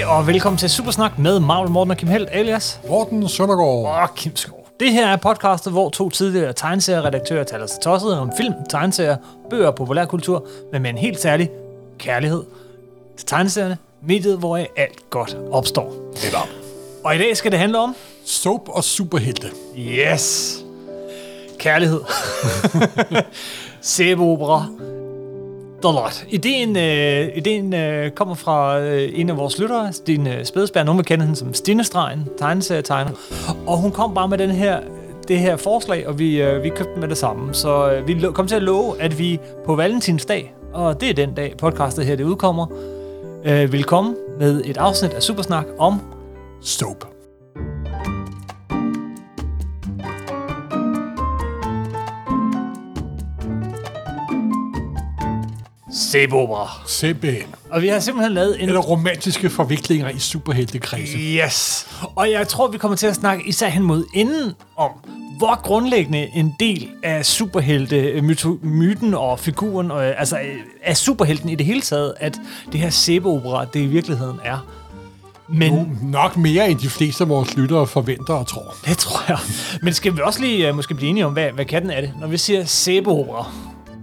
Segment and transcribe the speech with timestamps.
[0.00, 4.02] Goddag og velkommen til Supersnak med Marvel Morten og Kim Helt, alias Morten Søndergaard.
[4.02, 4.66] og Kim Skov.
[4.80, 9.16] Det her er podcastet, hvor to tidligere tegneserieredaktører taler sig tosset om film, tegneserier,
[9.50, 11.50] bøger og populærkultur, men med en helt særlig
[11.98, 12.42] kærlighed
[13.16, 15.92] til tegneserierne, mediet, hvor alt godt opstår.
[16.24, 16.48] Netop.
[17.04, 19.46] Og i dag skal det handle om Soap og superhelte.
[19.78, 20.58] Yes.
[21.58, 22.00] Kærlighed.
[23.80, 24.66] Sæbeopera.
[25.82, 26.24] The lot.
[26.28, 30.84] Ideen, øh, ideen øh, kommer fra øh, en af vores lyttere, Stine Spædesberg.
[30.84, 33.10] Nogen vil kende hende som Stinestregen, tegneserietegner.
[33.66, 34.80] Og hun kom bare med den her,
[35.28, 37.54] det her forslag, og vi, øh, vi købte den med det samme.
[37.54, 41.34] Så øh, vi kom til at love, at vi på Valentinsdag, og det er den
[41.34, 42.66] dag, podcastet her det udkommer,
[43.44, 46.00] øh, vil komme med et afsnit af Supersnak om
[46.62, 47.19] Soap.
[56.00, 56.80] Sæbeopera.
[56.86, 57.42] Simpelthen.
[57.70, 61.18] Og vi har simpelthen lavet en Eller romantiske forviklinger i superheltekredse.
[61.18, 61.86] Yes.
[62.16, 64.90] Og jeg tror, vi kommer til at snakke især hen mod enden om,
[65.38, 71.48] hvor grundlæggende en del af superhelte myto- myten og figuren, og, altså øh, af superhelten
[71.48, 72.38] i det hele taget, at
[72.72, 74.66] det her sæbeopera, det i virkeligheden er.
[75.48, 78.74] Men Nok mere end de fleste af vores lyttere forventer og tror.
[78.86, 79.38] det tror jeg.
[79.82, 82.00] Men skal vi også lige uh, måske blive enige om, hvad, hvad kan den er
[82.00, 82.12] det?
[82.20, 83.52] Når vi siger sæbeopera,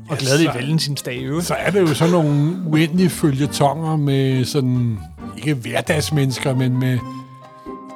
[0.10, 1.48] og Ja, glædelig valentinsdag i øvrigt.
[1.48, 5.00] Så er det jo sådan nogle uendelige følgetonger med sådan,
[5.38, 7.00] ikke hverdagsmennesker, men med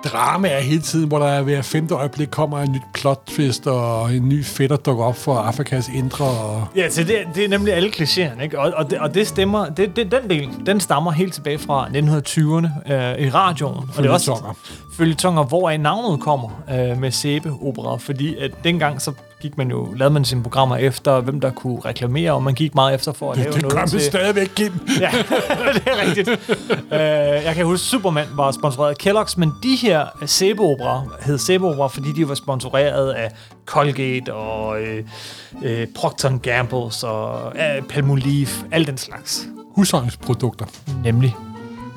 [0.06, 4.30] dramaer hele tiden, hvor der hver femte øjeblik kommer en nyt plot twist, og en
[4.30, 6.26] ny fætter dukker op for Afrikas indre.
[6.26, 8.60] Og Ja, så det, det er nemlig alle klichéerne, ikke?
[8.60, 11.88] Og, og, det, og det stemmer, det, det, den del, den stammer helt tilbage fra
[11.88, 13.90] 1920'erne øh, i radioen.
[13.98, 14.54] Og det er også Følgetonger.
[14.98, 20.14] følgetonger, hvor navnet kommer øh, med sæbeopera, fordi at dengang så gik man jo, lavede
[20.14, 23.38] man sine programmer efter, hvem der kunne reklamere, og man gik meget efter for at
[23.38, 24.02] lave det noget man til...
[24.02, 24.74] stadigvæk, Kim.
[25.00, 25.12] Ja,
[25.76, 26.30] det er rigtigt.
[26.30, 31.88] uh, jeg kan huske, Superman var sponsoreret af Kellogg's, men de her sæbeopera hed sæbeopera,
[31.88, 33.32] fordi de var sponsoreret af
[33.66, 39.48] Colgate og uh, uh, Procter Gambles og uh, Palmolive, alt den slags.
[39.76, 40.66] Husholdningsprodukter.
[41.04, 41.36] Nemlig.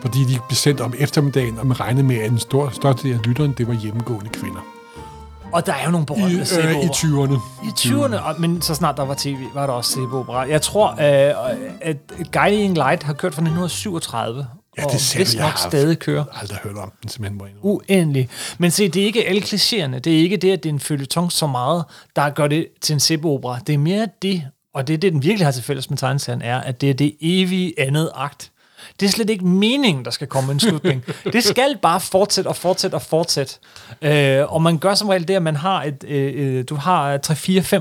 [0.01, 3.15] fordi de blev sendt om eftermiddagen, og man regnede med, at den store, største del
[3.15, 4.74] af lytteren, det var hjemmegående kvinder.
[5.55, 6.89] Og der er jo nogle I, berømte øh, i sæbeopera.
[6.93, 7.67] 20'erne.
[7.67, 10.49] I 20'erne, og- men så snart der var tv, var der også sæbeopera.
[10.49, 10.99] Jeg tror, uh,
[11.81, 11.97] at
[12.33, 15.99] Guiding Light har kørt fra 1937, Ja, det og ser vist jeg nok har stadig
[15.99, 16.25] kører.
[16.41, 18.29] aldrig hørt om den, simpelthen må jeg uendelig.
[18.59, 19.99] Men se, det er ikke alle klichéerne.
[19.99, 21.85] Det er ikke det, at det er en følgetong så meget,
[22.17, 23.59] der gør det til en sæbeopera.
[23.67, 24.43] Det er mere det,
[24.75, 26.95] og det er det, den virkelig har til fælles med tegneserien, er, at det er
[26.95, 28.51] det evige andet akt.
[29.01, 31.05] Det er slet ikke meningen, der skal komme en slutning.
[31.33, 33.55] det skal bare fortsætte og fortsætte og fortsætte.
[34.03, 37.19] Øh, og man gør som regel det, at man har et, øh, øh, du har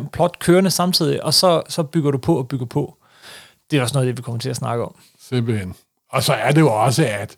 [0.06, 2.98] 3-4-5 plot kørende samtidig, og så, så bygger du på og bygger på.
[3.72, 4.96] Det er også noget det, vi kommer til at snakke om.
[5.30, 5.74] Simpelthen.
[6.12, 7.36] Og så er det jo også, at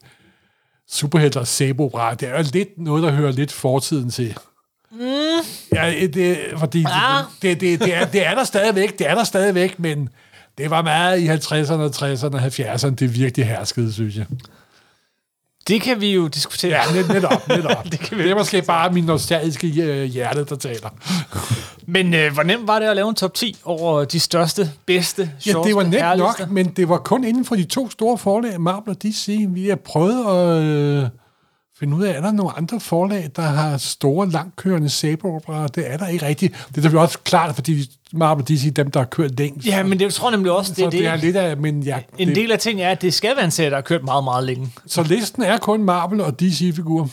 [0.91, 4.37] superhelter og sæbeopera, det er jo lidt noget, der hører lidt fortiden til.
[4.91, 4.99] Mm.
[5.73, 7.23] Ja, det, fordi Ah.
[7.41, 10.09] det, det, det, er, det er der stadigvæk, det er der stadigvæk, men
[10.57, 14.25] det var meget i 50'erne, 60'erne, 70'erne, det virkelig herskede, synes jeg.
[15.67, 16.71] Det kan vi jo diskutere.
[16.87, 17.83] Ja, net, netop, netop.
[17.91, 20.89] Det kan vi det er måske bare min nostalgiske øh, hjerte, der taler.
[21.85, 25.21] Men øh, hvor nemt var det at lave en top 10 over de største, bedste,
[25.45, 26.41] Ja, sjoveste, det var nemt herligste?
[26.41, 29.45] nok, men det var kun inden for de to store forlag, Marvel og DC.
[29.49, 31.09] Vi har prøvet at øh,
[31.79, 35.67] finde ud af, er der nogle andre forlag, der har store, langkørende sæbeoperaer?
[35.67, 36.53] Det er der ikke rigtigt.
[36.53, 39.67] Det er selvfølgelig også klart, fordi Marvel DC er dem, der har kørt længst.
[39.67, 41.07] Ja, men det tror jeg nemlig også, det så det, det.
[41.07, 43.45] er lidt af, men ja, En det, del af ting er, at det skal være
[43.45, 44.73] en serie, der har kørt meget, meget længe.
[44.87, 47.07] Så listen er kun Marvel og DC-figurer.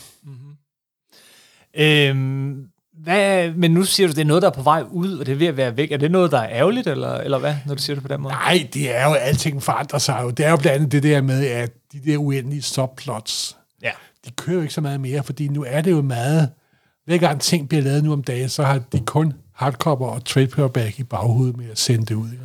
[1.76, 2.64] Øhm,
[3.02, 5.32] hvad, men nu siger du, det er noget, der er på vej ud, og det
[5.32, 5.92] er ved at være væk.
[5.92, 8.20] Er det noget, der er ærgerligt, eller, eller hvad, når du siger det på den
[8.20, 8.34] måde?
[8.34, 10.30] Nej, det er jo, alting forandrer sig jo.
[10.30, 13.90] Det er jo blandt andet det der med, at de der uendelige subplots, Ja.
[14.26, 16.50] De kører jo ikke så meget mere, fordi nu er det jo meget...
[17.06, 20.46] Hver gang ting bliver lavet nu om dagen, så har de kun hardcover og trade
[20.46, 22.32] paperback i baghovedet med at sende det ud.
[22.32, 22.44] Ikke?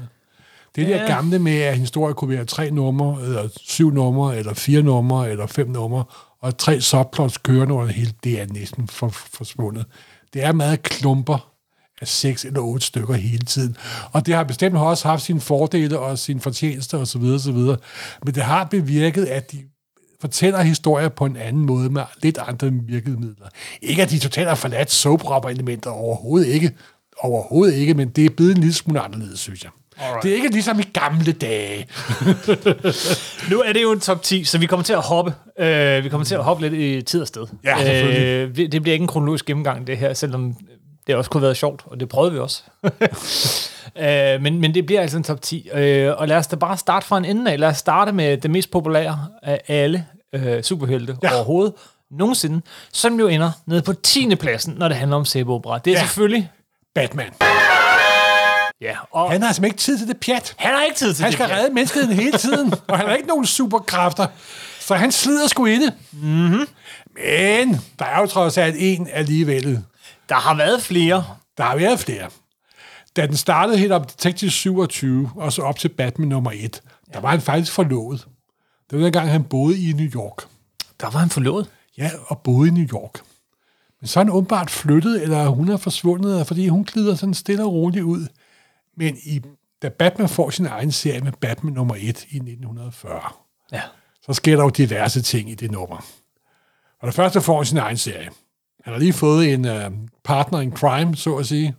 [0.76, 1.08] Det der Ja.
[1.08, 5.48] gamle med, at historie kunne være tre numre, eller syv numre, eller fire numre, eller
[5.48, 6.04] fem numre,
[6.42, 9.86] og tre subplots kørende over det hele, det er næsten for, forsvundet.
[10.34, 11.52] Det er meget klumper
[12.02, 13.76] af seks eller otte stykker hele tiden.
[14.12, 17.22] Og det har bestemt også haft sine fordele og sine fortjenester osv.
[17.24, 17.54] osv.
[18.26, 19.64] Men det har bevirket, at de
[20.22, 23.48] fortæller historier på en anden måde med lidt andre virkemidler.
[23.82, 26.72] Ikke at de totalt har forladt soap elementer overhovedet ikke.
[27.20, 29.72] Overhovedet ikke, men det er blevet en lille smule anderledes, synes jeg.
[30.00, 30.24] Alright.
[30.24, 31.88] Det er ikke ligesom i gamle dage.
[33.52, 35.34] Nu er det jo en top 10, så vi kommer til at hoppe.
[35.60, 37.48] Øh, vi kommer til at hoppe lidt i tid og sted.
[37.64, 38.04] Ja,
[38.44, 40.56] øh, Det bliver ikke en kronologisk gennemgang, det her, selvom
[41.08, 42.64] det også kunne have været sjovt, og det prøvede vi også.
[44.00, 45.70] øh, men, men det bliver altså en top 10.
[45.74, 47.60] Øh, og lad os da bare starte fra en ende af.
[47.60, 50.06] Lad os starte med det mest populære af alle.
[50.34, 51.36] øh, superhelte ja.
[51.36, 51.74] overhovedet
[52.12, 52.62] nogensinde,
[52.94, 54.36] som jo ender nede på 10.
[54.36, 55.78] pladsen, når det handler om sæbeopera.
[55.78, 56.02] Det er ja.
[56.04, 56.52] Selvfølgelig...
[56.96, 57.30] Batman.
[58.82, 60.54] Ja, og Han har simpelthen ikke tid til det pjat.
[60.58, 61.40] han har ikke tid til Han det.
[61.40, 64.28] skal redde menneskeheden hele tiden, og han har ikke nogen superkræfter.
[64.80, 65.94] Så han slider sgu i det.
[66.12, 66.68] Mm-hmm.
[67.16, 69.84] Men der er jo trods alt en alligevel.
[70.30, 71.26] Der har været flere.
[71.58, 72.28] Der har været flere.
[73.18, 76.82] Da den startede helt op Detective 27, og så op til Batman nummer 1,
[77.14, 78.28] der var han faktisk forlovet.
[78.90, 80.44] Det var dengang, han boede i New York.
[81.02, 81.70] Der var han forlovet.
[81.98, 83.20] Ja, og boede i New York.
[84.02, 87.64] Men så er han åbenbart flyttet, eller hun er forsvundet, fordi hun glider sådan stille
[87.64, 88.28] og roligt ud.
[88.98, 89.42] Men i,
[89.82, 93.22] da Batman får sin egen serie med Batman nummer 1 i 1940,
[93.72, 93.82] Ja.
[94.22, 96.06] så sker der jo diverse ting i det nummer.
[97.02, 98.30] Og det første får han sin egen serie.
[98.84, 99.94] Han har lige fået en uh,
[100.24, 101.76] partner in crime, så at sige.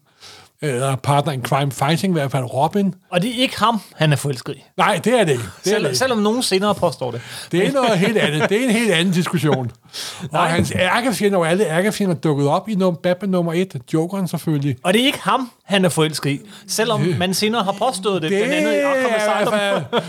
[0.62, 2.94] Eller partner in crime fighting, i hvert fald Robin.
[3.10, 4.64] Og det er ikke ham, han er forelsket i.
[4.76, 5.42] Nej, det er det ikke.
[5.44, 5.98] Det er, Selv, det ikke.
[5.98, 7.20] selvom nogen senere påstår det.
[7.52, 8.48] det er noget helt andet.
[8.50, 9.70] Det er en helt anden diskussion.
[10.32, 13.76] og hans ærkefjender og alle ærkefjender dukket op i num- Batman nummer 1.
[13.94, 14.76] Jokeren selvfølgelig.
[14.82, 16.40] Og det er ikke ham, han er forelsket i.
[16.68, 20.02] Selvom man senere har påstået det, Det blandt andet i er Arkham Asylum.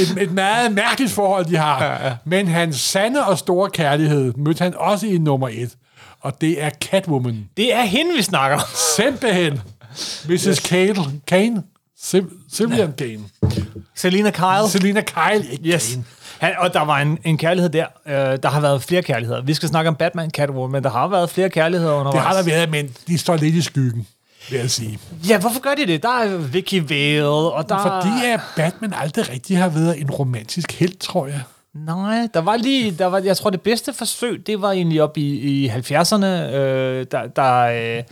[0.16, 1.84] et, et meget mærkeligt forhold, de har.
[1.84, 2.12] Ja, ja.
[2.24, 5.70] Men hans sande og store kærlighed mødte han også i nummer 1.
[6.20, 7.48] Og det er Catwoman.
[7.56, 8.62] Det er hende, vi snakker om.
[8.96, 9.60] Simpelthen.
[10.28, 10.44] Mrs.
[10.44, 10.58] Yes.
[10.60, 10.94] Kane.
[11.26, 11.62] Kane.
[12.00, 13.04] Sim- Sylvian ja.
[13.06, 13.24] Kane.
[13.94, 14.68] Selina Kyle.
[14.70, 15.46] Selina Kyle.
[15.52, 15.90] Ikke Yes.
[15.92, 16.04] Kane.
[16.38, 17.86] Han, og der var en, en kærlighed der.
[18.06, 19.42] Øh, der har været flere kærligheder.
[19.42, 22.26] Vi skal snakke om Batman, Catwoman, men der har været flere kærligheder Det undervejs.
[22.26, 24.06] har der været, men de står lidt i skyggen,
[24.50, 24.98] vil jeg sige.
[25.28, 26.02] Ja, hvorfor gør de det?
[26.02, 27.78] Der er Vicky Vale, og der...
[27.82, 31.40] Fordi at Batman aldrig rigtig har været en romantisk held, tror jeg.
[31.74, 35.16] Nej, der var lige, der var, jeg tror det bedste forsøg, det var egentlig op
[35.16, 38.02] i, i 70'erne, øh, der, der, øh,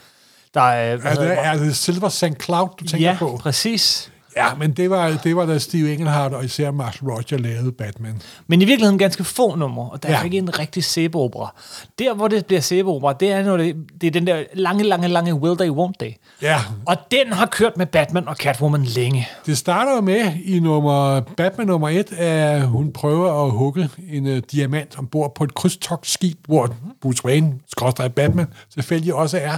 [0.55, 2.43] der øh, Er det, er det Silver St.
[2.43, 3.39] Cloud, du tænker ja, på?
[3.41, 4.13] præcis.
[4.37, 8.23] Ja, men det var, det var da Steve Englehart og især Marshall Roger lavede Batman.
[8.47, 10.23] Men i virkeligheden ganske få numre, og der er Ja.
[10.25, 11.55] ikke en rigtig sæbeopera.
[11.99, 15.09] Der, hvor det bliver sæbeopera, det er, når det, det er den der lange, lange,
[15.09, 16.11] lange Will They, Won't They.
[16.43, 19.29] Ja, Og den har kørt med Batman og Catwoman længe.
[19.47, 24.39] det starter med i nummer, Batman nummer 1, at hun prøver at hugge en uh,
[24.53, 29.57] diamant ombord på et krydstogtskib, hvor Bruce Wayne, skråstrej Batman, selvfølgelig også er.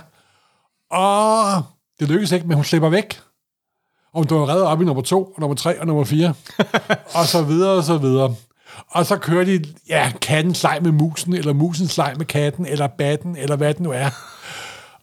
[0.91, 1.63] Og
[2.01, 3.19] det lykkes ikke, men hun slipper væk.
[4.13, 6.35] Og hun bliver reddet op i nummer 2, og nummer 3 og nummer 4.
[7.19, 8.35] og så videre og så videre.
[8.91, 12.87] Og så kører de, ja, kattens leg med musen, eller musens leg med katten, eller
[12.87, 14.11] batten, eller hvad det nu er.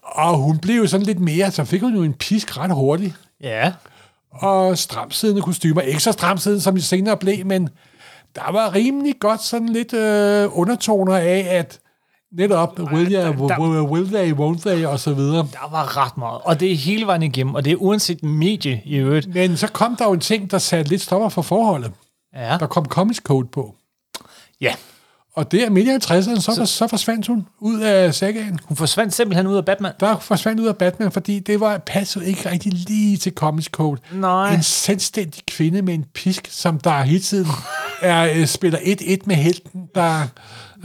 [0.02, 3.14] Og hun blev jo sådan lidt mere, så fik hun jo en pisk ret hurtigt
[3.42, 3.74] Ja.
[4.32, 5.82] og stramsiddende kostymer.
[5.82, 7.70] Ikke så stramsiddende, som de senere blev, men
[8.36, 11.80] der var rimelig godt sådan lidt øh, undertoner af, at
[12.38, 15.48] netop will, ya, der- will, will they, won't they, og så videre.
[15.52, 16.42] Der var ret meget.
[16.44, 19.34] Og det er hele vejen igennem, og det er uanset medie i øvrigt.
[19.34, 21.92] Men så kom der jo en ting, der satte lidt stopper for forholdet.
[22.36, 22.58] Ja.
[22.60, 23.76] Der kom Comics Code på.
[24.62, 24.74] ja.
[25.38, 28.60] Og der midt i 50'erne, så, så, så forsvandt hun ud af sagaen.
[28.66, 29.92] Hun forsvandt simpelthen ud af Batman.
[30.00, 34.02] Der forsvandt ud af Batman, fordi det var passede ikke rigtig lige til Comics Code.
[34.14, 34.54] Nej.
[34.54, 37.48] En selvstændig kvinde med en pisk, som der hele tiden
[38.02, 40.22] er, øh, spiller 1-1 med helten, der...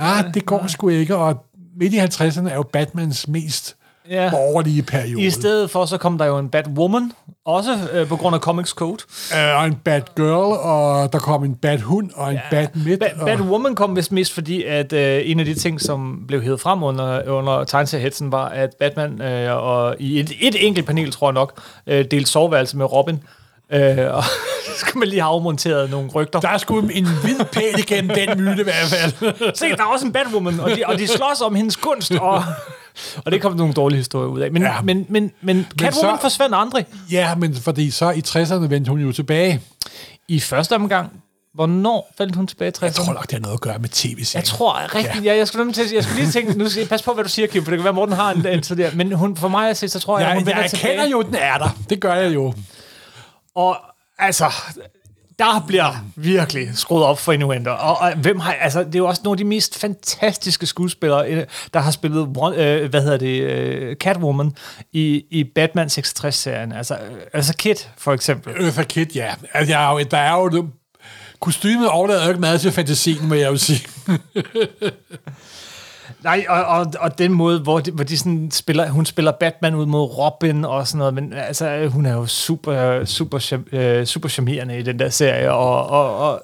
[0.00, 1.44] Ah, det går sgu ikke, og
[1.76, 3.76] midt i 50'erne er jo Batmans mest
[4.11, 4.30] Ja.
[4.30, 5.23] borgerlige periode.
[5.23, 7.12] I stedet for, så kom der jo en Batwoman,
[7.47, 8.99] også øh, på grund af Comics Code.
[9.37, 12.40] Øh, og en Batgirl, og der kom en Bathund, og en ja.
[12.50, 12.99] Batmid.
[13.02, 16.42] Ba- og, Batwoman kom vist mest fordi, at øh, en af de ting, som blev
[16.42, 21.11] hævet frem under, under tegneseriehetsen, var, at Batman øh, og i et, et enkelt panel,
[21.12, 23.19] tror jeg nok, øh, delte soveværelse med Robin.
[23.73, 24.25] Øh, og
[24.67, 26.41] så skal man lige have afmonteret nogle rygter.
[26.41, 29.55] der er sgu en hvid pæl igennem den myte i hvert fald.
[29.55, 32.45] Se, der er også en Batwoman, og de, og de slås om hendes kunst, og,
[33.25, 34.53] og det kom nogle dårlige historier ud af.
[34.53, 34.73] Men, ja.
[34.75, 34.81] Ja.
[34.83, 36.87] men, men, men Catwoman så- forsvandt aldrig.
[37.11, 39.61] ja, men fordi så i 60'erne vendte hun jo tilbage.
[40.29, 41.11] I første omgang,
[41.55, 42.85] hvornår faldt hun tilbage i 60'erne?
[42.85, 44.27] Jeg tror nok, det har noget at gøre med tv-serien.
[44.35, 45.31] Jeg tror rigtigt, ja.
[45.31, 47.47] jeg, jeg, skulle, til, jeg skulle lige tænke, nu jeg passe på, hvad du siger,
[47.49, 49.77] Kim, for det kan være, Morten har en, en der, men hun, for mig at
[49.77, 50.95] se, så tror jeg, jeg, hun vender jeg tilbage.
[50.95, 51.69] kender jo, den er der.
[51.91, 52.55] Det gør jeg jo.
[53.61, 53.76] Og
[54.19, 54.52] altså,
[55.38, 57.71] der bliver virkelig skruet op for Innuendo.
[57.71, 61.31] Og, og hvem har, altså, det er jo også nogle af de mest fantastiske skuespillere,
[61.31, 62.21] øh, der har spillet,
[62.57, 64.52] øh, hvad hedder det, øh, Catwoman
[64.93, 66.73] i, i Batman 66-serien.
[66.73, 68.52] Altså, øh, altså Kid, for eksempel.
[68.57, 69.35] Øh, Eartha Kit, ja.
[69.55, 70.49] Altså, jeg er jo, der er jo...
[70.49, 70.71] det-
[71.40, 73.87] Kostymet overlader jo ikke meget til fantasien, må jeg jo sige.
[76.23, 79.75] Nej, og, og, og den måde, hvor de, hvor de sådan spiller, hun spiller Batman
[79.75, 84.29] ud mod Robin og sådan noget, men altså, hun er jo super, super, øh, super
[84.29, 86.43] charmerende i den der serie, og, og, og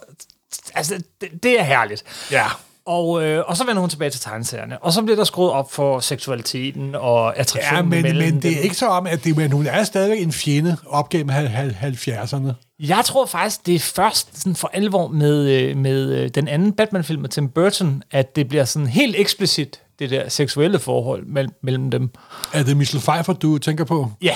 [0.75, 2.04] altså, det, det er herligt.
[2.30, 2.46] Ja.
[2.87, 4.78] Og, øh, og så vender hun tilbage til tegneserierne.
[4.83, 8.50] Og så bliver der skruet op for seksualiteten og Ja, attraktionen men, mellem men det
[8.50, 8.62] er dem.
[8.64, 11.95] ikke så om, at det, men hun er stadigvæk en fjende op gennem hal- hal-
[11.95, 12.52] 70'erne.
[12.81, 16.73] Jeg tror faktisk, det er først sådan for alvor med, øh, med øh, den anden
[16.73, 21.52] Batman-film med Tim Burton, at det bliver sådan helt eksplicit, det der seksuelle forhold mellem,
[21.62, 22.11] mellem dem.
[22.52, 24.11] Er det Michelle Pfeiffer, du tænker på?
[24.23, 24.35] Ja.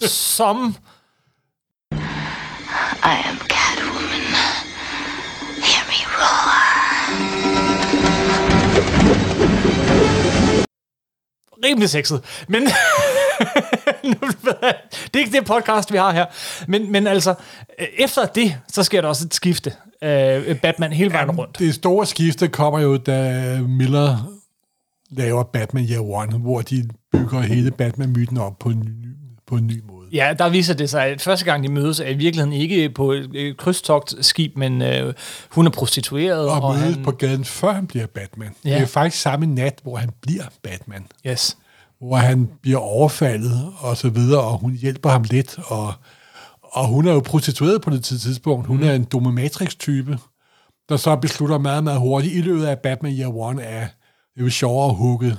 [0.08, 0.76] Som
[3.04, 3.38] I am
[11.64, 12.44] rimelig sexet.
[12.48, 12.62] Men
[15.12, 16.26] det er ikke det podcast, vi har her.
[16.68, 17.34] Men, men altså,
[17.78, 19.72] øh, efter det, så sker der også et skifte.
[20.02, 21.58] Øh, Batman hele vejen rundt.
[21.58, 24.36] Det store skifte kommer jo, da Miller
[25.10, 29.66] laver Batman Year One, hvor de bygger hele Batman-myten op på en ny, på en
[29.66, 29.95] ny måde.
[30.12, 33.12] Ja, der viser det sig, at første gang de mødes, er i virkeligheden ikke på
[33.12, 35.14] et, krydstogtskib, men øh,
[35.50, 36.48] hun er prostitueret.
[36.48, 38.54] Og, og mødes han, på gaden, før han bliver Batman.
[38.64, 38.74] Ja.
[38.74, 41.06] Det er faktisk samme nat, hvor han bliver Batman.
[41.26, 41.56] Yes.
[42.00, 45.92] hvor han bliver overfaldet og så videre, og hun hjælper ham lidt, og,
[46.62, 48.66] og hun er jo prostitueret på det tidspunkt.
[48.66, 48.82] Hun mm.
[48.82, 50.18] er en dominatrix-type,
[50.88, 53.88] der så beslutter meget, meget hurtigt i løbet af Batman Year One, at
[54.34, 55.36] det er jo sjovere at hugge,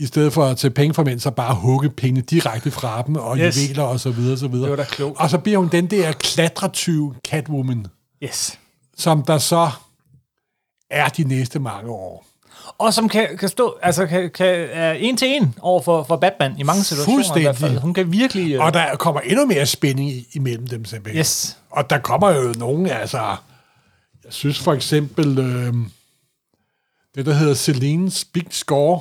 [0.00, 3.16] i stedet for at tage penge fra mænd, så bare hugge penge direkte fra dem,
[3.16, 3.56] og Yes.
[3.56, 4.70] juveler og så videre, og så videre.
[4.70, 5.20] Det var da klogt.
[5.20, 7.86] Og så bliver hun den der klatretyv Catwoman,
[8.24, 8.58] Yes.
[8.96, 9.70] som der så
[10.90, 12.26] er de næste mange år.
[12.78, 16.16] Og som kan, kan stå, altså kan, kan er en til en over for, for
[16.16, 17.56] Batman i mange situationer i hvert fald.
[17.56, 17.82] Fuldstændig.
[17.82, 18.52] Hun kan virkelig...
[18.54, 21.20] Øh, Og der kommer endnu mere spænding i, imellem dem simpelthen.
[21.20, 21.58] Yes.
[21.70, 23.18] Og der kommer jo nogen, altså...
[24.24, 25.38] Jeg synes for eksempel...
[25.38, 25.74] Øh,
[27.14, 29.00] det, der hedder Celine's Big Score.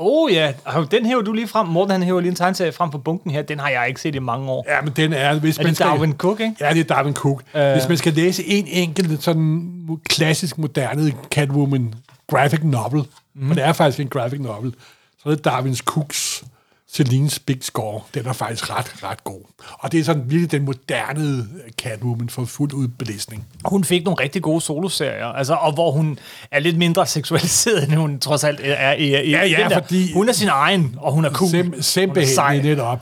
[0.00, 0.52] Oh ja,
[0.90, 1.66] den hæver du lige frem.
[1.66, 3.42] Morten han hæver lige en tegneserie frem på bunken her.
[3.42, 4.64] Den har jeg ikke set i mange år.
[4.68, 5.38] Ja, men den er...
[5.38, 6.54] Hvis Er man det skal, Darwin Cook, ikke?
[6.60, 7.42] Ja, det er Darwin Cook.
[7.54, 7.72] Øh.
[7.72, 9.70] Hvis man skal læse en enkelt sådan
[10.08, 11.94] klassisk moderne Catwoman
[12.30, 13.50] graphic novel, mm.
[13.50, 14.74] og det er faktisk en graphic novel,
[15.22, 16.44] så er det Darwin Cooks
[16.92, 18.00] Celine's Big Score.
[18.14, 19.40] Den er faktisk ret, ret god.
[19.78, 21.46] Og det er sådan virkelig den moderne
[21.82, 23.46] Catwoman for fuld udblæsning.
[23.64, 26.18] Hun fik nogle rigtig gode soloserier, altså, og hvor hun
[26.50, 30.28] er lidt mindre seksualiseret, end hun trods alt er i, i Ja, ja, fordi- Hun
[30.28, 31.50] er sin egen, og hun er cool.
[31.50, 32.58] Sim, Hun er simpelthen sej.
[32.58, 33.00] lidt op.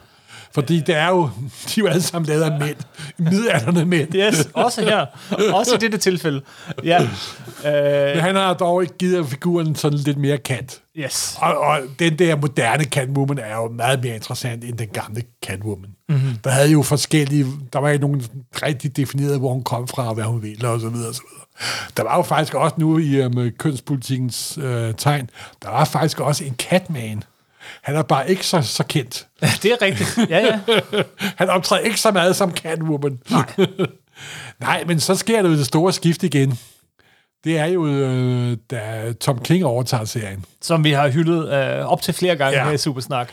[0.56, 1.28] Fordi det er jo, de
[1.68, 2.76] er jo alle sammen lavet af mænd.
[3.18, 4.14] Midalderne mænd.
[4.14, 5.06] Yes, også her.
[5.52, 6.40] Også i dette tilfælde.
[6.84, 7.02] Ja.
[7.02, 10.80] Øh, Men han har dog ikke givet figuren sådan lidt mere kat.
[10.96, 11.36] yes.
[11.40, 15.90] Og, og den der moderne Catwoman er jo meget mere interessant end den gamle Catwoman.
[16.08, 16.18] Mhm.
[16.18, 16.36] Mm-hmm.
[16.44, 18.22] Der havde jo forskellige, der var ikke nogen
[18.62, 21.22] rigtig defineret, hvor hun kom fra, og hvad hun ville, og så videre, og så
[21.30, 21.46] videre.
[21.96, 25.30] Der var jo faktisk også nu i um, kønspolitikens øh, tegn,
[25.62, 27.22] der var faktisk også en Catman.
[27.86, 29.26] Han er bare ikke så, så kendt.
[29.40, 30.18] Det er rigtigt.
[30.30, 30.60] Ja, ja.
[31.40, 33.18] Han optræder ikke så meget som Catwoman.
[33.30, 33.44] Nej.
[34.60, 36.58] Nej, men så sker der jo det store skift igen.
[37.44, 40.44] Det er jo, øh, da Tom King overtager serien.
[40.62, 42.64] Som vi har hyldet øh, op til flere gange Ja.
[42.64, 43.28] her i Supersnak.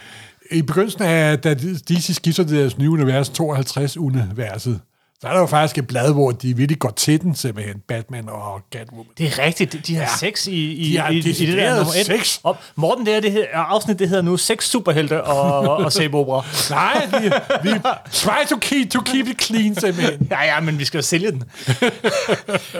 [0.51, 4.79] I begyndelsen af, da DC skifter til deres nye univers, 52-universet,
[5.23, 8.29] så er der jo faktisk et blad, hvor de virkelig går til den, simpelthen, Batman
[8.29, 9.05] og Catwoman.
[9.17, 9.73] Det er rigtigt.
[9.73, 10.07] De, de har Ja.
[10.19, 12.39] sex i, i, De har i, i det der nummer sex.
[12.43, 16.45] Og Morten, det her, det her afsnit, det hedder nu Seks Superhelte og, og sæbeopera.
[16.69, 17.29] Nej, vi,
[17.69, 17.75] vi
[18.11, 20.27] try to keep, to keep it clean, simpelthen.
[20.31, 21.43] Ja, ja, men vi skal jo sælge den.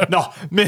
[0.09, 0.21] Nå,
[0.51, 0.67] men,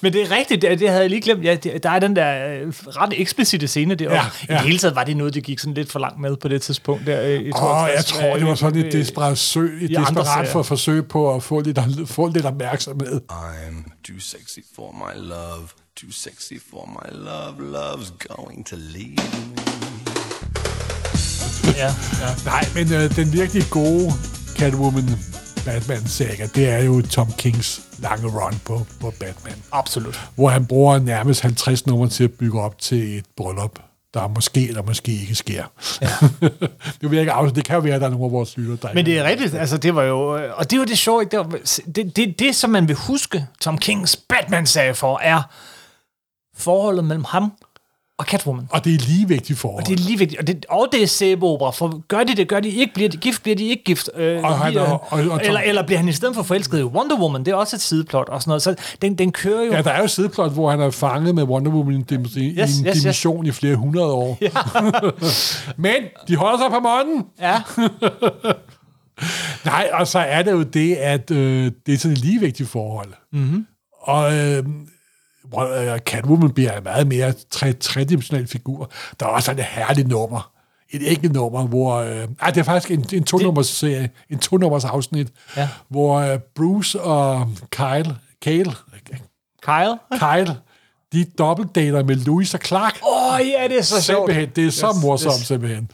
[0.00, 1.44] men det er rigtigt, det, det havde jeg lige glemt.
[1.44, 4.12] Ja, der er den der øh, ret eksplicite scene der.
[4.12, 4.54] Ja, Ja.
[4.54, 6.48] I det hele taget var det noget, det gik sådan lidt for langt med på
[6.48, 7.06] det tidspunkt.
[7.06, 9.78] Der, øh, i Åh, oh, jeg 52, tror, det var sådan et øh, desperat, søg,
[9.82, 13.20] et i desperat for forsøg på at få lidt, få lidt opmærksomhed.
[13.32, 17.54] I'm too sexy for my love, too sexy for my love.
[17.76, 19.16] Love's going to leave
[19.50, 19.56] me.
[21.82, 21.90] Ja,
[22.22, 22.30] ja.
[22.44, 24.12] Nej, men øh, den virkelig gode
[24.56, 25.08] Catwoman
[25.64, 29.54] Batman-saga, det er jo Tom Kings lange run på, på Batman.
[29.72, 30.30] Absolut.
[30.34, 33.78] hvor han bruger nærmest 50 numre til at bygge op til et bryllup,
[34.14, 35.64] der måske eller måske ikke sker.
[36.02, 36.08] Ja.
[37.00, 37.54] det, vil jeg ikke afsløre.
[37.54, 39.24] det kan jo være, at der er nogle af vores lytter, der Men det er
[39.24, 41.24] rigtigt, altså det var jo, øh, og det var det sjove?
[41.24, 41.58] Det, var,
[41.94, 45.42] det, det, det, som man vil huske Tom Kings Batman-sag for, er
[46.56, 47.52] forholdet mellem ham
[48.18, 48.66] og Catwoman.
[48.70, 51.06] Og det er lige vigtigt for Det er lige vigtigt, og det, og det er
[51.06, 54.10] sæbeopera, for gør de det, gør de ikke, bliver de gift, bliver de ikke gift,
[54.16, 56.42] øh, Og han bliver, er- og- og Tom- eller, eller bliver han i stedet for
[56.42, 59.32] forelsket i Wonder Woman, det er også et sideplot og sådan noget, så den, den
[59.32, 61.96] kører jo, Ja, der er jo sideplot, hvor han er fanget med Wonder Woman i
[61.96, 63.02] en, dim- i Yes, en yes, yes.
[63.02, 64.38] dimension i flere hundrede år.
[64.40, 64.50] Ja.
[65.76, 65.94] Men
[66.28, 67.24] de holder sig på månen.
[67.40, 67.62] ja,
[69.64, 73.08] Nej, og så er det jo det, at øh, det er sådan et ligeværdigt forhold.
[73.32, 73.66] Mm-hmm.
[74.02, 74.64] Og øh,
[75.98, 78.90] Catwoman bliver en meget mere tre, tredimensionel figur.
[79.20, 80.50] Der er også sådan et herligt nummer.
[80.90, 81.94] Et enkelt nummer, hvor...
[81.96, 85.68] Øh, ej, det er faktisk en, en to-nummers serie, en to-nummers afsnit, Ja.
[85.88, 88.72] hvor øh, Bruce og Kyle, Kale,
[89.62, 89.98] Kyle?
[90.18, 90.56] Kyle,
[91.12, 92.98] de dobbeltdater med Louis og Clark.
[93.02, 94.04] Åh, oh, ja, det er så sjovt.
[94.30, 95.46] Simpelthen, det er så Yes, morsomt, yes.
[95.46, 95.90] simpelthen.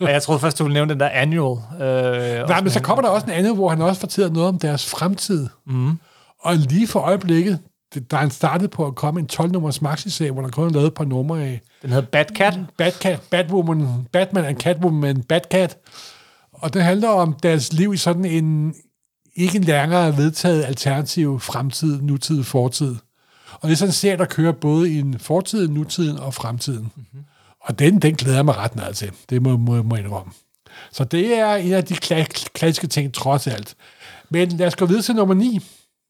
[0.00, 1.58] Og jeg troede først, du ville nævne den der annual.
[1.82, 4.58] Øh, Nej, men så kommer der også en anden, hvor han også fortæller noget om
[4.58, 5.48] deres fremtid.
[5.66, 5.98] Mm.
[6.40, 7.58] Og lige for øjeblikket,
[7.94, 10.94] det- da han startede på at komme en 12-nummers maxi hvor der kun lavet et
[10.94, 12.54] par numre af Den hedder Bad Cat.
[12.78, 15.76] Batcat, Batwoman, Batman and Catwoman, Batcat.
[16.52, 18.74] Og det handler om deres liv i sådan en
[19.36, 22.96] ikke længere vedtaget alternativ fremtid, nutid, fortid.
[23.52, 26.92] Og det er sådan en serie, der kører både i en fortid, nutiden og fremtiden.
[26.96, 27.20] Mm-hmm.
[27.60, 29.10] Og den, den glæder jeg mig ret meget til.
[29.30, 30.32] Det må, må, må jeg indrømme.
[30.92, 33.74] Så det er en af de kla- klassiske ting, trods alt.
[34.30, 35.60] Men lad os gå videre til nummer 9.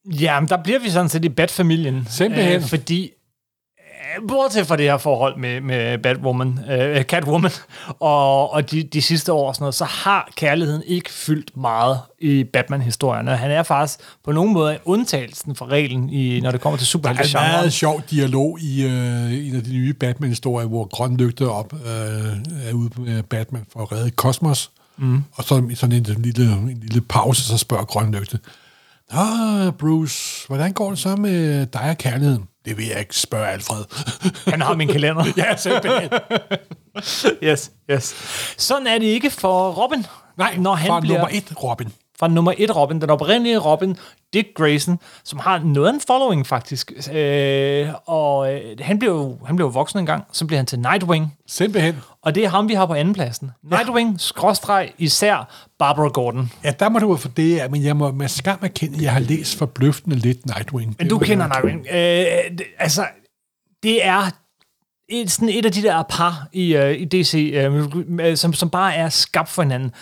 [0.05, 2.07] Ja, men der bliver vi sådan set i Bat-familien.
[2.11, 2.55] Simpelthen.
[2.55, 3.11] Øh, fordi,
[3.79, 7.51] øh, bortset fra det her forhold med, med Batwoman, øh, Catwoman,
[8.01, 12.01] og, og de, de sidste år og sådan noget, så har kærligheden ikke fyldt meget
[12.19, 13.37] i Batman-historierne.
[13.37, 17.09] Han er faktisk på nogen måde undtagelsen fra reglen, i, når det kommer til Der
[17.09, 21.17] er en superhelte meget sjov dialog i øh, en af de nye Batman-historier, hvor Grøn
[21.17, 24.71] Lygte op øh, er ude med Batman for at redde kosmos.
[24.99, 25.25] Mm.
[25.33, 28.39] Og så i sådan en, en, lille, en lille pause, så spørger Grøn Lygte,
[29.13, 32.49] Nå, Bruce, hvordan går det så med dig og kærligheden?
[32.65, 33.85] Det vil jeg ikke spørge Alfred.
[34.51, 35.25] Han har min kalender.
[35.37, 36.11] ja, simpelthen.
[37.43, 38.15] yes, yes.
[38.59, 40.07] Sådan er det ikke for Robin.
[40.37, 41.93] Nej, når han fra bliver, nummer et, Robin.
[42.19, 43.97] fra nummer et Robin, den oprindelige Robin,
[44.33, 46.93] Dick Grayson, som har noget af en following faktisk.
[47.13, 51.35] Øh, og øh, han blev jo han blev voksen engang, så bliver han til Nightwing.
[51.47, 51.97] Simpelthen.
[52.23, 53.51] Og det er ham, vi har på andenpladsen.
[53.63, 56.53] Nightwing, skråstreg, især Barbara Gordon.
[56.65, 59.21] Ja, der må du for det, men jeg må med skam erkende, at jeg har
[59.21, 60.97] læst forbløffende lidt Nightwing.
[60.99, 61.87] Men du kender Nightwing.
[61.91, 63.07] Øh, det, altså,
[63.83, 64.31] det er
[65.09, 68.95] et, sådan et af de der par i, uh, i DC, uh, som, som bare
[68.95, 69.93] er skabt for hinanden.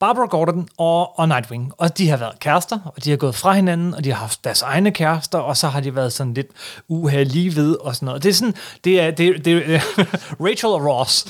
[0.00, 1.72] Barbara Gordon og, og Nightwing.
[1.78, 4.44] Og de har været kærester, og de har gået fra hinanden, og de har haft
[4.44, 6.46] deres egne kærester, og så har de været sådan lidt
[6.88, 8.22] uha lige ved og sådan noget.
[8.22, 8.54] Det er sådan,
[8.84, 9.80] det er, det, det er,
[10.46, 11.16] Rachel og Ross.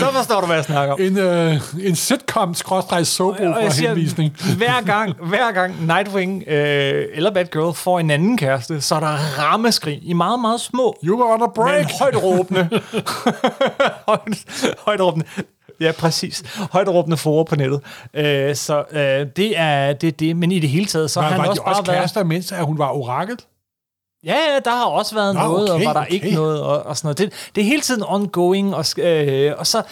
[0.00, 1.00] så forstår du, hvad jeg snakker om.
[1.00, 4.36] En, øh, en sitcom for siger, henvisning.
[4.56, 9.16] hver gang, hver gang Nightwing øh, eller Batgirl får en anden kæreste, så er der
[9.38, 11.86] rammeskrig i meget, meget små, You were on a break.
[11.86, 12.68] men højt råbende.
[14.08, 15.26] højt, højt råbende.
[15.80, 16.42] Ja, præcis.
[16.72, 17.80] Højt råbende forer på nettet.
[18.14, 20.36] Øh, så øh, det er det, er det.
[20.36, 22.00] Men i det hele taget, så Var, har han var også de bare også været...
[22.00, 23.36] kærester, mens at hun var orakel?
[24.24, 26.12] Ja, ja, der har også været Nå, noget, okay, og var der okay.
[26.12, 27.18] ikke noget, og, og sådan noget.
[27.18, 29.82] Det, det er hele tiden ongoing, og, øh, og så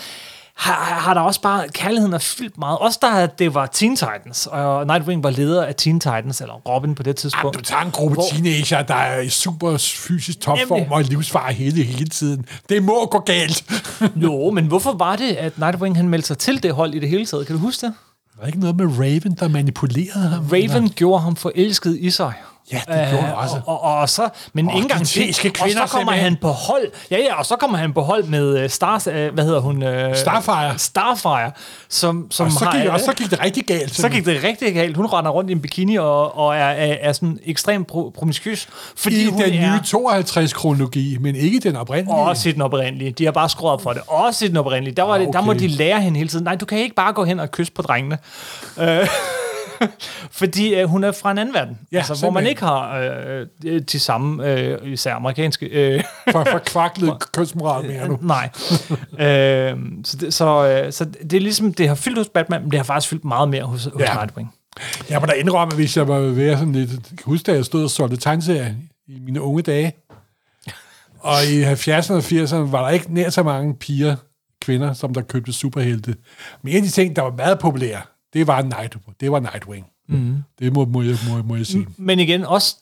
[0.57, 2.79] har, har der også bare, kærligheden er fyldt meget.
[2.79, 6.95] Også da det var Teen Titans, og Nightwing var leder af Teen Titans, eller Robin
[6.95, 7.57] på det Jamen, tidspunkt.
[7.59, 11.83] du tager en gruppe Hvor- teenager, der er i super fysisk topform og livsfar hele,
[11.83, 12.47] hele tiden.
[12.69, 13.64] Det må gå galt.
[14.16, 17.09] Jo, men hvorfor var det, at Nightwing han meldte sig til det hold i det
[17.09, 17.47] hele taget?
[17.47, 17.95] Kan du huske det?
[18.37, 20.47] Var der ikke noget med Raven, der manipulerede ham?
[20.53, 22.33] Raven gjorde ham forelsket i sig.
[22.73, 23.61] Ja, det gjorde han også.
[23.67, 25.45] Og, og, og så, men ikke engang de det.
[25.45, 26.23] Og kvinder så kommer simpelthen.
[26.23, 26.87] han på hold.
[27.11, 29.83] Ja, ja, og så kommer han på hold med uh, Stars, uh, hvad hedder hun?
[29.83, 30.79] Uh, Starfire.
[30.79, 31.51] Starfire,
[31.89, 33.95] som, som Og så har, gik, og så gik det rigtig galt.
[33.95, 34.97] så gik det rigtig galt.
[34.97, 38.69] Hun render rundt i en bikini og, og er, er, er sådan ekstremt pro- promiskuøs,
[38.97, 39.73] fordi I hun den er...
[39.73, 42.15] nye 52-kronologi, men ikke den oprindelige.
[42.15, 43.11] Også i den oprindelige.
[43.11, 44.03] De har bare skruet for det.
[44.07, 44.95] Også i den oprindelige.
[44.95, 45.61] Der, var det, der må okay.
[45.61, 46.45] de lære hende hele tiden.
[46.45, 48.19] Nej, du kan ikke bare gå hen og kysse på drengene.
[48.79, 49.09] Øh,
[50.41, 51.79] fordi øh, hun er fra en anden verden.
[51.93, 55.67] Ja, altså, hvor man ikke har øh, øh, de samme, øh, især amerikanske...
[55.67, 58.19] Øh, For, for kvaklet kønsmoral, mener du?
[58.23, 58.51] nej.
[59.19, 62.71] øh, så, det, så, øh, så det er ligesom, det har fyldt hos Batman, men
[62.71, 64.15] det har faktisk fyldt meget mere hos, hos Ja.
[64.15, 64.53] Nightwing.
[65.11, 66.91] Jeg må da indrømme, at hvis jeg var ved sådan lidt...
[66.91, 68.67] Jeg kan huske, da jeg stod og solgte tegneserier
[69.09, 69.93] i mine unge dage.
[71.21, 74.17] Og i 70'erne og 80'erne var der ikke nær så mange piger,
[74.62, 76.15] kvinder, som der købte superhelte.
[76.62, 78.01] Men en af de ting, der var meget populære,
[78.37, 79.87] det var, Night, det var Nightwing.
[80.09, 80.37] Mm.
[80.59, 81.87] Det må, må, jeg, må, må jeg sige.
[81.96, 82.77] Men igen, også...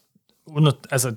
[0.56, 1.14] At, altså,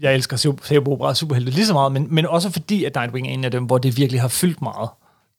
[0.00, 3.30] jeg elsker Sæbeopera og superhelte lige så meget, men, men også fordi, at Nightwing er
[3.30, 4.90] en af dem, hvor det virkelig har fyldt meget,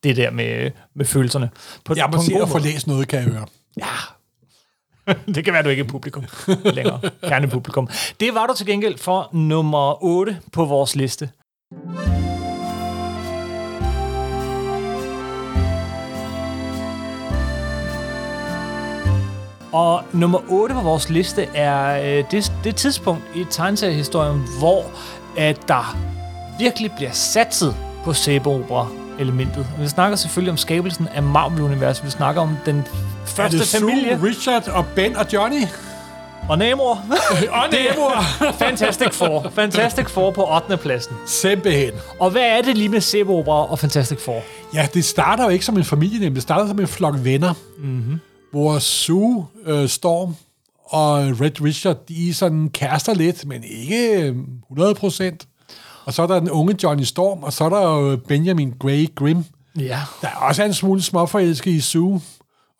[0.03, 1.49] det der med, med følelserne.
[1.85, 3.45] På, Jeg må god at få læst noget, kan jeg høre.
[3.77, 5.13] Ja.
[5.35, 6.25] det kan være, du ikke er publikum
[6.65, 6.99] længere.
[7.21, 7.89] Gerne publikum.
[8.19, 11.29] Det var du til gengæld for nummer 8 på vores liste.
[19.71, 24.85] Og nummer 8 på vores liste er øh, det, det tidspunkt i tegneseriehistorien, hvor
[25.37, 25.97] at der
[26.59, 29.67] virkelig bliver satset på sæbeopera-elementet.
[29.77, 32.05] Og vi snakker selvfølgelig om skabelsen af Marvel-universet.
[32.05, 32.83] Vi snakker om den Er
[33.25, 34.19] første det Sue, familie.
[34.23, 35.61] Richard og Ben og Johnny?
[36.49, 36.93] Og Namor.
[37.61, 38.23] Og Namor!
[38.65, 39.51] Fantastic Four.
[39.55, 40.77] Fantastic Four på 8.
[40.77, 41.15] pladsen.
[41.25, 41.91] Simpelthen.
[42.19, 44.41] Og hvad er det lige med sæbeopera og Fantastic Four?
[44.73, 48.19] Ja, det starter jo ikke som en familie, det starter som en flok venner, mm-hmm.
[48.79, 50.35] Sue, øh, Storm
[50.85, 54.35] og Red Richard, de er sådan kærester lidt, men ikke øh,
[54.71, 55.47] 100 procent.
[56.05, 59.15] Og så er der den unge Johnny Storm, og så er der jo Benjamin Gray
[59.15, 59.45] Grimm,
[59.79, 60.01] Ja.
[60.21, 62.21] der er også en smule småforelsket i Sue.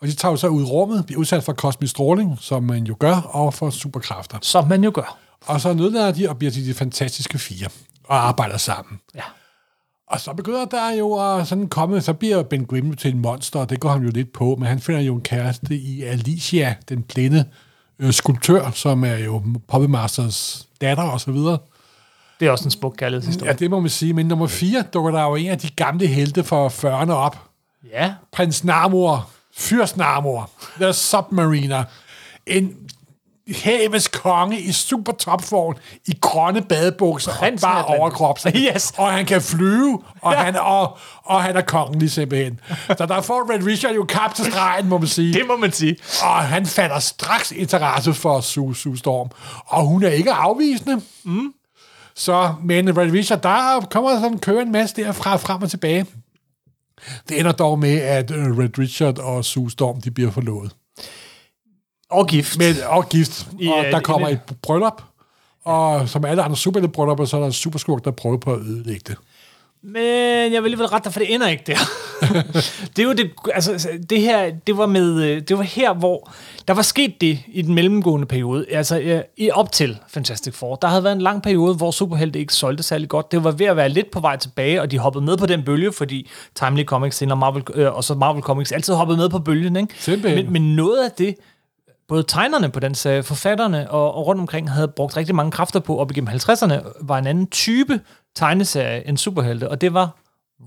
[0.01, 2.84] Og de tager jo så ud i rummet, bliver udsat for kosmisk stråling, som man
[2.84, 4.38] jo gør, og for superkræfter.
[4.41, 5.17] Som man jo gør.
[5.45, 7.67] Og så nødlader de og bliver til de fantastiske fire,
[8.03, 8.99] og arbejder sammen.
[9.15, 9.21] Ja.
[10.10, 13.60] Og så begynder der jo at sådan komme, så bliver Ben Grimm til en monster,
[13.60, 16.76] og det går han jo lidt på, men han finder jo en kæreste i Alicia,
[16.89, 17.45] den blinde
[18.00, 21.58] øh, skulptør, som er jo Puppet Masters datter og så videre.
[22.39, 23.52] Det er også en smuk kærlighedshistorie.
[23.52, 24.13] Ja, det må man sige.
[24.13, 27.38] Men nummer 4 dukker der jo en af de gamle helte for 40'erne op.
[27.91, 28.13] Ja.
[28.32, 30.50] Prins Namor, Fyrst Namor,
[30.82, 31.84] The Submariner,
[32.45, 32.76] en
[33.53, 35.75] havets konge i super topform,
[36.07, 38.39] i grønne badebukser og Prinsen af bare overkrop.
[38.55, 38.93] Yes.
[38.97, 40.39] Og han kan flyve, og, Ja.
[40.39, 42.59] han, og, og han er kongen lige simpelthen.
[42.97, 45.33] Så der får Red Richard jo kap til stregen, må man sige.
[45.39, 45.97] Det må man sige.
[46.23, 49.29] Og han fatter straks interesse for Sue, Sue Storm.
[49.65, 51.01] Og hun er ikke afvisende.
[51.23, 51.53] Mm.
[52.15, 56.05] Så, men Red Richard, der kommer sådan kører en masse derfra frem og tilbage.
[57.29, 60.71] Det ender dog med, at øh, Red Richard og Sue Storm, de bliver forlovet.
[62.10, 62.58] Og gift.
[62.58, 63.48] Men, og gift.
[63.60, 65.02] I, og øh, der kommer i- et bryllup.
[65.65, 69.02] Og som alle andre superheltebryllup, så er der en superskurk, der prøver på at ødelægge
[69.08, 69.15] det.
[69.84, 69.95] Men
[70.54, 71.78] jeg vil alligevel rette dig, for det ender ikke der.
[72.95, 76.32] det er jo det, altså, det her, det var med, øh, det var her, hvor
[76.67, 80.76] der var sket det i den mellemgående periode, altså i op til Fantastic Four.
[80.76, 83.32] Der havde været en lang periode, hvor superhelte ikke solgte særlig godt.
[83.32, 85.63] Det var ved at være lidt på vej tilbage, og de hoppede med på den
[85.65, 89.39] bølge, fordi Timely Comics senere Marvel, øh, og så Marvel Comics altid hoppede med på
[89.39, 89.93] bølgen, ikke?
[90.00, 90.43] Simpelthen.
[90.45, 91.36] Men, men noget af det,
[92.10, 95.80] både tegnerne på den serie, forfatterne og, og rundt omkring havde brugt rigtig mange kræfter
[95.80, 98.00] på op igennem 50'erne, var en anden type
[98.36, 100.17] tegneserie end superhelte, og det var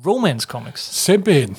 [0.07, 0.94] romance comics.
[0.94, 1.57] Simpelthen.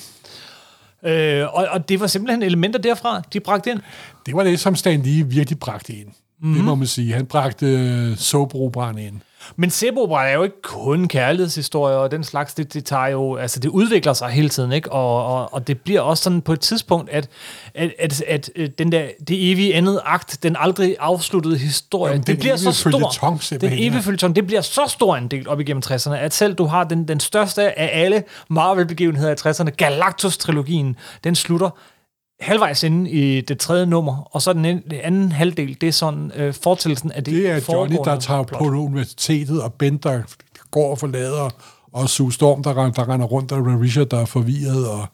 [1.05, 3.79] Øh, og, og det var simpelthen elementer derfra, de bragte ind.
[4.25, 6.07] Det var det, som Stan Lee virkelig bragte ind.
[6.41, 6.53] Mm.
[6.53, 7.13] Det må man sige.
[7.13, 9.21] Han bragte øh, soapoperaen ind.
[9.55, 13.59] Men Sebopera er jo ikke kun kærlighedshistorier og den slags, det, det tager jo, altså
[13.59, 14.91] det udvikler sig hele tiden, ikke?
[14.91, 17.29] Og, og, og det bliver også sådan på et tidspunkt, at,
[17.73, 22.27] at, at, at, at den der, det evige andet akt, den aldrig afsluttede historie, Jamen,
[22.27, 22.89] det bliver så stor.
[23.61, 26.65] Den evige følgetong, det bliver så stor en del op igennem 60'erne, at selv du
[26.65, 31.69] har den, den største af alle Marvel-begivenheder i 60'erne, Galactus-trilogien, den slutter
[32.39, 35.93] halvvejs inde i det tredje nummer, og så den en- den anden halvdel, det er
[35.93, 38.59] sådan øh, fortællelsen af det Det er Johnny, der tager plot.
[38.59, 40.21] på universitetet, og Ben, der
[40.71, 41.49] går og forlader,
[41.93, 44.87] og Sue Storm, der, ren- der render rundt, og Richard, der er forvirret.
[44.89, 45.05] Og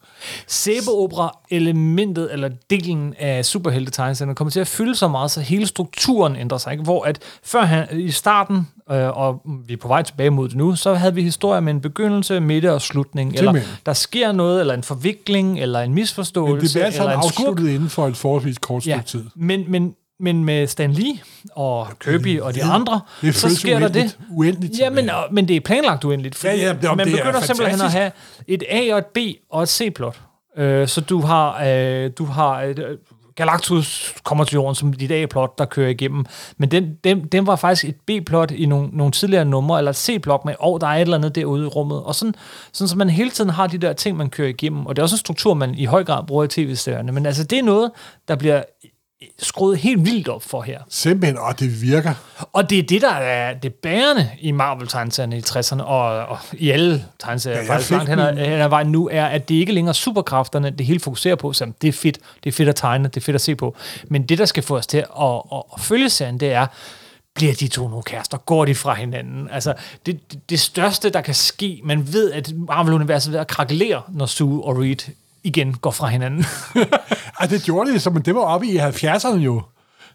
[0.48, 3.92] Sæbeopera-elementet, eller delen af superhelte
[4.36, 6.72] kommer til at fylde så meget, så hele strukturen ændrer sig.
[6.72, 6.84] Ikke?
[6.84, 10.58] Hvor at før han, i starten, øh, og vi er på vej tilbage mod det
[10.58, 13.30] nu, så havde vi historier med en begyndelse, midte og slutning.
[13.36, 13.76] Eller Simpelthen.
[13.86, 17.26] der sker noget, eller en forvikling, eller en men misforståelse, det bliver alt eller sammen
[17.28, 17.48] en skurk.
[17.48, 19.26] afsluttet inden for et forholdsvis kort Ja, tid.
[19.36, 21.14] men, men, men med Stan Lee
[21.56, 24.18] og Kirby og de andre, Det så sker der det.
[24.30, 26.36] uendeligt- Ja, men, og- men det er planlagt uendeligt.
[26.36, 28.12] Fordi Ja, ja, det- man det er begynder simpelthen at have
[28.48, 29.18] et A og et B
[29.52, 30.20] og et C-plot.
[30.58, 32.98] Øh, så du har, øh, du har et, øh,
[33.40, 36.26] Galactus kommer til jorden som dit A-plot, der kører igennem.
[36.58, 39.96] Men den, den, den var faktisk et B-plot i nogle, nogle tidligere numre, eller et
[39.96, 42.04] C-plot med, og der er et eller andet derude i rummet.
[42.04, 42.36] Og sådan,
[42.72, 44.86] sådan så man hele tiden har de der ting, man kører igennem.
[44.86, 47.12] Og det er også en struktur, man i høj grad bruger i tv-serierne.
[47.12, 47.92] Men altså, det er noget,
[48.28, 48.64] der bliver
[49.40, 50.80] skruet helt vildt op for her.
[50.90, 52.14] Simpelthen, og det virker.
[52.54, 56.70] Og det er det, der er det bærende i Marvel-tegneserierne i 60'erne, og, og i
[56.70, 59.94] alle tegneserier Ja, faktisk langt hen ad, vejen nu, er, at det ikke længere er
[59.94, 63.18] superkræfterne, det hele fokuserer på, så det er fedt, det er fedt at tegne, det
[63.18, 63.76] er fedt at se på.
[64.08, 65.06] Men det, der skal få os til at,
[65.54, 66.68] at, at følge serien, det er,
[67.36, 68.38] bliver de to nogle kærester?
[68.38, 69.50] Går de fra hinanden?
[69.52, 69.74] Altså,
[70.06, 74.02] det, det, det største, der kan ske, man ved, at Marvel-universet er ved at krakelere,
[74.10, 75.12] når Sue og Reed
[75.44, 76.46] igen går fra hinanden.
[77.40, 79.62] Ej, det gjorde det, så, men det var oppe i 70'erne jo,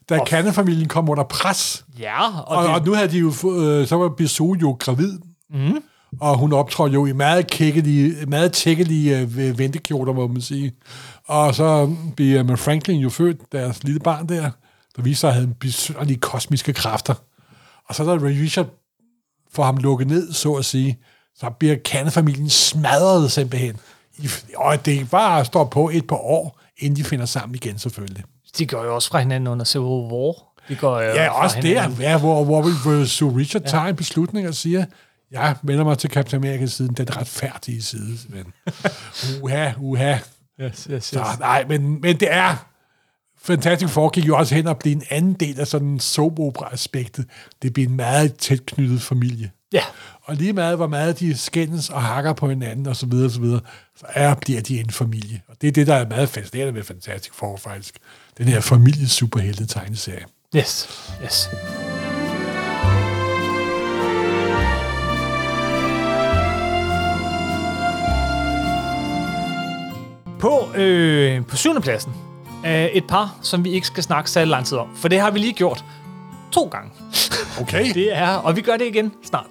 [0.08, 0.26] da oh.
[0.26, 1.84] Kannefamilien kom under pres.
[1.98, 5.18] ja, og, Og, det, og nu havde de jo, øh, så var Bissou jo gravid.
[5.50, 5.82] Mm.
[6.20, 10.72] Og hun optrådte jo i meget kækkelige, meget tækkelige øh, ventekjoler, må man sige.
[11.26, 14.50] Og så bliver Emma Franklin jo født, deres lille barn der,
[14.96, 17.14] der viser sig at have besynderlige kosmiske kræfter.
[17.88, 18.66] Og så er der Ray Richard
[19.52, 20.98] får ham lukket ned, så at sige.
[21.36, 23.76] Så bliver Kannefamilien smadret simpelthen.
[24.56, 28.24] Og det bare står på et par år, inden de finder sammen igen selvfølgelig.
[28.58, 30.34] de går jo også fra hinanden under Civil War.
[30.68, 33.68] De går jo Ja, fra også der, ja, hvor, hvor, hvor Sue Richard ja.
[33.68, 34.84] tager en beslutning og siger,
[35.30, 38.18] jeg melder mig til Captain America siden den retfærdige side.
[38.28, 38.52] Men,
[39.42, 40.16] uha, uha.
[40.60, 42.66] Yes, yes, Så, nej, men, men det er...
[43.42, 46.38] Fantastic Four gik jo også hen og blive en anden del af sådan soap
[46.72, 47.26] aspektet
[47.62, 49.50] Det bliver en meget tæt knyttet familie.
[49.74, 49.82] Ja.
[50.22, 53.30] Og lige meget, hvor meget de skændes og hakker på hinanden og så videre, og
[53.30, 53.60] så videre,
[53.96, 55.42] så er, bliver de en familie.
[55.48, 57.94] Og det er det, der er meget fascinerende ved Fantastic Four, faktisk.
[58.38, 60.24] Den her familie superhelte tegneserie.
[60.56, 60.88] Yes,
[61.24, 61.50] yes.
[70.40, 72.12] På, øh, på syvende pladsen
[72.64, 74.96] er et par, som vi ikke skal snakke særlig lang tid om.
[74.96, 75.84] For det har vi lige gjort
[76.54, 76.90] to gange.
[77.60, 77.94] Okay.
[77.94, 79.46] Det, er, og vi gør det igen snart.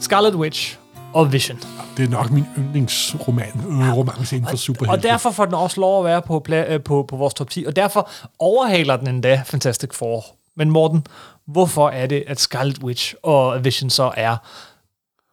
[0.00, 0.76] Scarlet Witch
[1.14, 1.58] og Vision.
[1.96, 4.90] det er nok min yndlingsroman, øh, romance inden for superhelte.
[4.98, 7.50] Og derfor får den også lov at være på, pla- øh, på, på vores top
[7.50, 10.24] 10, og derfor overhaler den endda Fantastic Four.
[10.56, 11.06] Men Morten,
[11.46, 14.36] hvorfor er det, at Scarlet Witch og Vision så er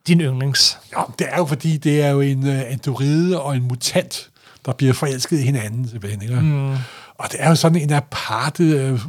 [0.07, 0.77] din yndlings?
[0.97, 4.29] Ja, det er jo fordi, det er jo en uh, androide og en mutant,
[4.65, 6.21] der bliver forelsket i hinanden, simpelthen.
[6.21, 6.35] Ikke?
[6.35, 6.75] Mm.
[7.19, 8.99] Og det er jo sådan en aparte, øh,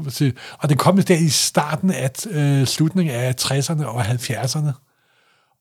[0.58, 4.70] og den kom der i starten af øh, slutningen af 60'erne og 70'erne.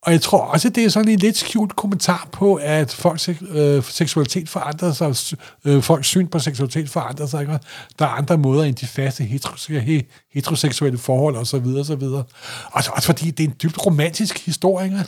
[0.06, 3.84] Og jeg tror også, det er sådan en lidt skjult kommentar på, at folks øh,
[3.84, 7.42] seksualitet forandrer sig, øh, folks syn på seksualitet forandrer sig.
[7.42, 7.60] Ikke?
[8.00, 11.40] Der er andre måder end de faste hetero- he- heteroseksuelle forhold osv.
[11.40, 12.24] Og, så videre, og, så videre.
[12.72, 14.86] og så også fordi det er en dybt romantisk historie.
[14.86, 14.98] Ikke?
[14.98, 15.06] De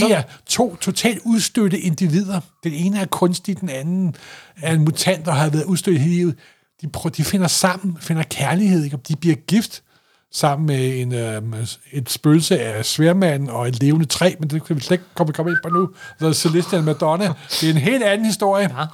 [0.00, 4.14] Så- her to totalt udstødte individer, den ene er kunstig, den anden
[4.62, 6.34] er en mutant, der har været udstødt hele livet.
[6.82, 8.96] De, prøver, de finder sammen, finder kærlighed, ikke?
[9.08, 9.82] de bliver gift
[10.32, 14.76] sammen med en, øh, et spøgelse af sværmanden og et levende træ, men det kan
[14.76, 15.88] vi slet ikke komme, komme ind på nu.
[16.18, 17.32] Så Celestial Madonna.
[17.60, 18.78] Det er en helt anden historie.
[18.78, 18.86] Ja.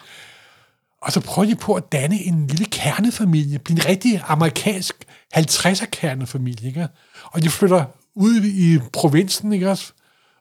[1.03, 4.95] Og så prøver de på at danne en lille kernefamilie, blive en rigtig amerikansk
[5.37, 6.89] 50'er kernefamilie, ikke?
[7.25, 9.93] Og de flytter ud i provinsen, ikke også?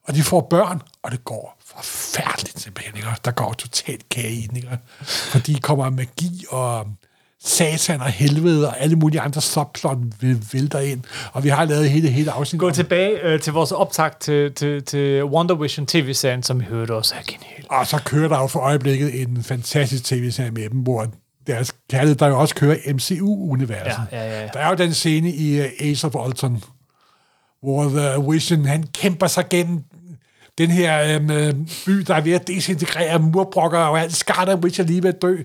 [0.04, 3.08] Og de får børn, og det går forfærdeligt simpelthen, ikke?
[3.26, 4.78] Der går totalt kage i den, ikke?
[5.02, 6.88] For de kommer magi og
[7.44, 9.98] satan og helvede og alle mulige andre subplot
[10.54, 11.02] vælter ind.
[11.34, 12.60] Og vi har lavet hele, hele afsnit.
[12.60, 16.94] Gå tilbage øh, til vores optag til, til, til Wonder Vision tv-serien, som vi hørte
[16.94, 17.66] også er genial.
[17.70, 21.08] Og så kører der jo for øjeblikket en fantastisk tv-serie med dem, hvor
[21.48, 24.02] deres kærlighed, der jo også kører MCU-universet.
[24.12, 24.48] Ja, ja, ja.
[24.54, 26.64] Der er jo den scene i uh, Ace of Ultron,
[27.62, 29.84] hvor The Vision, han kæmper sig gennem
[30.58, 34.84] den her øhm, by, der er ved at desintegrere murbrokker, og alt Scarlet Witch er
[34.84, 35.38] lige ved at dø.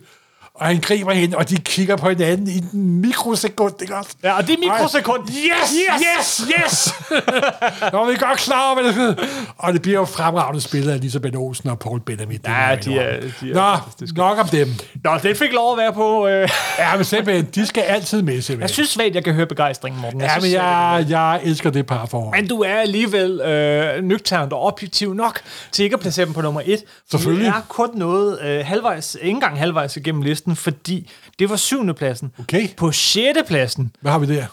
[0.63, 4.11] Og han griber hende, og de kigger på hinanden i en mikrosekund, ikke også?
[4.23, 5.29] Ja, og det er mikrosekund.
[5.29, 6.95] Yes, yes, yes, yes!
[7.93, 9.19] Nå, vi er godt klar over, det.
[9.59, 12.01] Og det bliver jo fremragende spillet af Elisabeth Olsen og Paul.
[12.07, 14.69] Det Ja, jeg de er- de er Nå, nok om dem.
[15.05, 16.27] Nå, den fik lov at være på...
[16.29, 16.49] Øh.
[16.79, 18.75] Ja, men simpelthen, de skal altid med, Jeg simpelthen.
[18.75, 20.21] synes svagt, jeg kan høre begejstringen, Morten.
[20.21, 22.41] ja, men jeg, jeg elsker det par forhold.
[22.41, 25.41] Men du er alligevel øh, nøgternt og objektiv nok
[25.73, 26.85] til ikke at placere dem på nummer et.
[27.11, 27.43] Selvfølgelig.
[27.45, 31.95] Vi er kun noget øh, halvvejs, ikke engang halvvejs igennem listen, fordi det var syvende
[31.95, 32.33] pladsen.
[32.41, 32.69] Okay.
[32.77, 34.47] På sjette pladsen, Hvad har vi der?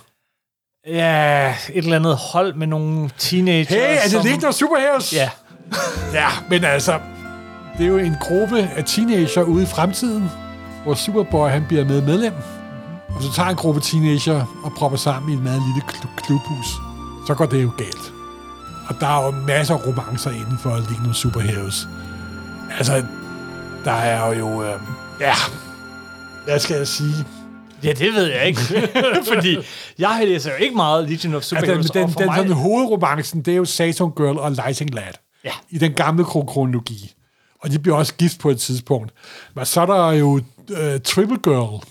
[0.87, 3.69] ja, et eller andet hold med nogle teenager.
[3.69, 5.13] Hey, er det som- Legion of Superheroes?
[5.13, 5.29] Ja.
[6.13, 6.99] Ja, men altså,
[7.77, 10.29] det er jo en gruppe af teenager ude i fremtiden,
[10.83, 12.33] hvor Superboy han bliver med medlem.
[13.09, 16.65] Og så tager en gruppe teenager og propper sammen i en meget lille kl- klubhus.
[17.27, 18.13] Så går det jo galt.
[18.87, 21.87] Og der er jo masser af romancer inden for Legion of Superheroes.
[22.77, 23.03] Altså,
[23.85, 24.63] der er jo...
[24.63, 24.79] Øh,
[25.19, 25.33] ja,
[26.45, 27.13] hvad skal jeg sige?
[27.83, 28.59] ja, det ved jeg ikke.
[29.33, 29.57] fordi
[29.99, 31.85] jeg læser jo ikke meget Legion of Altså, Superheroes.
[31.85, 34.93] den, den, og for den mig, sådan hovedromancen, det er jo Saturn Girl og Lighting
[34.93, 35.03] Lad.
[35.43, 35.51] Ja.
[35.69, 37.13] I den gamle kro- kronologi.
[37.61, 39.11] Og de bliver også gift på et tidspunkt.
[39.55, 41.83] Men så er der jo uh, Triple Girl,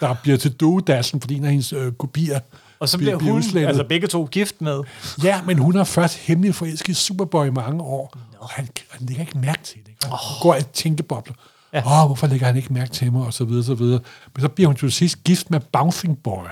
[0.00, 2.40] der bliver til duedassen, fordi en af hendes uh, kopier
[2.78, 3.68] og så bliver hun, udslettet.
[3.68, 4.80] altså begge to gift med.
[5.22, 8.16] Ja, men hun har først hemmelig forelsket Superboy i mange år.
[8.38, 9.92] Og han, han lægger ikke mærke til det.
[10.02, 10.10] Han
[10.42, 11.34] går i tænkebobler.
[11.74, 12.00] Åh, Ja.
[12.02, 13.26] oh, hvorfor lægger han ikke mærke til mig?
[13.26, 14.00] Og så videre, så videre.
[14.34, 16.44] Men så bliver hun til sidst gift med Bouncing Boy.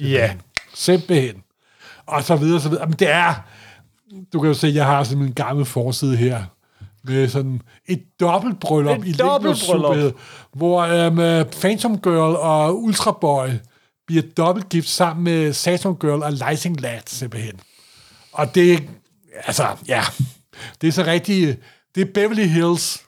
[0.00, 0.34] Ja.
[0.74, 1.42] Simpelthen.
[2.06, 2.86] Og så videre, så videre.
[2.86, 3.34] Men det er...
[4.32, 6.44] Du kan jo se, jeg har sådan en gammel forside her
[7.04, 9.12] med sådan et dobbeltbryllup Et i.
[9.12, 10.12] Superheroes,
[10.52, 13.48] hvor øhm, Phantom Girl og Ultraboy
[14.06, 17.60] bliver dobbeltgift sammen med Saturn Girl og Lighting Lad, simpelthen.
[18.32, 18.82] Og det,
[19.46, 20.02] altså, ja,
[20.80, 21.58] det er så rigtig,
[21.94, 23.02] det er Beverly Hills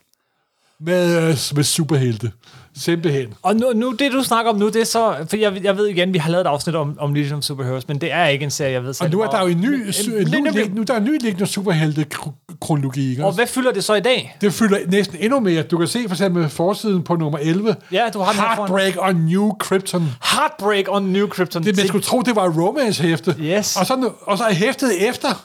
[0.80, 2.32] med, øh, med superhelte.
[2.76, 3.34] Simpelthen.
[3.42, 5.26] Og nu, nu, det du snakker om nu, det er så...
[5.30, 7.88] For jeg, jeg ved igen, vi har lavet et afsnit om, om Legion of Superheroes,
[7.88, 9.60] men det er ikke en serie, jeg ved Og særlig nu er der jo en
[9.60, 9.94] ny, om.
[10.30, 13.94] nu, nu, nu er der en ny liggende superhelte-kronologi, ikke Og hvad fylder det så
[13.94, 14.36] i dag?
[14.40, 15.62] Det fylder næsten endnu mere.
[15.62, 17.76] Du kan se for eksempel forsiden på nummer 11.
[17.92, 18.40] Ja, du har den.
[18.40, 20.08] Heartbreak og New Krypton.
[20.22, 21.64] Heartbreak on New Krypton.
[21.64, 23.36] Det, man skulle tro, det var et romance-hæfte.
[23.40, 23.76] Yes.
[23.76, 25.44] Og så, og så er hæftet efter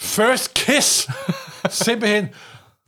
[0.00, 1.08] First Kiss.
[1.84, 2.28] Simpelthen.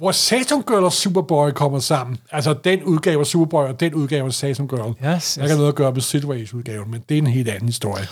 [0.00, 2.18] Hvor Saturn Girl og Superboy kommer sammen.
[2.30, 5.14] Altså den udgave af Superboy og den udgave af Saturn Girl.
[5.16, 5.38] Yes, yes.
[5.38, 8.08] Jeg kan noget at gøre med Sidways udgaven, men det er en helt anden historie.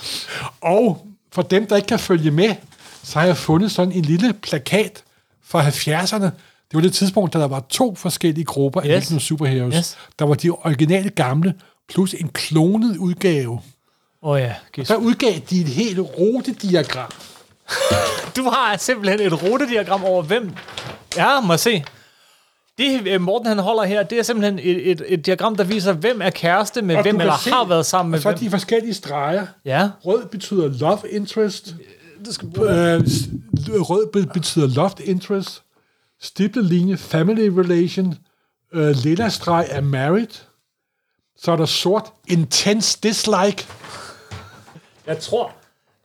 [0.61, 2.55] Og for dem, der ikke kan følge med,
[3.03, 5.03] så har jeg fundet sådan en lille plakat
[5.43, 6.23] fra 70'erne.
[6.23, 9.09] Det var det tidspunkt, da der var to forskellige grupper af Yes.
[9.09, 9.23] yes.
[9.23, 9.75] superheroes.
[9.75, 9.97] Yes.
[10.19, 11.53] Der var de originale gamle,
[11.89, 13.59] plus en klonet udgave
[14.21, 14.87] oh ja, gis.
[14.87, 17.11] Der udgav de et helt rutediagram.
[18.35, 20.51] Du har simpelthen et rutediagram over hvem...
[21.17, 21.83] Ja, må jeg se.
[22.77, 25.93] Det øh, Morten han holder her, det er simpelthen et, et, et diagram, der viser,
[25.93, 28.39] hvem er kæreste med Og hvem, eller se- har været sammen med så hvem.
[28.39, 29.47] de forskellige streger.
[29.65, 31.75] Ja, Rød betyder love interest.
[32.25, 33.01] det skal Øh,
[33.81, 35.63] rød be- betyder love interest.
[36.21, 38.15] Stiplet linje family relation.
[38.73, 40.27] Øh, lilla streg er married.
[41.37, 43.67] Så er der sort intense dislike.
[45.07, 45.51] Jeg tror,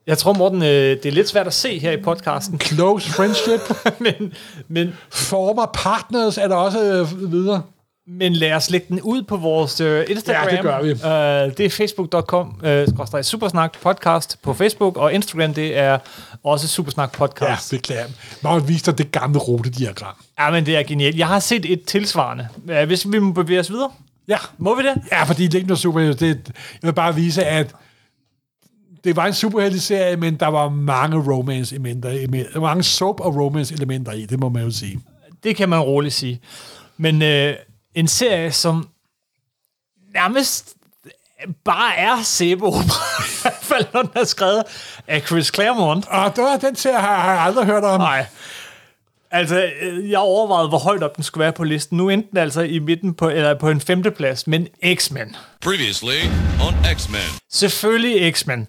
[0.07, 3.61] jeg tror Morten, øh, det er lidt svært at se her i podcasten, Close friendship.
[4.21, 4.33] men,
[4.69, 7.63] men, Former partners er der også øh, videre.
[8.09, 10.49] men lad os lægge den ud på vores øh, Instagram.
[10.51, 10.91] Ja, det gør vi.
[10.91, 15.99] Øh, det er facebook.com, øh, Supersnak podcast på Facebook, og Instagram, det er
[16.45, 17.71] også Supersnak Ja, podcast.
[17.71, 18.07] beklager.
[18.43, 20.15] Man viser dig det gamle rutediagram.
[20.41, 21.19] Ja, men det er genialt.
[21.19, 22.49] Jeg har set et tilsvarende.
[22.87, 23.91] Hvis vi må bevæge os videre,
[24.29, 24.95] Ja, må vi det?
[25.13, 26.01] Ja, fordi det er ikke noget super.
[26.01, 26.37] Det, jeg
[26.83, 27.75] vil bare vise, at
[29.05, 32.11] det var en superhelteserie, men der var mange romance-elementer.
[32.11, 35.01] i- Der var mange soap- og romance-elementer i, det må man jo sige.
[35.45, 36.41] Det kan man roligt sige.
[36.97, 37.55] Men øh,
[37.95, 38.89] en serie, som
[40.15, 40.75] nærmest
[41.65, 42.71] bare er sæbe i
[43.43, 44.63] hvert fald når den er skrevet
[45.09, 46.07] af Chris Claremont.
[46.09, 48.01] Og det var, den serie har, har jeg aldrig hørt om.
[48.01, 48.27] Nej.
[49.31, 51.97] Altså, øh, jeg overvejede, hvor højt op den skulle være på listen.
[51.99, 55.37] Nu endte den altså i midten på, eller på en femteplads, men X-Men.
[55.65, 56.21] Previously
[56.67, 57.21] on X-Men.
[57.51, 58.67] Selvfølgelig X-Men.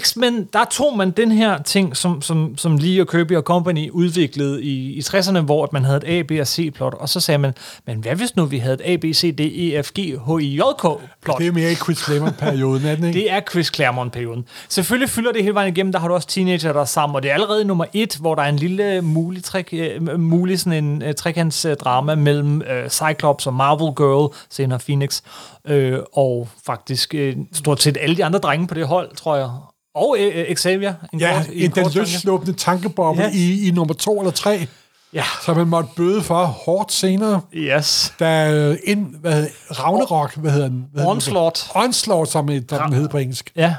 [0.00, 3.90] X-Men, der tog man den her ting, som, som, som Lee og Kirby og Company
[3.90, 7.20] udviklede i, i 60'erne, hvor at man havde et A, B og C-plot, og så
[7.20, 7.54] sagde man,
[7.86, 10.42] men hvad hvis nu vi havde et A, B, C, D, E, F, G, H,
[10.42, 11.38] I, J, K-plot?
[11.38, 13.18] Det er mere i Chris Claremont-perioden, er den ikke?
[13.18, 14.44] Det er Chris Claremont-perioden.
[14.68, 17.22] Selvfølgelig fylder det hele vejen igennem, der har du også teenager, der er sammen, og
[17.22, 20.84] det er allerede nummer et, hvor der er en lille mulig, træk, øh, mulig sådan
[20.84, 25.20] en uh, trekants uh, drama mellem uh, Cyclops og Marvel Girl, senere Phoenix,
[25.68, 29.50] øh, og faktisk uh, stort set alle de andre drenge på det hold, tror jeg.
[29.94, 30.94] Og uh, Xavier.
[31.12, 33.30] En Ja, kort, en, den løsslåbende tankeboble Ja.
[33.34, 34.66] i, i nummer to eller tre,
[35.14, 37.40] Ja, som man måtte bøde for hårdt senere.
[37.54, 38.14] yes.
[38.20, 40.86] Da øh, ind, hvad hedder, Ragnarok, hvad hedder den?
[40.92, 41.16] Hvad hedder den?
[41.16, 41.70] Onslaught.
[41.74, 43.52] Onslaught, som den hed på engelsk.
[43.56, 43.74] Ja.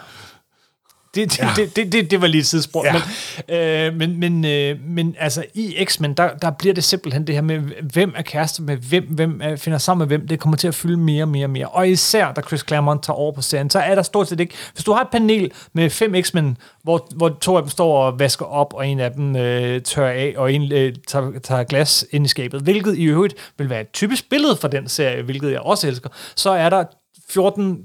[1.15, 1.49] Det, det, ja.
[1.55, 2.85] det, det, det, det var lige et sidespor.
[2.85, 2.93] Ja.
[2.93, 7.35] Men, øh, men, men, øh, men altså i X-Men, der, der bliver det simpelthen det
[7.35, 7.59] her med,
[7.93, 10.75] hvem er kæreste med hvem, hvem er, finder sammen med hvem, det kommer til at
[10.75, 11.67] fylde mere og mere og mere.
[11.67, 14.53] Og især, da Chris Claremont tager over på serien, så er der stort set ikke...
[14.73, 18.19] Hvis du har et panel med fem X-Men, hvor, hvor to af dem står og
[18.19, 22.05] vasker op, og en af dem øh, tørrer af, og en øh, tager, tager glas
[22.11, 25.51] ind i skabet, hvilket i øvrigt vil være et typisk billede for den serie, hvilket
[25.51, 26.83] jeg også elsker, så er der
[27.29, 27.77] 14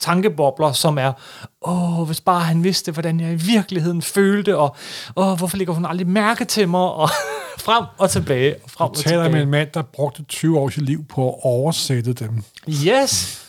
[0.00, 1.12] tankebobler, som er,
[1.62, 4.76] åh, hvis bare han vidste, hvordan jeg i virkeligheden følte, og
[5.16, 7.08] åh, hvorfor lægger hun aldrig mærke til mig, og
[7.58, 9.42] frem og tilbage, og frem og taler med tilbage.
[9.42, 12.42] en mand, der brugte 20 år af sit liv på at oversætte dem.
[12.86, 13.44] Yes!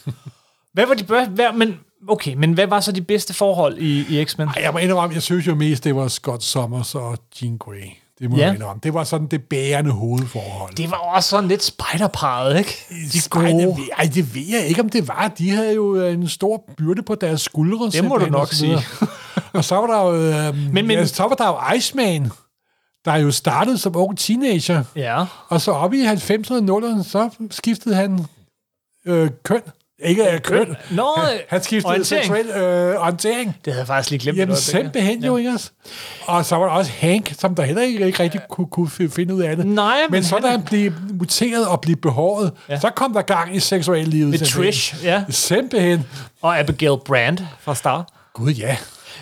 [0.73, 4.25] Hvad var de hvad, men, okay, men hvad var så de bedste forhold i, i
[4.25, 4.47] X-Men?
[4.47, 7.89] Ej, Jeg må indrømme, jeg synes jo mest, det var Scott Summers og Jean Grey.
[8.19, 8.45] Det må Ja.
[8.45, 8.79] jeg indrømme.
[8.83, 10.75] Det var sådan det bærende hovedforhold.
[10.75, 12.85] Det var også sådan lidt spiderparet, ikke?
[12.89, 13.63] De Ej, gode.
[13.65, 15.27] det, ej, det ved jeg ikke, om det var.
[15.37, 17.89] De havde jo øh, en stor byrde på deres skuldre.
[17.89, 18.81] Det må du nok og videre.
[19.53, 22.31] og så var der jo, øh, Men- men, men- ja, så var der jo Iceman,
[23.05, 24.83] der jo startede som ung teenager.
[24.95, 25.25] Ja.
[25.49, 28.25] Og så op i 90'erne og 0'erne, så skiftede han
[29.05, 29.61] øh, køn.
[30.03, 30.75] Ikke øh, køn.
[30.91, 32.25] Nå, han, han skiftede orientering.
[32.25, 33.55] seksuel øh, orientering.
[33.65, 34.37] Det havde jeg faktisk lige glemt.
[34.37, 35.59] Jamen simpelthen jo, ikke?
[36.25, 39.09] Og så var der også Hank, som der heller ikke, ikke rigtig kunne, kunne fi-
[39.15, 39.65] finde ud af det.
[39.65, 42.79] Nej, men men så da han- blev muteret og blev behåret, ja.
[42.79, 44.29] så kom der gang i seksuallivet.
[44.29, 44.63] Med simpelthen.
[44.63, 45.23] Trish, ja.
[45.29, 46.05] Simpelthen.
[46.41, 48.07] Og Abigail Brand fra Star.
[48.33, 48.77] Gud, ja.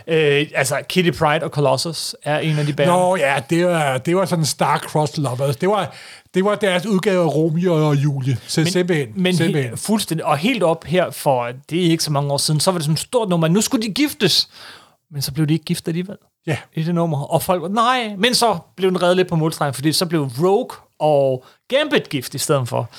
[0.07, 2.95] Øh, altså, Kitty Pride og Colossus er en af de bærende.
[2.95, 5.55] Nå ja, det var, det var sådan star-crossed lovers.
[5.55, 5.93] Det var,
[6.33, 8.37] det var deres udgave af Romeo og Julie.
[8.47, 9.07] Så men, simpelthen.
[9.15, 9.71] Men simpelthen.
[9.71, 12.71] he, fuldstændig, og helt op her for, det er ikke så mange år siden, så
[12.71, 14.49] var det sådan et stort nummer, nu skulle de giftes.
[15.11, 16.17] Men så blev de ikke gift alligevel
[16.47, 16.57] Ja.
[16.73, 17.23] i det nummer.
[17.23, 20.29] Og folk var, nej, men så blev den reddet lidt på målstregen, fordi så blev
[20.41, 22.89] Rogue og Gambit gift i stedet for.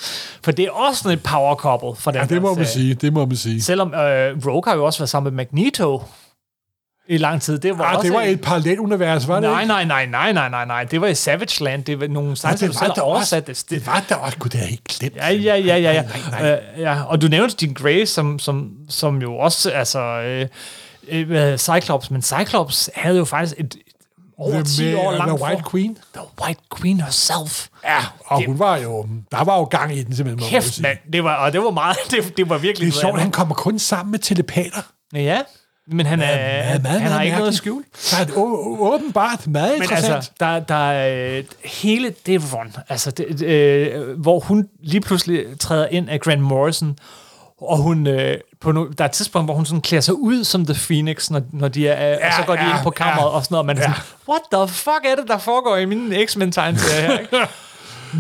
[0.44, 2.94] For det er også sådan et power couple for den ja, det må man sige.
[2.94, 3.62] Det må man sige.
[3.62, 6.03] Selvom øh, Rogue har jo også været sammen med Magneto
[7.09, 7.59] i lang tid.
[7.59, 9.68] Det var, Ah, også det var en- et parallelunivers, var det Nej, ikke?
[9.68, 10.84] nej, nej, nej, nej, nej, nej.
[10.84, 11.84] Det var i Savage Land.
[11.84, 13.64] Det var nogle sange, det der var selv der oversat også.
[13.70, 13.78] det.
[13.78, 14.38] Det var der også.
[14.38, 15.16] Gud, det har jeg ikke glemt.
[15.16, 16.02] Ja, ja, ja, ja, ja.
[16.02, 16.61] Nej, nej, nej.
[16.74, 17.02] Øh, ja.
[17.02, 20.00] Og du nævnte Jean Grey, som, som, som jo også, altså,
[21.09, 23.76] øh, hvad, Cyclops, men Cyclops havde jo faktisk et, et
[24.38, 25.98] over 10 år langt The White for- Queen.
[26.14, 27.66] The White Queen herself.
[27.84, 29.07] Ja, og Det- hun var jo...
[29.32, 30.48] Der var jo gang i den, simpelthen.
[30.50, 30.98] Kæft, mand.
[31.12, 33.55] Det var, og det var meget, det, det var virkelig Det er sjovt, han kommer
[33.55, 34.80] kun sammen med telepater.
[35.14, 35.40] Ja,
[35.87, 37.85] men han, er, meget, han, meget han har ikke noget at skjule.
[38.12, 43.43] Er å- åbenbart meget Men altså, der, der er øh, hele det run, altså det,
[43.43, 46.99] øh, hvor hun lige pludselig træder ind af Grant Morrison,
[47.61, 50.45] og hun, øh, på no, der er et tidspunkt, hvor hun sådan klæder sig ud
[50.45, 52.91] som The Phoenix, når, når de er, ja, og så går de ja, ind på
[52.91, 53.37] kammeret ja.
[53.37, 53.87] og sådan noget, og man er Ja.
[53.87, 57.37] sådan, what the fuck er det, der foregår i mine X-Men tegneserier her, ikke?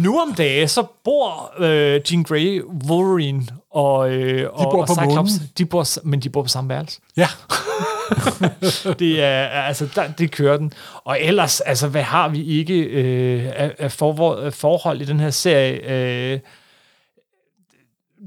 [0.02, 4.94] Nu om dagen, så bor øh, Jean Grey, Wolverine og, øh, og, bor og på
[4.94, 5.50] Cyclops, månen.
[5.58, 7.00] de bor, men de bor på samme værelse.
[7.16, 7.28] Ja,
[8.98, 10.72] Det er, altså, der, det kører den.
[11.04, 15.30] Og ellers, altså, hvad har vi ikke øh, af, af for, forhold i den her
[15.30, 15.90] serie?
[16.32, 16.40] Øh,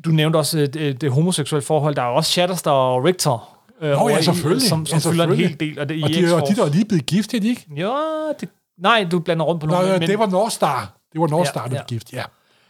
[0.05, 1.95] du nævnte også øh, det, det homoseksuelle forhold.
[1.95, 3.57] Der er også Shatterstar og Richter.
[3.81, 4.69] Øh, Nå, ja, i- selvfølgelig.
[4.69, 5.49] Som, som Ja, fylder en selvfølgelig.
[5.49, 7.39] hel del af det i og de, og de der er lige blevet gift, er
[7.39, 7.65] de ikke?
[7.77, 7.93] Ja,
[8.39, 8.49] det,
[8.79, 9.87] nej, du blander rundt på Nå, noget.
[9.93, 10.96] ja, men, det var North Star.
[11.25, 11.81] Det var North Ja, der ja.
[11.87, 12.23] gift, ja.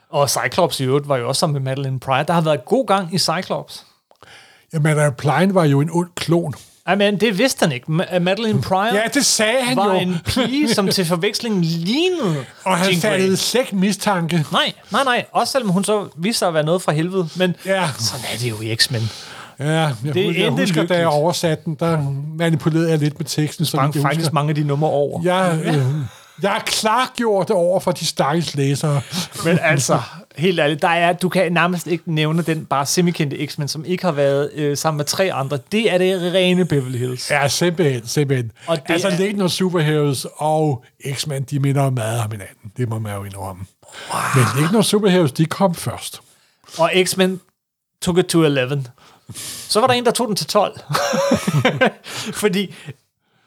[0.09, 2.23] Og Cyclops i øvrigt var jo også sammen med Madeline Pryor.
[2.23, 3.85] Der har været god gang i Cyclops.
[4.73, 6.53] Jamen, uh, Plein var jo en ond klon.
[6.87, 7.85] Ej, men det vidste han ikke.
[7.89, 9.99] Ma- Madeline Pryor Ja, det sagde han var jo.
[9.99, 14.45] en pige, som til forveksling lignede Og han fattede slet mistanke.
[14.51, 15.25] Nej, nej, nej.
[15.31, 17.29] Også selvom hun så viste sig at være noget fra helvede.
[17.35, 17.89] Men Ja.
[17.99, 19.09] sådan er det jo i X-Men.
[19.59, 20.99] Ja, jeg, Det jeg endte husker, da lykkeligt.
[20.99, 22.01] jeg oversatte den, der
[22.37, 23.65] manipulerede jeg lidt med teksten.
[23.65, 25.21] Så Sprang jeg faktisk mange af de numre over.
[25.23, 25.85] Jeg, øh,
[26.41, 29.01] jeg har klargjort det over for de stakkels læsere.
[29.45, 29.99] Men altså,
[30.35, 34.03] helt ærligt, der er, du kan nærmest ikke nævne den bare semikendte X-Men, som ikke
[34.03, 35.59] har været øh, sammen med tre andre.
[35.71, 37.31] Det er det rene Beverly Hills.
[37.31, 38.51] Ja, simpelthen, simpelthen.
[38.67, 40.83] Og det altså, er- Legion of Superheroes og
[41.13, 42.71] X-Men, de minder meget om hinanden.
[42.77, 43.65] Det må man jo indrømme.
[44.13, 44.19] Wow.
[44.35, 46.21] Men Legion of Superheroes, de kom først.
[46.77, 47.39] Og X-Men
[48.01, 48.83] took it to 11.
[49.69, 50.79] Så var der en, der tog den til 12.
[52.41, 52.75] Fordi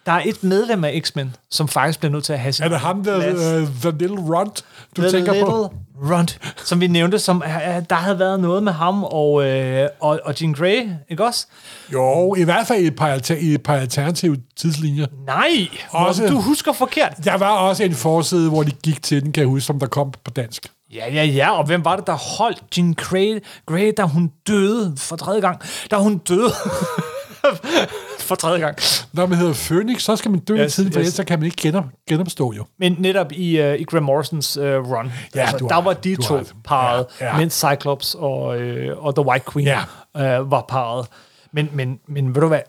[0.06, 2.68] der er et medlem af X-Men, som faktisk bliver nødt til at have sin Er
[2.68, 3.68] det ham, der, plads.
[3.68, 4.64] uh, The Little Runt,
[4.96, 5.74] du The tænker Little på?
[6.02, 7.52] Runt, som vi nævnte, som uh,
[7.90, 11.46] der havde været noget med ham og, øh, og, og Jean Grey, ikke også?
[11.92, 15.06] Jo, i hvert fald i et par, alter, i et par alternative tidslinjer.
[15.26, 17.14] Nej, også, du husker forkert.
[17.24, 19.86] Der var også en forside, hvor de gik til den, kan jeg huske, som der
[19.86, 20.66] kom på dansk.
[20.94, 24.94] Ja, ja, ja, og hvem var det, der holdt Jean Grey, Grey da hun døde
[24.96, 25.60] for tredje gang?
[25.90, 26.50] Da hun døde
[28.30, 28.76] for tredje gang.
[29.12, 31.04] Når man hedder Phoenix, så skal man dø yes, i tiden, for yes.
[31.06, 32.64] ellers så kan man ikke genop, genopstå jo.
[32.78, 36.16] Men netop i, uh, i Graham Morrisons uh, run, Ja, altså, der har var de
[36.16, 36.54] to ret.
[36.64, 40.38] parret, Ja, ja, mens Cyclops og, øh, og The White Queen Ja.
[40.38, 41.06] øh, var parret.
[41.52, 42.60] Men, men, men ved du hvad,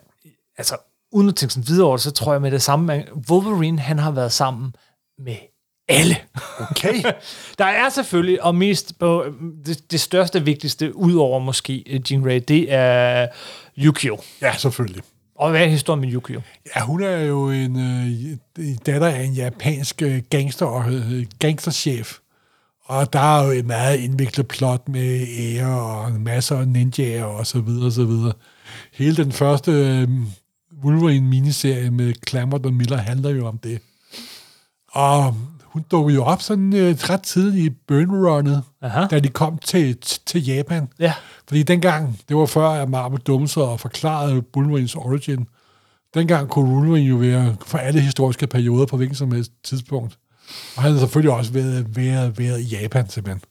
[0.58, 0.76] altså
[1.12, 3.80] uden at tænke sådan videre over det, så tror jeg med det samme, at Wolverine,
[3.80, 4.76] han har været sammen
[5.26, 5.36] med
[5.90, 6.18] alle.
[6.72, 6.94] Okay.
[7.60, 9.26] Der er selvfølgelig, og mest på
[9.66, 13.28] det, det største, vigtigste, udover måske øh, Jean Grey, det er
[13.80, 14.18] Yukio.
[14.42, 15.04] ja, selvfølgelig.
[15.42, 16.42] Og hvad er historien med Yukio?
[16.76, 22.18] Ja, hun er jo en øh, datter af en japansk øh, gangster gangster, øh, gangsterchef.
[22.86, 27.48] Og der er jo et meget indviklet plot med ære og masser af ninjaer og
[27.48, 28.34] så videre og så videre.
[28.94, 30.08] Hele den første øh,
[30.84, 33.80] Wolverine-miniserie med Clamart og Miller handler jo om det.
[34.92, 35.36] Og
[35.74, 39.08] hun dukkede jo op sådan øh, ret tidligt i Burn-runnet, Aha.
[39.08, 40.88] da de kom til, til Japan.
[41.00, 41.14] Ja.
[41.48, 45.48] Fordi dengang, det var før, at Marvel dummede sig og forklarede Wolverines origin.
[46.14, 50.18] Dengang kunne Wolverine jo være for alle historiske perioder på hvilken som helst tidspunkt.
[50.76, 53.42] Og han har selvfølgelig også været, været, været i Japan, simpelthen.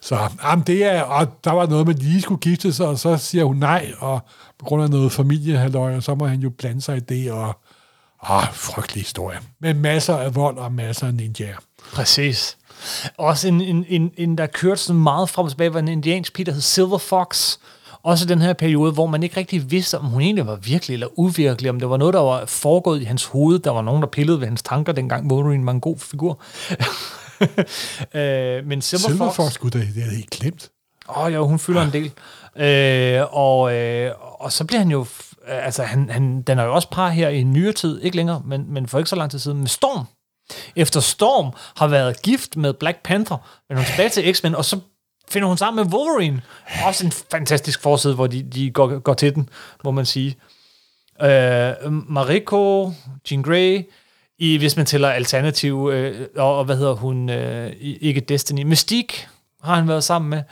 [0.00, 2.98] Så jamen, det er, og der var noget med, at lige skulle gifte sig, og
[2.98, 4.20] så siger hun nej, og
[4.58, 7.60] på grund af noget familiehalløj, og så må han jo blande sig i det, og
[8.24, 9.38] ah, frygtelig historie.
[9.60, 11.56] Med masser af vold og masser af ninjaer.
[11.92, 12.56] Præcis.
[13.18, 16.32] Også en, en, en, en der kørte sådan meget frem og tilbage, var en indiansk
[16.32, 17.56] pige, der hed Silver Fox.
[18.02, 21.18] Også den her periode, hvor man ikke rigtig vidste, om hun egentlig var virkelig eller
[21.18, 23.58] uvirkelig, om det var noget, der var foregået i hans hoved.
[23.58, 26.40] Der var nogen, der pillede ved hans tanker, dengang Wolverine var en god figur.
[28.18, 29.36] øh, men Silver, Silver Fox...
[29.36, 30.70] Fox, gud, det, er helt glemt.
[31.08, 32.12] Åh oh, jo, hun fylder en del.
[32.56, 35.06] Øh, og, øh, og så bliver han jo
[35.48, 38.42] øh, Altså, han, han, den er jo også par her i nyere tid, ikke længere,
[38.44, 40.06] men, men for ikke så lang tid siden, med Storm.
[40.76, 43.36] Efter Storm har været gift med Black Panther,
[43.68, 44.80] men hun tilbage til X-Men, og så
[45.28, 46.42] finder hun sammen med Wolverine.
[46.86, 49.48] Også en fantastisk forside, hvor de, de går, går til den,
[49.84, 50.36] må man sige.
[51.22, 52.92] Øh, Mariko,
[53.30, 53.90] Jean Grey,
[54.38, 59.28] i, hvis man tæller alternativ, øh, og, og hvad hedder hun, øh, ikke Destiny, Mystique
[59.62, 60.42] har han været sammen med.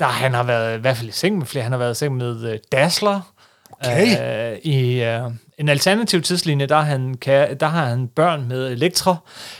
[0.00, 1.62] Der han har været i hvert fald i seng med flere.
[1.62, 3.20] Han har været i seng med øh, Dazzler.
[3.86, 4.52] Okay.
[4.52, 5.22] Øh, I øh,
[5.58, 9.16] en alternativ tidslinje, der, er han, kan, der har han børn med Elektra.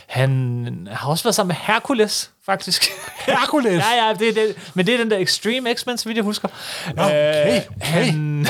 [0.07, 2.85] Han har også været sammen med Hercules, faktisk.
[3.27, 3.83] Hercules?
[3.83, 6.47] ja, ja, det, det, men det er den der Extreme X-Men, så vidt jeg husker.
[6.97, 7.61] Okay, Øh, okay.
[7.81, 8.45] Han,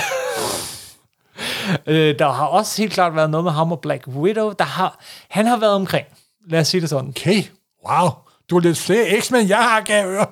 [1.87, 4.51] øh, der har også helt klart været noget med ham og Black Widow.
[4.51, 4.99] Der har,
[5.29, 6.05] han har været omkring.
[6.49, 7.09] Lad os sige det sådan.
[7.09, 7.43] Okay,
[7.89, 8.09] wow.
[8.49, 10.25] Du er lidt flere X-Men, jeg har, kan jeg høre.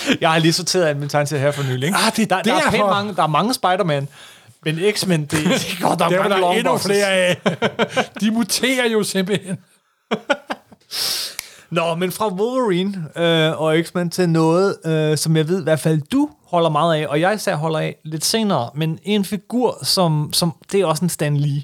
[0.20, 1.86] Jeg har lige sorteret en min tegneserie her for nylig.
[1.86, 1.98] Ikke?
[1.98, 4.08] Ah, det er der, der, er mange, der er mange Spider-Man,
[4.64, 7.40] men X-Men, det, det er godt Der var mange der endnu flere af.
[8.20, 9.58] De muterer jo simpelthen.
[11.70, 15.80] Nå, men fra Wolverine øh, og X-Men til noget, øh, som jeg ved i hvert
[15.80, 19.78] fald, du holder meget af, og jeg især holder af lidt senere, men en figur,
[19.82, 21.62] som, som det er også en Stan Lee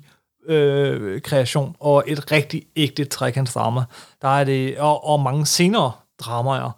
[0.49, 3.81] øh, kreation, og et rigtig ægte trekantsdrama.
[4.23, 6.71] Der er det, og, og mange senere dramaer.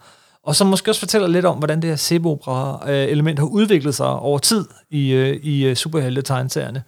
[0.45, 4.39] Og som måske også fortæller lidt om, hvordan det her Sebo-element har udviklet sig over
[4.39, 6.83] tid i, øh, i øh, superhelte-tegneserierne.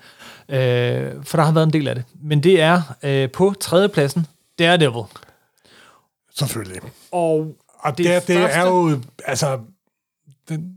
[0.48, 2.04] Øh, for der har været en del af det.
[2.22, 4.26] Men det er øh, på tredjepladsen
[4.58, 5.02] Daredevil.
[6.34, 6.80] Selvfølgelig.
[7.12, 9.58] Og Og det, det, det er jo, altså,
[10.48, 10.75] den,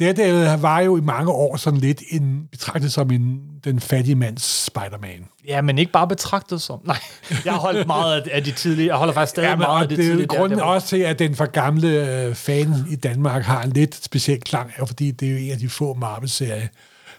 [0.00, 4.14] det, det var jo i mange år sådan lidt en, betragtet som en, den fattige
[4.14, 5.26] mands Spider-Man.
[5.46, 6.80] Ja, men ikke bare betragtet som...
[6.84, 6.96] Nej,
[7.44, 8.86] jeg har holdt meget af, de tidlige...
[8.88, 10.74] Jeg holder faktisk stadig Ja, meget af og det, tidlige grunden Daredevil.
[10.74, 11.88] også til, at den for gamle
[12.24, 15.50] øh, fan i Danmark har en lidt speciel klang, er fordi det er jo en
[15.50, 16.66] af de få Marvel-serier,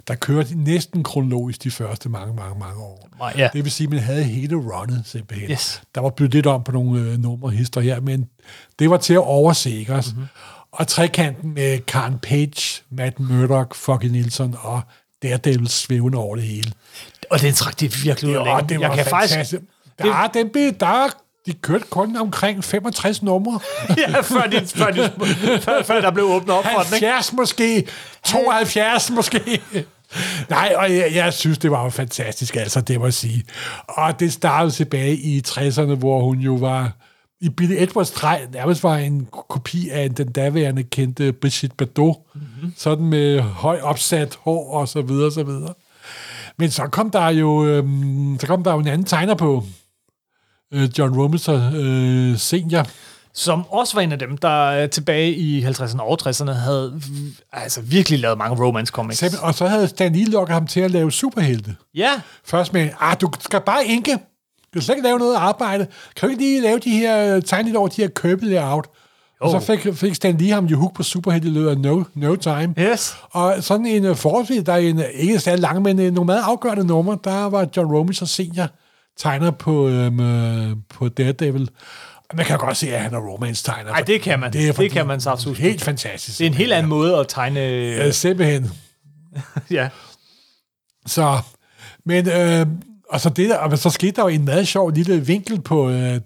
[0.07, 3.09] der kørte næsten kronologisk de første mange, mange, mange år.
[3.37, 3.49] Ja.
[3.53, 5.51] Det vil sige, at man havde hele runnet simpelthen.
[5.51, 5.81] Yes.
[5.95, 8.25] Der var blevet lidt om på nogle øh, numre hister her, men
[8.79, 9.91] det var til at overse, ikke?
[9.93, 10.01] Mhm.
[10.05, 10.25] Mm-hmm.
[10.71, 14.81] Og trekanten med Karen Page, Matt Murdock, Fucking Nielsen og
[15.23, 16.71] Daredevil svævende over det hele.
[17.29, 19.53] Og den trak det virkelig ud af Ja, det var jeg kan faktisk...
[20.01, 21.07] Der, er, den, blev- der,
[21.45, 23.59] de kørte kun omkring 65 numre.
[23.97, 25.11] Ja, før, de, før, de,
[25.61, 27.07] før, før der blev åbnet op for den, ikke?
[27.07, 27.87] 70 måske,
[28.25, 29.61] 72 måske.
[30.49, 33.43] Nej, og jeg, jeg synes, det var jo fantastisk, altså, det må jeg sige.
[33.87, 36.91] Og det startede tilbage i 60'erne, hvor hun jo var
[37.41, 42.73] i Billy Edwards træ, nærmest var en kopi af den daværende kendte Brigitte Bardot, mm-hmm.
[42.77, 45.73] sådan med høj opsat hår og så videre, og så videre.
[46.57, 49.63] Men så kom der jo, øhm, så kom der jo en anden tegner på,
[50.73, 52.87] øh, John Romita øh, senior,
[53.33, 57.01] Som også var en af dem, der øh, tilbage i 50'erne og 60'erne havde
[57.51, 59.23] altså virkelig lavet mange romance comics.
[59.41, 61.75] Og så havde Stan Lee lukket ham til at lave superhelte.
[61.95, 64.19] Ja, Først med, ah, du skal bare inke.
[64.73, 65.87] Skal slet ikke lave noget arbejde.
[66.15, 68.87] Kan du ikke lige lave de her, tegne lidt over de her købe layout?
[69.41, 72.03] Og så fik, fik Stan Lee ham jo hook på superhelte i løbet af no,
[72.15, 72.73] no time.
[72.79, 73.15] Yes.
[73.31, 76.41] Og sådan en uh, forholdsvis, der er en, uh, ikke særlig lang, men nogle meget
[76.45, 78.67] afgørende numre, der var John Romita senior
[79.17, 81.69] tegner på, uh, på Daredevil.
[82.33, 83.91] Man kan godt se, at han er romance-tegner.
[83.91, 84.53] Ej, det kan man.
[84.53, 85.57] Det fordi- kan man saftsus.
[85.57, 86.37] Helt fantastisk.
[86.39, 87.59] det er en helt anden måde at tegne...
[87.59, 88.71] Ja, simpelthen.
[89.71, 89.89] Ja.
[91.05, 91.37] Så,
[92.05, 92.65] men, øh,
[93.11, 95.89] og så, det der, og så skete der jo en meget sjov lille vinkel på
[95.89, 96.19] øh,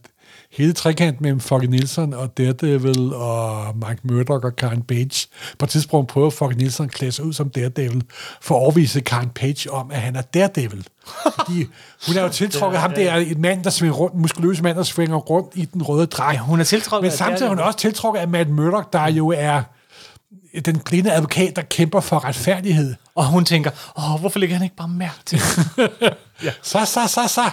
[0.51, 5.27] hele trekanten mellem Fucking Nielsen og Daredevil og Mike Murdock og Karen Page.
[5.59, 8.03] På et tidspunkt prøver Fucking Nielsen at klæde sig ud som Daredevil
[8.41, 10.87] for at overvise Karen Page om, at han er Daredevil.
[11.23, 11.65] Fordi
[12.07, 14.77] hun er jo tiltrukket ham, det er et mand, der svinger rundt, en muskuløs mand,
[14.77, 16.35] der svinger rundt i den røde dragt.
[16.35, 19.33] Ja, hun er tiltrukket Men samtidig er hun også tiltrukket af Matt Murdock, der jo
[19.37, 19.61] er
[20.65, 22.95] den blinde advokat, der kæmper for retfærdighed.
[23.15, 25.39] Og hun tænker, åh, hvorfor lægger han ikke bare mærke til
[26.41, 26.59] det?
[26.61, 27.49] Så, så, så, så.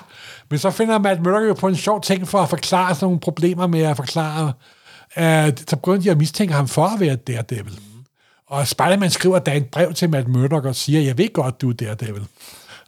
[0.50, 3.20] Men så finder Matt Murdock jo på en sjov ting for at forklare sådan nogle
[3.20, 4.52] problemer med at forklare,
[5.14, 7.78] at så begynder de at mistænke ham for at være Daredevil.
[8.46, 11.70] Og Spider-Man skriver da et brev til Matt Murdock og siger, jeg ved godt, du
[11.70, 12.26] er Daredevil.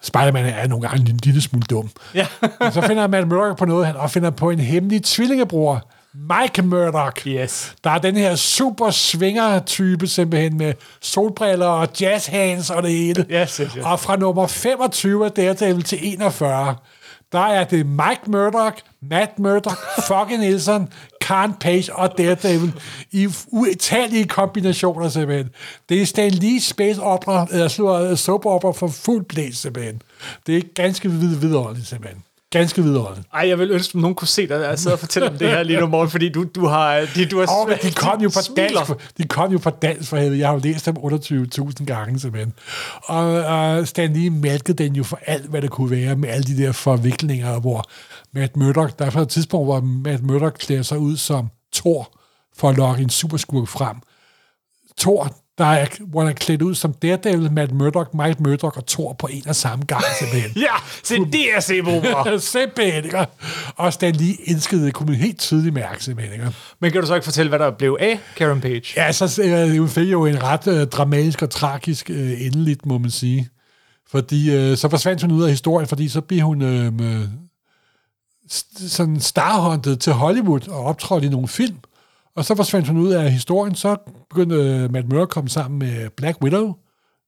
[0.02, 1.90] Spider-Man er nogle gange en lille smule dum.
[2.14, 2.26] Ja.
[2.60, 7.20] Men så finder Matt Murdock på noget, han finder på en hemmelig tvillingebror, Mike Murdock.
[7.26, 7.74] Yes.
[7.84, 13.26] Der er den her super svinger-type simpelthen med solbriller og jazz hands og det hele.
[13.30, 13.84] Yes, yes, yes.
[13.84, 16.76] Og fra nummer 25 af Daredevil til 41,
[17.32, 20.88] der er det Mike Murdock, Matt Murdock, fucking Nielsen,
[21.20, 22.72] Karen Page og Daredevil
[23.12, 25.48] i utallige kombinationer simpelthen.
[25.88, 30.02] Det er Stan Lee Space Opera, eller soap opera for fuld blæs simpelthen.
[30.46, 32.22] Det er ganske vid- vidunderligt simpelthen.
[32.58, 33.26] Ganske vidunderligt.
[33.34, 35.48] Ej, jeg vil ønske, at nogen kunne se dig, jeg sidder og fortæller om det
[35.48, 37.06] her lige nu, morgen, fordi du, du har...
[37.14, 38.84] De, du har Og men de kom jo på smiler.
[38.84, 40.38] dansk, de kom jo på dansk for helvede.
[40.38, 42.52] Jeg har jo læst dem 28.000 gange simpelthen.
[43.04, 46.44] Og, og Stan Lee mælkede den jo for alt, hvad det kunne være, med alle
[46.44, 47.84] de der forviklinger, hvor
[48.32, 52.10] Matt Murdock, der er et tidspunkt, hvor Matt Murdock klæder sig ud som Thor,
[52.56, 53.96] for at lokke en superskurk frem.
[54.98, 58.86] Thor, der er, hvor han er klædt ud som Daredevil, Matt Murdock, Mike Murdock og
[58.86, 60.52] Thor på en og samme gang simpelthen.
[60.62, 62.38] Ja, se, det er Sebo-opera.
[62.54, 63.26] simpelthen, ikke?
[63.76, 66.54] Og Stan Lee elskede det, kunne man helt tydeligt mærke simpelthen, ikke?
[66.80, 68.82] Men kan du så ikke fortælle, hvad der blev af Karen Page?
[68.96, 72.98] Ja, så øh, hun fik jo en ret øh, dramatisk og tragisk øh, endeligt, må
[72.98, 73.48] man sige.
[74.10, 76.92] Fordi øh, så forsvandt hun ud af historien, fordi så blev hun øh,
[78.88, 81.76] sådan starhåndet til Hollywood og optrådte i nogle film.
[82.36, 83.96] Og så forsvandt hun ud af historien, så
[84.30, 86.74] begyndte øh, Matt Murdock at komme sammen med Black Widow,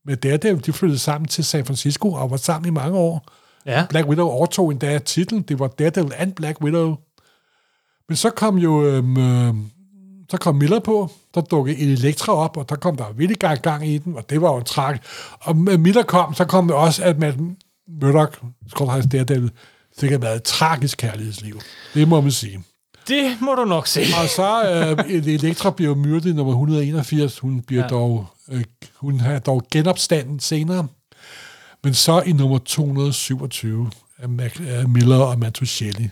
[0.04, 0.66] med Daredevil.
[0.66, 3.26] De flyttede sammen til San Francisco og var sammen i mange år.
[3.66, 3.86] Ja.
[3.90, 5.42] Black Widow overtog endda titlen.
[5.42, 6.96] Det var Daredevil and Black Widow.
[8.08, 9.54] Men så kom jo øhm, øh,
[10.30, 13.62] så kom Miller på, der dukkede en Elektra op, og der kom der virkelig gang,
[13.62, 14.96] gang i den, og det var jo en træk.
[15.40, 17.36] Og med Miller kom, så kom det også, at Matt
[18.02, 19.50] Murdock, skrødhejs Daredevil,
[19.98, 21.60] fik været et tragisk kærlighedsliv.
[21.94, 22.64] Det må man sige.
[23.08, 24.00] Det må du nok se.
[24.22, 24.62] Og så
[25.08, 27.38] øh, Elektra bliver myrdet i nummer 181.
[27.38, 27.86] Hun, bliver Ja.
[27.94, 28.00] ja.
[28.00, 28.64] dog, øh,
[28.96, 30.86] hun har dog genopstanden senere.
[31.84, 34.52] Men så i nummer 227 af, Mac,
[34.88, 36.08] Miller og Mantuchelli,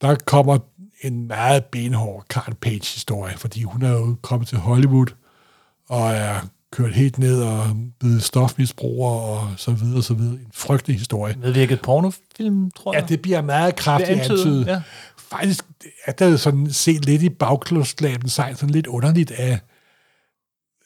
[0.00, 0.58] der kommer
[1.02, 5.06] en meget benhård Karen Page-historie, fordi hun er jo kommet til Hollywood
[5.88, 6.34] og er
[6.72, 7.64] kørt helt ned og
[8.00, 10.34] blevet stofmisbruger og så videre, så videre.
[10.34, 11.34] En frygtelig historie.
[11.40, 13.08] Medvirket pornofilm, tror Ja, jeg.
[13.08, 14.66] det bliver meget kraftigt Det antyder, antydet.
[14.66, 14.82] ja.
[15.18, 15.64] Faktisk
[16.06, 19.58] er der jo sådan set lidt i bagklodslaben sejt, sådan lidt underligt af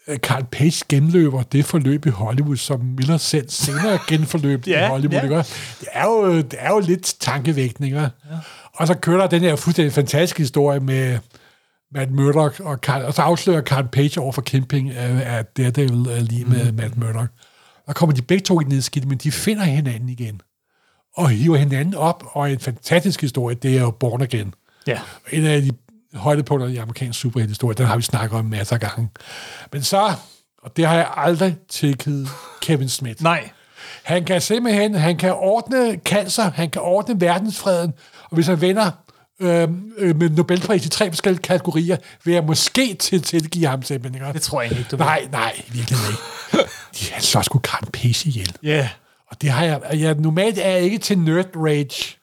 [0.06, 4.88] at Carl Page genløber det forløb i Hollywood, som Miller selv senere genforløb Ja, i
[4.88, 5.30] Hollywood.
[5.30, 5.36] ja.
[5.80, 8.00] Det, er jo, det er jo lidt tankevægtninger.
[8.30, 8.36] Ja.
[8.74, 11.18] Og så kører der den her fuldstændig fantastiske historie med
[11.94, 16.06] Matt Murdock, og, Carl, og så afslører Carl Page over for Kimping, øh, at Daredevil
[16.06, 16.76] er lige med mm.
[16.76, 17.30] Matt Murdock.
[17.86, 20.40] Der kommer de begge to i nedskidt, men de finder hinanden igen.
[21.16, 24.54] Og hiver hinanden op, og en fantastisk historie, det er jo Born Again.
[24.88, 25.00] Ja.
[25.32, 25.70] En af de
[26.14, 29.08] højdepunkter i amerikansk superheltehistorie, den har vi snakket om masser af gange.
[29.72, 30.12] Men så,
[30.62, 32.28] og det har jeg aldrig tilgivet
[32.62, 33.22] Kevin Smith.
[33.22, 33.50] Nej.
[34.04, 37.92] Han kan simpelthen, han kan ordne cancer, han kan ordne verdensfreden,
[38.24, 38.90] og hvis han vinder
[39.40, 39.68] øh,
[39.98, 44.34] øh, med Nobelpris i tre forskellige kategorier, vil jeg måske til tilgive ham simpelthen.
[44.34, 45.04] Det tror jeg ikke, du vil.
[45.04, 47.12] Nej, nej, virkelig ikke.
[47.12, 48.52] Han slår sgu Karen Page ihjel.
[48.62, 48.88] Ja.
[49.30, 52.17] Og det har jeg, jeg normalt er jeg ikke til nerd rage.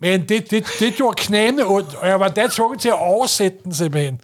[0.00, 3.58] Men det, det, det gjorde knæene ondt, og jeg var da tvunget til at oversætte
[3.64, 4.20] den simpelthen.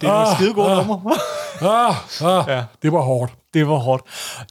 [0.00, 0.76] Det er Ah, en skide god ah.
[0.86, 1.10] nummer.
[1.60, 1.94] Ah, ah,
[2.48, 2.56] Ja.
[2.56, 2.62] ja.
[2.82, 3.32] Det var hårdt.
[3.54, 4.02] Det var hårdt.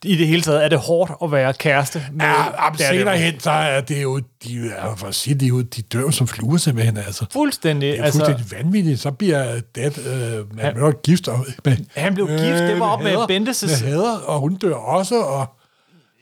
[0.04, 3.00] I det hele taget er det hårdt at være kæreste med Ja, Daredevil.
[3.00, 6.10] senere hen, så er det jo, de, er, for at sige, de, jo, de dør
[6.10, 7.26] som fluer simpelthen, altså.
[7.34, 7.92] Fuldstændig.
[7.92, 9.00] Det er altså, fuldstændig vanvittigt.
[9.00, 11.28] Så bliver det, øh, man bliver gift.
[11.28, 14.56] Og, med, Han blev gift, det var op med Hader- Bendis' Med hader, og hun
[14.56, 15.46] dør også, og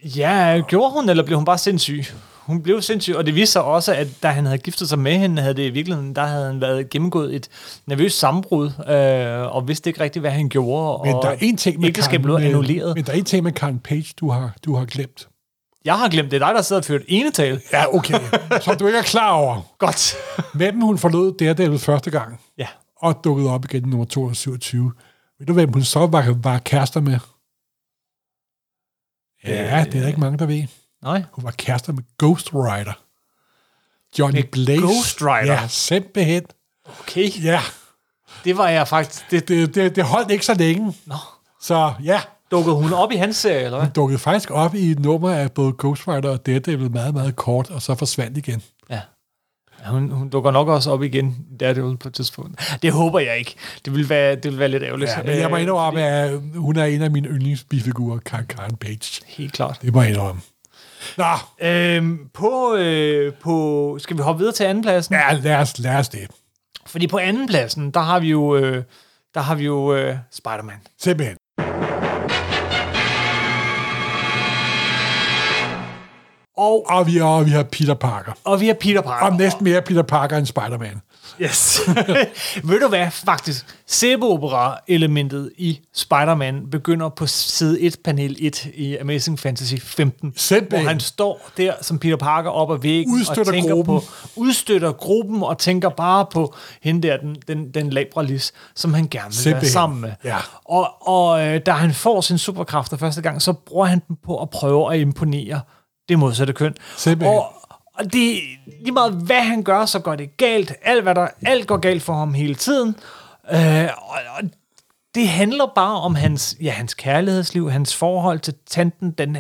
[0.04, 2.04] Ja, gjorde hun, eller blev hun bare sindssyg?
[2.46, 5.18] Hun blev sindssyg, og det viste sig også, at da han havde giftet sig med
[5.18, 7.50] hende, havde det i virkeligheden, der havde han været gennemgået et
[7.86, 11.04] nervøst sammenbrud, øh, og vidste ikke rigtigt, hvad han gjorde.
[11.08, 12.96] men og der er en ting med Karen- blev annulleret.
[12.96, 15.28] Men der er en ting med Karen Page, du har, du har glemt.
[15.86, 17.62] Jeg har glemt, det er dig, der sidder og ført enetal.
[17.74, 18.20] Ja, okay.
[18.62, 19.62] Som du ikke er klar over.
[19.80, 20.16] Godt.
[20.54, 22.68] Hvem hun forlod Daredevil første gang, Ja.
[22.98, 24.92] og dukkede op igen i nummer 227.
[25.40, 27.18] Ved du, hvem hun så var, var kærester med?
[29.44, 30.64] Ja, det er der ikke mange, der ved.
[31.06, 31.24] Nej.
[31.32, 32.94] Hun var kærester med Ghost Rider.
[34.20, 34.82] Johnny Med Blaze.
[34.82, 35.54] Ghost Rider?
[35.54, 36.44] Ja, simpelthen.
[37.00, 37.44] Okay.
[37.44, 37.62] Ja,
[38.44, 39.32] Det var jeg faktisk...
[39.32, 40.94] Det det, det, det holdt ikke så længe.
[41.06, 41.16] Nå.
[41.62, 43.88] Så ja, dukkede hun op i hans serie, eller hvad?
[43.88, 47.36] hun dukkede faktisk op i et nummer af både Ghost Rider og Daredevil meget, meget
[47.36, 48.62] kort, og så forsvandt igen.
[48.90, 49.02] Ja.
[49.86, 51.46] Ja, Hun, hun dukker nok også op igen,
[51.82, 52.78] ude på et tidspunkt.
[52.82, 53.56] Det håber jeg ikke.
[53.86, 55.12] Det vil være, det vil være lidt ærgerligt.
[55.12, 59.22] Ja, men jeg må Øh, indrømme, at hun er en af mine yndlingsbifigurer, Karen Page.
[59.26, 59.80] Helt klart.
[59.82, 60.42] Det må jeg indrømme.
[61.18, 65.16] Nå, Øhm, på, øh, på, skal vi hoppe videre til andenpladsen?
[65.16, 66.28] ja, lad os, lad os det.
[66.88, 68.84] Fordi på andenpladsen, der har vi jo, øh,
[69.34, 70.78] der har vi jo øh, Spider-Man.
[71.02, 71.38] Simpelthen.
[76.58, 78.32] Og, Og vi, og vi har Peter Parker.
[78.44, 79.26] og vi har Peter Parker.
[79.26, 81.02] Og næsten mere Peter Parker end Spider-Man.
[81.42, 81.82] Yes.
[82.64, 89.40] Ved du hvad, faktisk, sæbeopera-elementet i Spider-Man begynder på side 1, panel 1 i Amazing
[89.40, 90.34] Fantasy 15.
[90.36, 90.82] Simpelthen.
[90.82, 93.96] Hvor han står der som Peter Parker op ad væggen Udstøtter og tænker gruppen.
[94.00, 94.04] på,
[94.36, 99.28] udstøtter gruppen og tænker bare på hende der, den, den, den labralis, som han gerne
[99.28, 99.62] vil Simpelthen.
[99.62, 100.12] være sammen med.
[100.24, 100.38] Ja.
[100.66, 104.42] Og, og øh, da han får sin superkræfter første gang, så bruger han dem på
[104.42, 105.62] at prøve at imponere
[106.10, 106.74] det modsatte køn.
[106.98, 107.38] Simpelthen.
[107.38, 107.54] Og,
[107.98, 108.42] og det,
[108.82, 110.74] lige meget hvad han gør, så går det galt.
[110.82, 112.96] Alt, hvad der, alt går galt for ham hele tiden.
[113.52, 114.50] Øh, og, og
[115.16, 119.12] det handler bare om hans, ja, hans kærlighedsliv, hans forhold til tanten.
[119.12, 119.38] Den,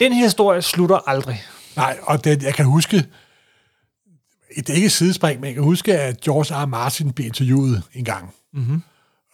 [0.00, 1.42] den historie slutter aldrig.
[1.76, 3.06] Nej, og det, jeg kan huske,
[4.56, 6.66] det er ikke sidespring, men jeg kan huske, at George R.
[6.66, 8.34] Martin blev interviewet en gang.
[8.52, 8.82] Mm-hmm.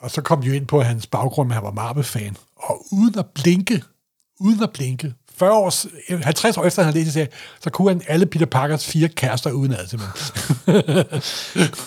[0.00, 2.36] Og så kom de jo ind på hans baggrund, at han var Marvel-fan.
[2.56, 3.82] Og uden at blinke,
[4.40, 5.72] uden at blinke, 40 år,
[6.24, 7.28] 50 år efter han havde læst det,
[7.60, 11.20] så kunne han alle Peter Parkers fire kærester uden ad, simpelthen.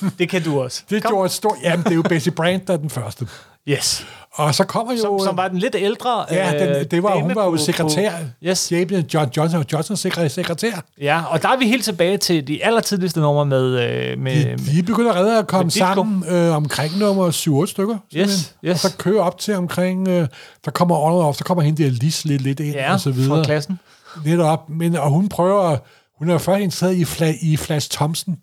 [0.19, 0.83] Det kan du også.
[0.89, 1.57] Det gjorde et stort...
[1.63, 3.27] Jamen, det er jo Bessie Brandt, der er den første.
[3.67, 4.05] Yes.
[4.35, 4.99] Og så kommer jo...
[4.99, 8.11] Som, som var den lidt ældre Ja, den, øh, det var, hun var jo sekretær.
[8.11, 8.71] På, yes.
[8.71, 9.97] James John Johnson, Johnson
[10.29, 10.83] sekretær.
[11.01, 13.65] Ja, og der er vi helt tilbage til de allertidligste numre med...
[13.65, 17.97] Øh, med De, de begynder allerede at komme sammen øh, omkring nummer 7-8 stykker.
[18.15, 18.85] Yes, yes.
[18.85, 20.07] Og så kører op til omkring...
[20.07, 20.27] Øh,
[20.65, 22.99] der kommer on og off, så kommer hende der Lis lidt, lidt ind ja, og
[22.99, 23.43] så fra videre.
[23.43, 23.79] klassen.
[24.25, 24.69] Netop.
[24.69, 25.77] Men, og hun prøver...
[26.19, 28.37] Hun er jo først interesseret i, Fla, i Flash Thompson.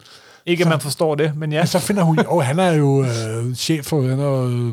[0.47, 1.61] Ikke, at man forstår det, men ja.
[1.61, 2.19] Og så finder hun...
[2.29, 4.03] Åh, han er jo øh, chef for...
[4.03, 4.73] Han er øh,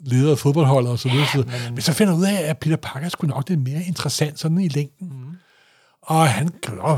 [0.00, 1.28] leder af fodboldholdet og så videre.
[1.34, 3.82] Ja, men, men så finder hun ud af, at Peter Parker skulle nok lidt mere
[3.82, 5.08] interessant sådan i længden.
[5.08, 5.36] Mm.
[6.02, 6.50] Og han,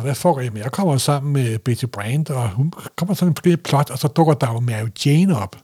[0.03, 0.63] hvad foregår jeg med?
[0.63, 4.35] Jeg kommer sammen med Betty Brand, og hun kommer sådan en plot, og så dukker
[4.35, 5.57] der jo Mary Jane op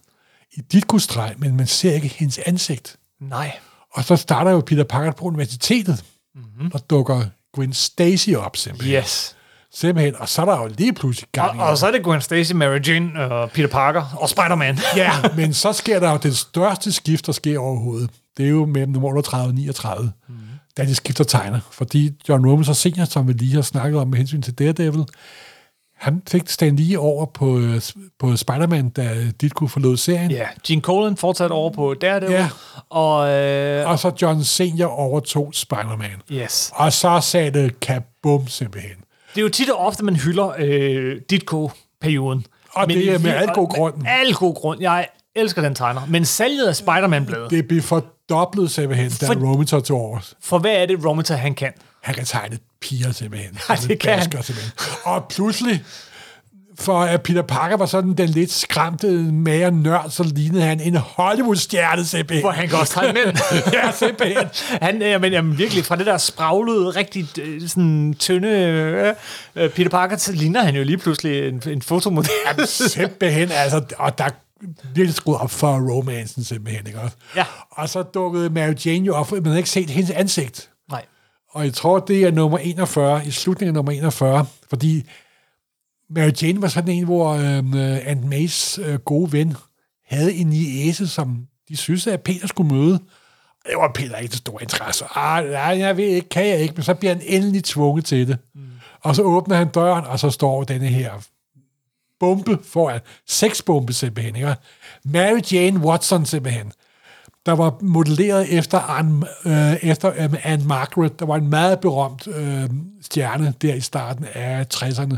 [0.52, 2.96] i dit kudstreg, men man ser ikke hendes ansigt.
[3.20, 3.56] Nej.
[3.92, 6.70] Og så starter jo Peter Parker på universitetet, mm-hmm.
[6.74, 7.22] og dukker
[7.54, 8.96] Gwen Stacy op simpelthen.
[8.96, 9.36] Yes.
[9.74, 12.20] Simpelthen, og så er der jo lige pludselig gang Og, og så er det Gwen
[12.20, 14.78] Stacy, Mary Jane, og Peter Parker og Spider-Man.
[14.96, 18.10] Ja, men så sker der jo den største skift, der sker overhovedet.
[18.36, 20.34] Det er jo mellem nummer 38 og 39, mm.
[20.76, 21.60] da de skifter tegner.
[21.70, 25.04] Fordi John Romita senior, som vi lige har snakket om med hensyn til Daredevil,
[25.96, 27.80] han fik Stan lige over på, øh,
[28.18, 30.30] på Spider-Man, da Ditko forlod serien.
[30.30, 32.34] Ja, Gene Colan fortsatte over på Daredevil.
[32.34, 32.48] Ja.
[32.90, 36.22] Og, øh, Og så John Senior overtog Spider-Man.
[36.30, 36.72] yes.
[36.74, 38.96] Og så sagde det kabum simpelthen.
[39.36, 42.46] Det er jo tit og ofte, man hylder øh, Ditko-perioden.
[42.74, 43.94] Og det i er med al god grund.
[44.06, 44.80] al god grund.
[44.80, 46.00] Jeg elsker den tegner.
[46.08, 50.18] Men salget af Spider-Man-bladet, Det blev fordoblet simpelthen, da For- Romita tog over.
[50.42, 51.72] for hvad er det, Romita han kan?
[52.02, 53.58] Han kan tegne piger simpelthen.
[53.68, 54.22] Ja, det kan han.
[54.22, 54.72] Simpelthen.
[55.04, 55.84] Og pludselig,
[56.78, 60.96] for at Peter Parker var sådan den lidt skræmte mager nørd, så lignede han en
[60.96, 62.42] Hollywood-stjerne simpelthen.
[62.42, 63.36] Hvor han kan også tegne mænd.
[63.72, 64.48] ja, simpelthen.
[64.82, 69.14] Han, øh, men, jamen, virkelig, fra det der spraglede, rigtig øh, sådan tynde øh,
[69.56, 72.30] øh, Peter Parker, så ligner han jo lige pludselig en, en fotomodel.
[72.66, 74.30] simpelthen, altså, og der er
[74.94, 77.16] virkelig skruet op for romancen simpelthen, ikke også?
[77.36, 77.44] Ja.
[77.70, 80.70] Og så dukkede Mary Jane jo op, men havde ikke set hendes ansigt.
[80.90, 81.04] Nej.
[81.50, 85.06] Og jeg tror, det er nummer 41, i slutningen af nummer 41, fordi
[86.10, 89.56] Mary Jane var sådan en, hvor øhm, øh, Aunt Mays øh, gode ven
[90.06, 92.94] havde en niæse, som de synes, at Peter skulle møde.
[93.64, 95.04] Og det var Peter ikke til stor interesse.
[95.14, 98.28] Ah, nej, jeg ved ikke, kan jeg ikke, men så bliver han endelig tvunget til
[98.28, 98.38] det.
[98.54, 98.60] Mm.
[99.00, 101.12] Og så åbner han døren, og så står denne her
[102.20, 103.00] bombe foran.
[103.26, 104.54] Sexbombe simpelthen, ikke?
[105.04, 106.72] Mary Jane Watson simpelthen
[107.46, 112.28] der var modelleret efter Anne, øh, efter øh, Anne Margaret, der var en meget berømt
[112.28, 112.70] øh,
[113.02, 115.16] stjerne der i starten af 60'erne.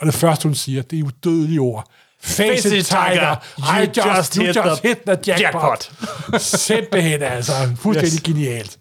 [0.00, 1.90] Og det første, hun siger, det er jo dødelige ord.
[2.22, 3.36] Face it, Tiger.
[3.58, 5.92] I just, you just hit the jackpot.
[6.66, 7.52] Simpelthen altså.
[7.76, 8.22] Fuldstændig yes.
[8.22, 8.78] genialt.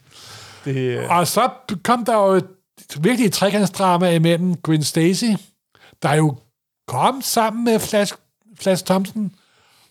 [0.66, 1.50] Det, øh, Og så
[1.84, 2.46] kom der jo et,
[3.00, 5.26] virkelig trekantsdrama imellem Gwen Stacy,
[6.04, 6.36] der jo
[6.88, 8.14] kom sammen med Flash,
[8.60, 9.32] Flash Thompson,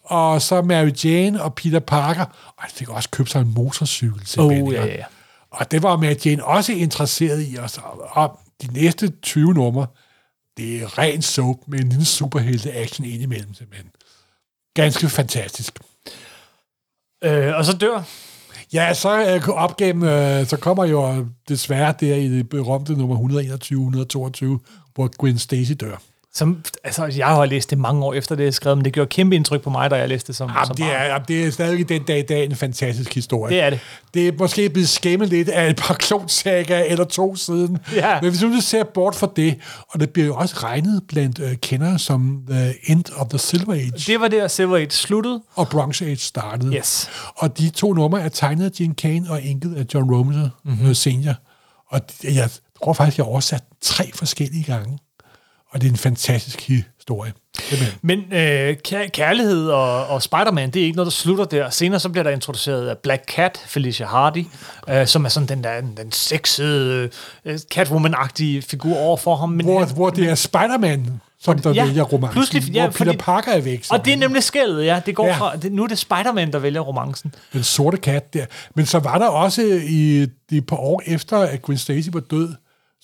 [0.05, 2.25] og så Mary Jane og Peter Parker,
[2.57, 4.27] og han fik også købt sig en motorcykel.
[4.27, 4.97] simpelthen, Oh, ja, ikke?
[4.97, 5.05] ja.
[5.51, 9.87] Og det var Mary Jane også interesseret i, og, så, og de næste 20 numre,
[10.57, 13.91] det er ren soap med en lille superhelte action indimellem, simpelthen.
[14.75, 15.79] Ganske fantastisk.
[17.25, 18.03] øh, og så dør
[18.73, 23.17] Ja, så øh, op gennem, øh, så kommer jo desværre der i det berømte nummer
[23.17, 26.03] 121-122, hvor Gwen Stacy dør.
[26.37, 29.09] Som, altså, jeg har læst det mange år efter det er skrevet, men det gjorde
[29.09, 31.47] kæmpe indtryk på mig, da jeg læste det som, Jamen, som det, er, jamen, det
[31.47, 33.55] er stadig den dag i dag en fantastisk historie.
[33.55, 33.81] Det er det.
[34.15, 37.79] Det er måske blevet skæmmet lidt af et par klonsager eller to siden.
[37.95, 38.21] Ja.
[38.21, 39.59] Men hvis du ser bort fra det,
[39.89, 43.75] og det bliver jo også regnet blandt øh, kendere som The End of the Silver
[43.75, 45.43] Age Det var der, Silver Age sluttede.
[45.55, 46.77] og Bronze Age startede.
[46.77, 47.11] Yes.
[47.37, 50.95] Og de to numre er tegnet af Gene Kane og inket af John Romita mm-hmm.
[50.95, 51.35] senior.
[51.89, 52.51] Og jeg
[52.85, 54.99] tror faktisk, jeg har oversat tre forskellige gange.
[55.77, 56.63] Og det er en fantastisk
[56.99, 57.33] historie.
[57.61, 57.99] Simpelthen.
[58.03, 61.71] Men øh, kær- kærlighed og, og Spider-Man, det er ikke noget, der slutter der.
[61.71, 64.45] Senere så bliver der introduceret af Black Cat, Felicia Hardy,
[64.89, 67.11] øh, som er sådan den der den sexede,
[67.45, 69.49] øh, Catwoman-agtige figur over for ham.
[69.49, 72.33] Men Hvor, han, hvor det er Spider-Man, som der Ja, vælger romancen.
[72.33, 73.85] pludselig- ja, hvor Peter fordi- Parker er væk.
[73.91, 75.01] og det er nemlig skældet, ja.
[75.07, 75.37] Det går ja.
[75.37, 77.35] fra, det, nu er det Spider-Man, der vælger romancen.
[77.53, 78.47] Den sorte kat der.
[78.75, 82.55] Men så var der også i de par år efter, at Gwen Stacy var død,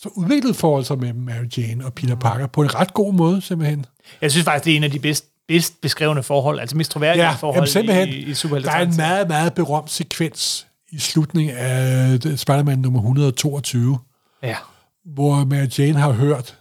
[0.03, 3.41] så udviklede forhold sig med Mary Jane og Peter Parker på en ret god måde,
[3.43, 3.87] simpelthen.
[4.21, 7.25] Jeg synes faktisk, det er en af de bedst, bedst beskrevne forhold, altså mest troværdige
[7.25, 8.09] Ja, forhold jamen, simpelthen.
[8.09, 13.01] i, i der er en meget, meget berømt sekvens i slutningen af øh, Spider-Man nummer
[13.01, 13.99] 122,
[14.43, 14.57] Ja.
[15.05, 16.59] hvor Mary Jane har hørt,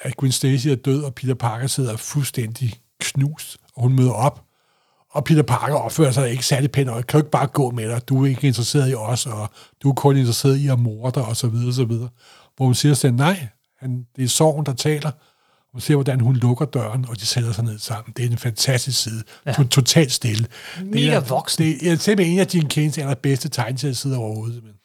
[0.00, 4.42] at Gwen Stacy er død, og Peter Parker sidder fuldstændig knust, og hun møder op,
[5.10, 7.88] og Peter Parker opfører sig ikke særlig pænt, og kan jo ikke bare gå med
[7.90, 9.50] dig, du er ikke interesseret i os, og
[9.82, 12.08] du er kun interesseret i at morde dig, og så videre, og så videre.
[12.56, 13.46] Hvor hun siger hende, nej,
[13.80, 15.10] han, det er sorgen, der taler,
[15.74, 18.14] og ser, hvordan hun lukker døren, og de sætter sig ned sammen.
[18.16, 19.22] Det er en fantastisk side.
[19.46, 19.52] Ja.
[19.70, 20.46] Totalt stille.
[20.82, 21.64] Mega det er, voksen.
[21.64, 24.54] Det er simpelthen en af Gene Kanes allerbedste tegneseriesider overhovedet.
[24.54, 24.80] simpelthen.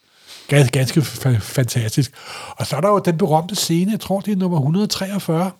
[0.48, 2.12] Ganske, ganske fa- fantastisk.
[2.58, 5.52] Og så er der jo den berømte scene, jeg tror, det er nummer 143,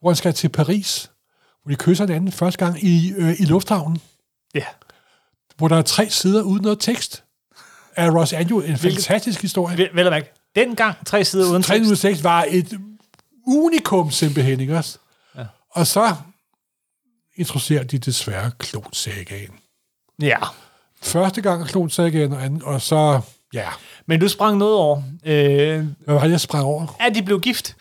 [0.00, 1.10] hvor han skal til Paris,
[1.62, 3.98] hvor de kysser hinanden første gang i, øh, i lufthavnen,
[4.54, 4.64] ja.
[5.56, 7.22] hvor der er tre sider uden noget tekst.
[7.96, 9.76] Af Ross Andrew, en fantastisk historie.
[9.78, 11.68] Vel, vel at mærke, dengang tre sider uden tekst.
[11.68, 12.72] 306 var et
[13.46, 14.98] unikum simpelthen, ikke også?
[15.36, 15.44] Ja.
[15.70, 16.14] Og så
[17.36, 19.50] introducerer de desværre klonsagaen.
[20.22, 20.38] Ja.
[21.02, 23.20] Første gang klonsagaen, og, anden- og så
[23.52, 23.68] Ja.
[24.06, 25.02] Men du sprang noget over.
[25.24, 25.34] Øh,
[26.04, 26.96] Hvad var det, jeg sprang over?
[27.00, 27.76] er de blev gift?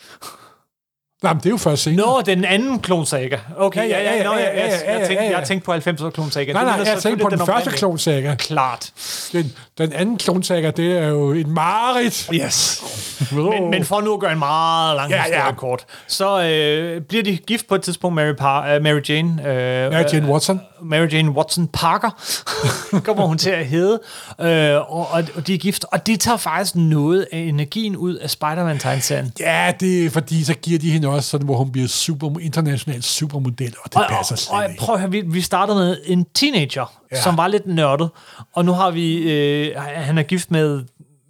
[1.24, 2.06] Nej, men det er jo først senere.
[2.06, 3.38] Nå, den anden klonsaga.
[3.58, 4.16] Okay, ja, ja, ja.
[4.16, 6.54] Ja, ja, ja, jeg, ja, jeg, ja, tænkte, jeg tænkte på 90'er klonsaga.
[6.54, 8.36] Nej, nej, er jeg tænkte på selvfølgelig den første klonsaga.
[8.36, 8.92] Klart.
[9.34, 12.30] Den, den anden klonsaga, det er jo et mareridt.
[12.34, 12.84] Yes.
[13.32, 15.52] Men, men for nu at gøre en meget lang Ja, historie ja.
[15.52, 19.48] kort, så øh, bliver de gift på et tidspunkt, Mary, Par- uh, Mary Jane.
[19.48, 20.62] Øh, Mary Jane Watson.
[20.82, 22.10] Mary Jane Watson Parker
[23.06, 24.00] kommer hun til at hedde,
[24.42, 28.30] øh, og, og, de er gift, og det tager faktisk noget af energien ud af
[28.30, 29.34] Spider-Man-tegneserien.
[29.40, 33.04] Ja, det er fordi, så giver de hende også sådan, hvor hun bliver super, international
[33.04, 34.80] supermodel, og det Og, passer og, slet og ikke.
[34.82, 37.22] prøv at høre, vi, vi startede med en teenager, Ja.
[37.22, 38.10] som var lidt nørdet,
[38.54, 40.84] og nu har vi, øh, han er gift med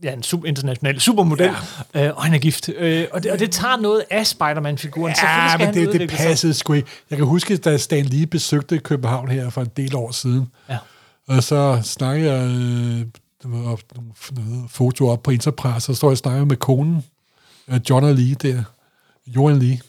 [0.03, 1.51] ja, en super, international supermodel,
[1.95, 2.07] ja.
[2.07, 2.69] øh, og han er gift.
[2.69, 5.15] Øh, og, det, og det tager noget af Spider-Man-figuren.
[5.23, 6.19] Ja, men det, det sig.
[6.19, 6.87] passede sgu ikke.
[7.09, 10.77] Jeg kan huske, da Stan Lee besøgte København her for en del år siden, Ja.
[11.27, 13.05] og så snakkede jeg øh,
[13.45, 13.77] nogle
[14.35, 17.03] noget foto op på Enterprise, og så står jeg og snakker med konen,
[17.67, 18.63] øh, John og Lee der.
[19.27, 19.79] Johan Lee.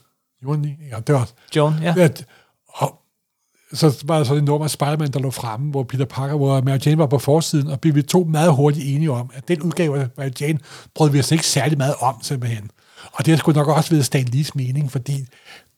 [0.42, 0.76] Johan Lee?
[0.92, 1.94] Ja, det var Joan, ja.
[1.98, 2.24] at,
[2.68, 3.02] og
[3.72, 6.78] så var der sådan et nummer Spider-Man, der lå fremme, hvor Peter Parker, hvor Mary
[6.86, 10.06] Jane var på forsiden, og vi to meget hurtigt enige om, at den udgave af
[10.18, 10.58] Mary Jane
[10.94, 12.70] brød vi os ikke særlig meget om, simpelthen.
[13.12, 15.26] Og det har sgu nok også været Stan Lees mening, fordi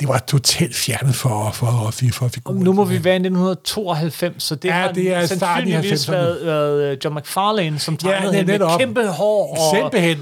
[0.00, 2.58] det var totalt fjernet for, for, for, for figuren.
[2.60, 6.12] Nu må vi være i 1992, så det Ja, har det er sandsynligvis 90'erne.
[6.12, 9.76] været, været øh, John McFarlane, som Ja, tegnede det er hende med kæmpe hår og
[9.76, 10.18] Simpelthen.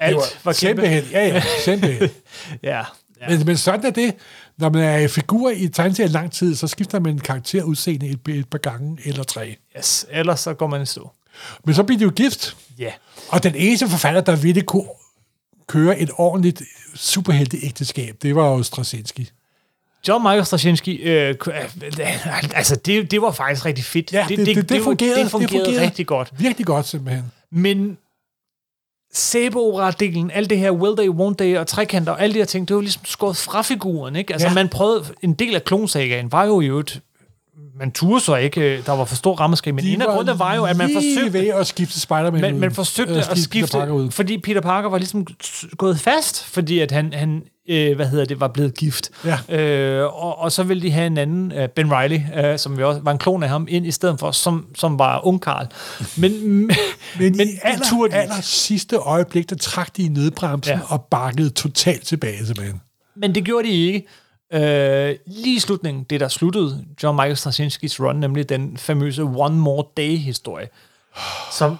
[0.00, 0.82] Alt Det var kæmpe.
[0.82, 1.04] Simpelthen.
[1.12, 2.10] Ja, ja, simpelthen.
[2.62, 2.76] Ja,
[3.20, 3.28] ja.
[3.28, 4.14] Men, men sådan er det.
[4.58, 8.48] Når man er figur i tegneserien lang tid, så skifter man karakter udseende et, et
[8.48, 9.56] par gange eller tre.
[9.78, 11.10] Yes, ellers så går man i stå.
[11.64, 12.56] Men så bliver de jo gift.
[12.78, 12.92] Ja.
[13.28, 14.88] Og den eneste forfatter, der ville kunne
[15.68, 16.62] køre et ordentligt
[16.94, 19.30] superhelteægteskab, det var jo Straczynski.
[20.08, 21.34] John Michael Straczynski, øh,
[22.54, 24.12] altså det, det var faktisk rigtig fedt.
[24.12, 26.32] Ja, det, det, det, det, fungerede, det fungerede rigtig godt.
[26.38, 27.32] Virkelig godt, simpelthen.
[27.50, 27.98] Men
[29.12, 32.68] sæbeopera-delen, alt det her will they, won't they, og trekanter, og alle de her ting,
[32.68, 34.32] det var ligesom skåret fra figuren, ikke?
[34.32, 34.54] Altså ja.
[34.54, 37.00] man prøvede, en del af klonsagaen var jo i øvrigt,
[37.78, 40.54] man turde så ikke, øh, der var for stor rammeskrig, men en af grundene var
[40.54, 43.78] jo, at man forsøgte, ved at skifte Spider-Man man, man forsøgte Øh, at Peter skifte,
[43.78, 44.10] Parker ud.
[44.10, 45.26] fordi Peter Parker var ligesom
[45.76, 49.10] gået fast, fordi at han, han øh, hvad hedder det, var blevet gift.
[49.24, 49.58] Ja.
[49.60, 52.88] Øh, og, og så ville de have en anden, øh, Ben Riley, øh, som jo
[52.88, 55.66] også var en klon af ham, ind i stedet for, som, som var ung Karl.
[56.16, 56.70] Men, men,
[57.18, 60.74] Men, i aller, turde de aller sidste øjeblik, der trak de i nødbremsen.
[60.74, 60.80] Ja.
[60.88, 62.80] og bakkede totalt tilbage, simpelthen.
[63.16, 64.06] Men det gjorde de ikke.
[64.52, 69.56] Øh, lige i slutningen, det der sluttede John Michael Straczynskis run, nemlig den famøse One
[69.56, 70.68] More Day-historie,
[71.52, 71.76] som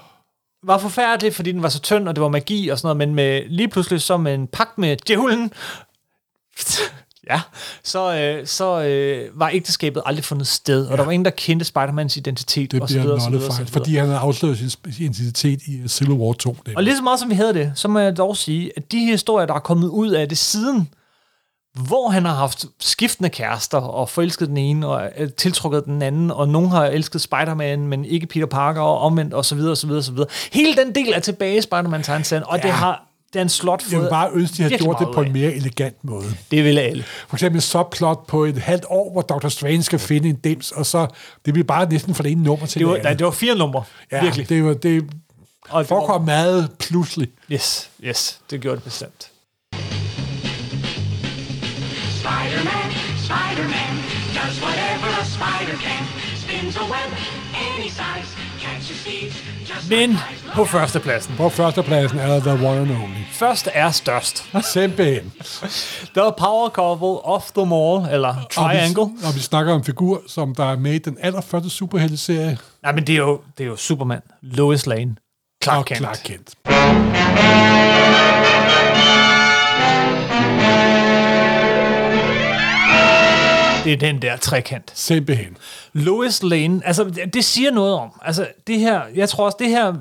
[0.62, 3.14] var forfærdelig, fordi den var så tynd, og det var magi og sådan noget, men
[3.14, 5.52] med, lige pludselig så med en pagt med djævlen,
[7.30, 7.40] ja,
[7.84, 11.66] så, øh, så øh, var ægteskabet aldrig fundet sted, og der var ingen, der kendte
[11.66, 16.32] Spider-Mans identitet, Det og bliver nullified, fordi han havde afsløret sin identitet i Civil War
[16.32, 16.56] 2.
[16.66, 16.76] Det.
[16.76, 18.98] Og lige så meget som vi havde det, så må jeg dog sige, at de
[18.98, 20.88] historier, der er kommet ud af det siden,
[21.74, 26.30] hvor han har haft skiftende kærester og forelsket den ene og øh, tiltrukket den anden,
[26.30, 29.76] og nogen har elsket Spider-Man, men ikke Peter Parker og omvendt og så videre og
[29.76, 30.28] så videre og så videre.
[30.52, 32.62] Hele den del er tilbage i Spider-Man tegneserien, og ja.
[32.62, 35.22] det har den slot fået Jeg vil bare ønske, at de havde gjort det på
[35.22, 36.24] en mere elegant måde.
[36.50, 37.04] Det ville alle.
[37.28, 39.48] For eksempel en subplot på et halvt år, hvor Dr.
[39.48, 41.06] Strange skal finde en dims, og så
[41.46, 43.18] det bliver bare næsten fra det ene nummer til Det var, det nej, andet.
[43.18, 44.48] det var fire numre, ja, virkelig.
[44.48, 45.10] det, var, det
[45.68, 47.28] Og det forekom meget pludselig.
[47.52, 49.30] Yes, yes, det gjorde det bestemt.
[52.50, 52.90] Spider-Man,
[53.28, 53.92] Spider-Man,
[54.34, 56.04] does whatever a spider can.
[56.36, 57.10] Spins a web
[57.54, 58.28] any size,
[58.60, 59.36] catches thieves
[59.68, 60.18] just Men
[60.54, 61.34] på førstepladsen.
[61.36, 63.24] På førstepladsen er der The One and Only.
[63.32, 64.50] Først er størst.
[64.72, 65.32] Simpelthen.
[66.14, 69.02] The Power Couple of them all, eller Triangle.
[69.02, 72.58] Og vi, og vi snakker om figur, som der er med i den allerførste superhelteserie.
[72.82, 75.16] Nej, men det er jo, det er jo Superman, Lois Lane,
[75.64, 75.98] Clark og Kent.
[75.98, 76.54] Clark Kent.
[83.84, 84.92] Det er den der trekant.
[84.94, 85.56] Simpelthen.
[85.92, 88.20] Lois Lane, altså det, det siger noget om.
[88.22, 89.94] Altså det her, jeg tror også, det her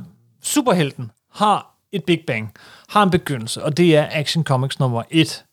[0.44, 2.54] superhelten har et Big Bang,
[2.90, 5.44] har en begyndelse, og det er Action Comics nummer 1.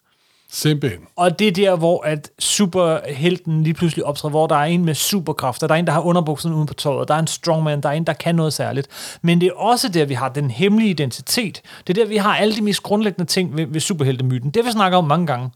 [0.51, 1.01] Simpelthen.
[1.17, 4.95] Og det er der, hvor at superhelten lige pludselig optræder, hvor der er en med
[4.95, 7.89] superkræfter, der er en, der har underbukserne uden på tøjet, der er en strongman, der
[7.89, 8.89] er en, der kan noget særligt.
[9.23, 11.63] Men det er også der, vi har den hemmelige identitet.
[11.87, 14.51] Det er der, vi har alle de mest grundlæggende ting ved, ved superheltemyten.
[14.51, 15.51] Det har vi snakket om mange gange.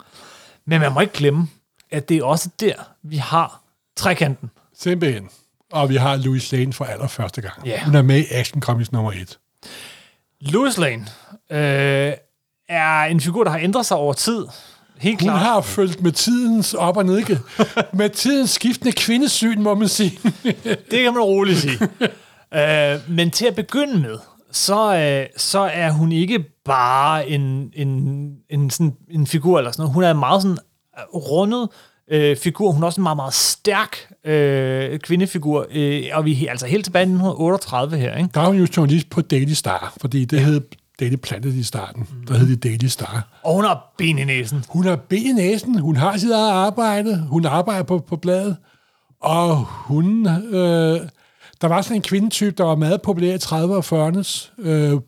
[0.65, 1.47] Men man må ikke glemme,
[1.91, 2.73] at det er også der,
[3.03, 3.61] vi har
[3.95, 4.49] trekanten.
[4.79, 5.29] Simpelthen.
[5.71, 7.65] Og vi har Louis Lane for allerførste gang.
[7.65, 7.83] Ja.
[7.85, 9.39] Hun er med i Action Comics nummer 1.
[10.41, 11.05] Louis Lane
[11.51, 12.13] øh,
[12.69, 14.45] er en figur, der har ændret sig over tid.
[14.97, 15.39] Helt Hun klart.
[15.39, 17.39] har fulgt med tidens op- og nedke.
[17.93, 20.19] med tidens skiftende kvindesyn, må man sige.
[20.91, 21.79] Det kan man roligt sige.
[22.93, 24.17] øh, men til at begynde med,
[24.51, 27.89] så, øh, så er hun ikke bare en, en,
[28.49, 29.93] en, sådan, en figur eller sådan noget.
[29.93, 30.57] Hun er meget sådan
[31.13, 31.69] rundet
[32.11, 32.71] øh, figur.
[32.71, 35.65] Hun er også en meget, meget stærk øh, kvindefigur.
[35.71, 38.29] Øh, og vi er altså helt tilbage i 1938 her, ikke?
[38.33, 40.61] Der er hun jo journalist på Daily Star, fordi det hed
[40.99, 42.07] Daily Planet i starten.
[42.27, 43.27] Der hed det Daily Star.
[43.43, 44.65] Og hun har ben i næsen.
[44.69, 48.57] Hun har ben i næsen, hun har sit eget arbejde, hun arbejder på, på bladet,
[49.21, 50.27] og hun...
[50.53, 50.99] Øh,
[51.61, 54.99] der var sådan en kvindetype, der var meget populær i 30'erne og 40'ernes øh,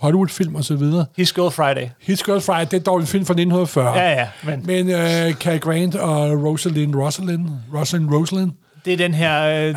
[0.00, 1.06] Hollywood-film og så videre.
[1.16, 1.88] His Girl Friday.
[2.00, 3.94] His Girl Friday, det er en film fra 1940.
[3.98, 8.50] Ja, ja, men- Men øh, Cary Grant og Rosalind Rosalind, Rosalind Rosalind,
[8.84, 9.74] Det er den her øh,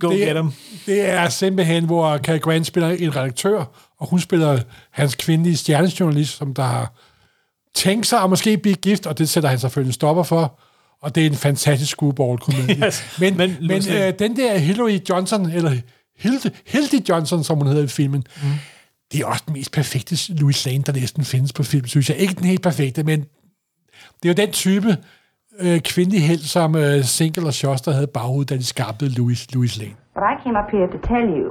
[0.00, 0.50] Go det, Get 'em.
[0.86, 3.64] det er simpelthen, hvor Cary Grant spiller en redaktør,
[4.00, 4.58] og hun spiller
[4.90, 6.92] hans kvindelige stjernejournalist, som der har
[7.74, 10.58] tænkt sig at måske blive gift, og det sætter han selvfølgelig en stopper for.
[11.02, 12.76] Og det er en fantastisk screwball-komedie.
[12.86, 15.72] Yes, Men, men men, øh, den der Hillary Johnson, eller
[16.18, 18.48] Hilde, Hilde Johnson, som hun hedder i filmen, mm.
[19.14, 22.16] Det er også den mest perfekte Louis Lane, der næsten findes på film, synes jeg.
[22.16, 23.18] Ikke den helt perfekte, men
[24.18, 24.90] det er jo den type
[25.64, 29.78] øh, kvindelig held, som øh, Single og Schuster havde baghovedet, da de skabte Louis, Louis
[29.80, 29.96] Lane.
[30.16, 31.48] What I came up here to tell you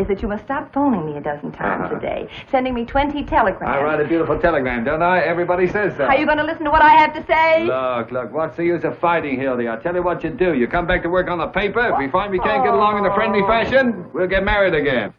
[0.00, 2.20] is that you must stop phoning me a dozen times a day,
[2.52, 3.76] sending me 20 telegrams.
[3.76, 5.16] I write a beautiful telegram, don't I?
[5.32, 6.04] Everybody says so.
[6.10, 7.48] Are you going to listen to what I have to say?
[7.78, 9.64] Look, look, what's the use of fighting, Hildy?
[9.68, 10.50] I'll tell you what you do.
[10.60, 11.82] You come back to work on the paper.
[11.92, 13.84] If we find we can't get along in a friendly fashion,
[14.14, 15.12] we'll get married again.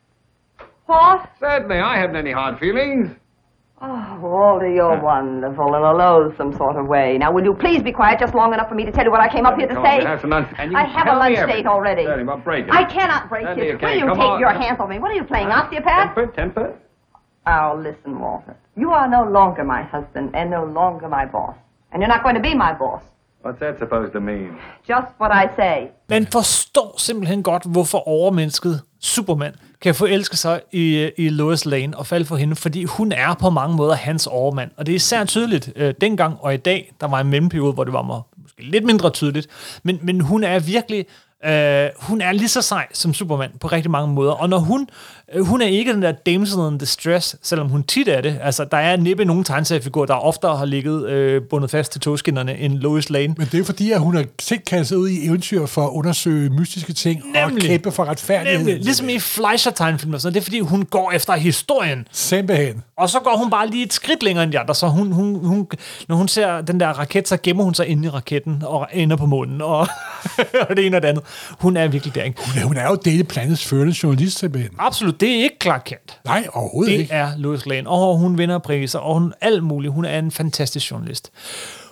[0.85, 1.29] What?
[1.39, 3.09] Certainly, I haven't any hard feelings.
[3.81, 7.17] Oh, Walter, you're uh, wonderful in a loathsome sort of way.
[7.17, 9.19] Now, will you please be quiet just long enough for me to tell you what
[9.19, 9.99] I came up here to Come say?
[9.99, 10.47] on, have some lunch.
[10.57, 11.63] And you I have a tell me lunch everything.
[11.63, 12.03] date already.
[12.05, 12.71] Certainly, well, break it.
[12.73, 13.71] I cannot break Certainly it.
[13.73, 13.89] you can.
[13.89, 14.39] Will you Come take on.
[14.39, 14.99] your hands off me?
[14.99, 16.15] What are you playing, osteopath?
[16.15, 16.73] Temper, temper.
[17.45, 18.55] Oh, listen, Walter.
[18.77, 21.55] You are no longer my husband and no longer my boss.
[21.91, 23.01] And you're not going to be my boss.
[23.41, 24.57] What's that supposed to mean?
[24.87, 25.91] Just what I say.
[26.09, 32.07] Man forstår simpelthen godt, hvorfor overmennesket Superman kan forelske sig i, i Lois Lane og
[32.07, 34.71] falde for hende, fordi hun er på mange måder hans overmand.
[34.77, 36.93] Og det er især tydeligt øh, dengang og i dag.
[37.01, 38.27] Der var en mellemperiode, hvor det var måske
[38.59, 39.47] lidt mindre tydeligt.
[39.83, 41.05] Men, men hun er virkelig...
[41.45, 44.31] Øh, hun er lige så sej som Superman på rigtig mange måder.
[44.31, 44.89] Og når hun...
[45.35, 48.39] Øh, hun er ikke den der damsel in distress, selvom hun tit er det.
[48.41, 52.57] Altså, der er næppe nogen tegneseriefigurer, der oftere har ligget øh, bundet fast til togskinnerne
[52.57, 53.35] end Lois Lane.
[53.37, 56.49] Men det er fordi, at hun har selv kastet ud i eventyr for at undersøge
[56.49, 57.63] mystiske ting Nemlig.
[57.63, 58.57] og kæmpe for retfærdighed.
[58.57, 60.33] Nemlig, ligesom i Fleischer-tegnefilm og sådan.
[60.33, 62.07] Det er fordi, hun går efter historien.
[62.11, 62.83] Simpelthen.
[62.97, 64.75] Og så går hun bare lige et skridt længere end de andre.
[64.75, 65.67] Så hun, hun, hun,
[66.07, 69.15] når hun ser den der raket, så gemmer hun sig inde i raketten og ender
[69.15, 69.61] på månen.
[69.61, 69.79] Og,
[70.69, 71.23] og det ene og det andet.
[71.49, 72.41] Hun er virkelig der, ikke?
[72.55, 74.71] Ja, hun er jo Daily Planets førende journalist, simpelthen.
[74.79, 76.19] Absolut, det er ikke Clark Kent.
[76.25, 77.13] Nej, overhovedet Det ikke.
[77.13, 77.89] er Lois Lane.
[77.89, 79.93] Og hun vinder priser, og hun alt muligt.
[79.93, 81.31] Hun er en fantastisk journalist.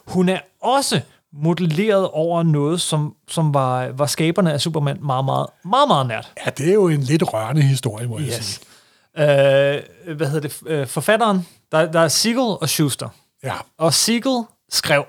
[0.07, 1.01] Hun er også
[1.33, 6.31] modelleret over noget, som, som var, var skaberne af Superman meget, meget, meget, meget nært.
[6.45, 8.59] Ja, det er jo en lidt rørende historie, må jeg sige.
[9.17, 10.57] Øh, hvad hedder det?
[10.67, 13.09] Øh, forfatteren, der, der er Siegel og Schuster.
[13.43, 13.53] Ja.
[13.77, 15.03] Og Siegel skrev.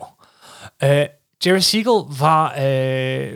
[0.84, 1.06] Øh,
[1.46, 3.32] Jerry Siegel var, øh,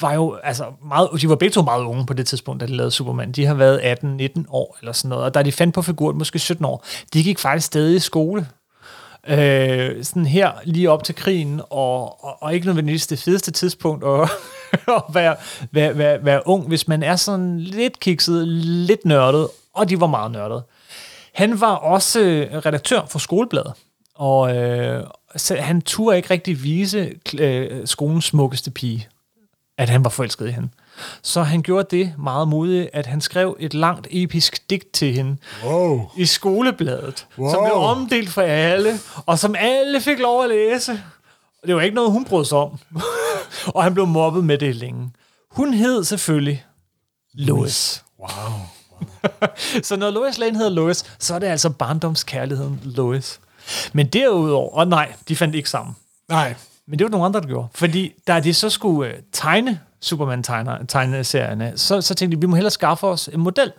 [0.00, 2.76] var jo altså meget, de var begge to meget unge på det tidspunkt, da de
[2.76, 3.32] lavede Superman.
[3.32, 6.38] De har været 18-19 år eller sådan noget, og da de fandt på figuren, måske
[6.38, 8.46] 17 år, de gik faktisk stadig i skole.
[9.28, 14.04] Øh, sådan her lige op til krigen, og, og, og ikke nødvendigvis det fedeste tidspunkt
[14.04, 14.30] at,
[14.96, 15.36] at være,
[15.70, 20.06] være, være, være ung, hvis man er sådan lidt kikset, lidt nørdet, og de var
[20.06, 20.62] meget nørdede.
[21.34, 23.72] Han var også øh, redaktør for Skolebladet,
[24.14, 25.04] og øh,
[25.36, 29.08] så han turde ikke rigtig vise øh, skolens smukkeste pige,
[29.78, 30.68] at han var forelsket i hende.
[31.22, 35.36] Så han gjorde det meget modigt, at han skrev et langt episk digt til hende
[35.64, 36.10] Wow.
[36.16, 37.50] i Skolebladet, wow.
[37.50, 37.66] som Wow.
[37.66, 41.02] blev omdelt for alle, og som alle fik lov at læse.
[41.66, 42.78] Det var ikke noget, hun brød sig om.
[43.74, 45.10] og han blev mobbet med det længe.
[45.50, 46.64] Hun hed selvfølgelig
[47.34, 48.04] Lois.
[48.20, 48.28] Wow.
[49.82, 53.40] Så når Lois Lane hedder Lois, så er det altså barndomskærligheden Lois.
[53.92, 55.96] Men derudover, og nej, de fandt ikke sammen.
[56.28, 56.54] Nej,
[56.88, 57.68] men det var nogle andre, der gjorde.
[57.74, 62.70] Fordi da de så skulle øh, tegne Superman-tegneserierne, så, så tænkte de, vi må hellere
[62.70, 63.72] skaffe os en model.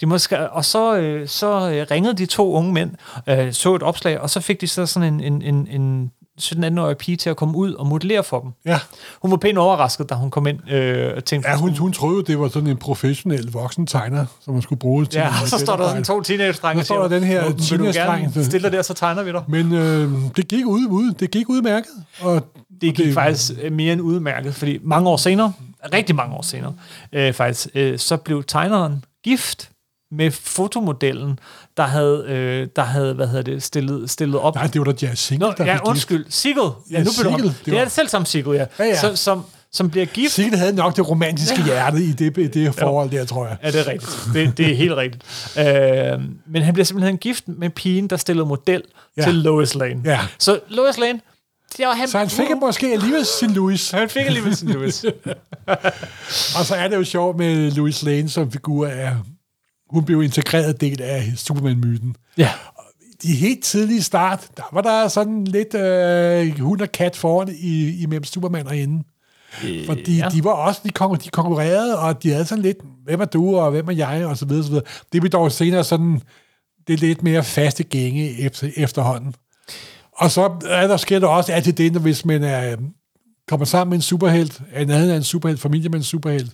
[0.00, 2.90] De må ska- og så, øh, så øh, ringede de to unge mænd,
[3.26, 6.12] øh, så et opslag, og så fik de så sådan en, en, en, en
[6.42, 8.50] 17-18-årig pige til at komme ud og modellere for dem.
[8.66, 8.78] ja.
[9.22, 12.24] Hun var pænt overrasket, da hun kom ind øh, og tænkte, Ja, hun, hun troede
[12.24, 15.58] det var sådan en professionel voksen tegner, som man skulle bruge til Ja, og så
[15.58, 16.82] står der sådan to teenage-drenge.
[16.82, 19.42] Så står der den her teenage-dreng, stille der, så tegner vi dig.
[19.48, 21.90] Men øh, det gik ud, ud, det gik udmærket.
[22.20, 22.46] Og
[22.80, 25.52] Det gik faktisk øh, mere end udmærket, fordi mange år senere,
[25.94, 26.74] rigtig mange år senere,
[27.12, 29.70] øh, faktisk, øh, så blev tegneren gift
[30.12, 31.38] med fotomodellen,
[31.76, 34.54] der havde, øh, der havde hvad hedder det, stillet, stillet op.
[34.54, 36.26] Nej, det var da Jazz Single, Nå, der ja, undskyld.
[36.28, 36.62] Siegel.
[36.90, 38.66] Ja, Ja, nu blev Siegel, det, det det er var- det selv samme Siegel, ja.
[38.78, 39.00] Ja, ja.
[39.00, 40.32] Så, som, som bliver gift.
[40.32, 43.56] Sigrid havde nok det romantiske hjerte i det, i det forhold der, tror jeg.
[43.62, 44.18] Ja, det er rigtigt.
[44.34, 45.24] Det, det er helt rigtigt.
[45.58, 48.82] Øh, men han bliver simpelthen gift med pigen, der stillede model
[49.16, 49.22] ja.
[49.22, 49.26] Ja.
[49.26, 50.02] til Lois Lane.
[50.04, 50.20] Ja.
[50.38, 51.20] Så Lois Lane,
[51.76, 53.90] det var han, Så han fik måske alligevel sin Louis.
[53.90, 55.04] han fik alligevel sin Louis.
[56.58, 59.12] Og så er det jo sjovt med Louis Lane som figur af,
[59.90, 62.14] hun blev integreret del af Superman-myten.
[62.36, 62.50] ja.
[63.22, 68.02] De helt tidlige start, der var der sådan lidt øh, hund og kat foran i,
[68.02, 69.04] imellem Superman og hende.
[69.86, 70.28] Fordi ja.
[70.28, 73.56] de var også, de, konkur- de konkurrerede, og de havde sådan lidt, hvem er du,
[73.56, 74.84] og hvem er jeg, og så videre, så videre.
[75.12, 76.20] Det blev dog senere sådan,
[76.86, 79.34] det er lidt mere faste gænge efter, efterhånden.
[80.12, 82.76] Og så er der, sker der også altid det, når hvis man er,
[83.48, 86.50] kommer sammen med en superhelt, en anden er en superhelt, familie med en superhelt,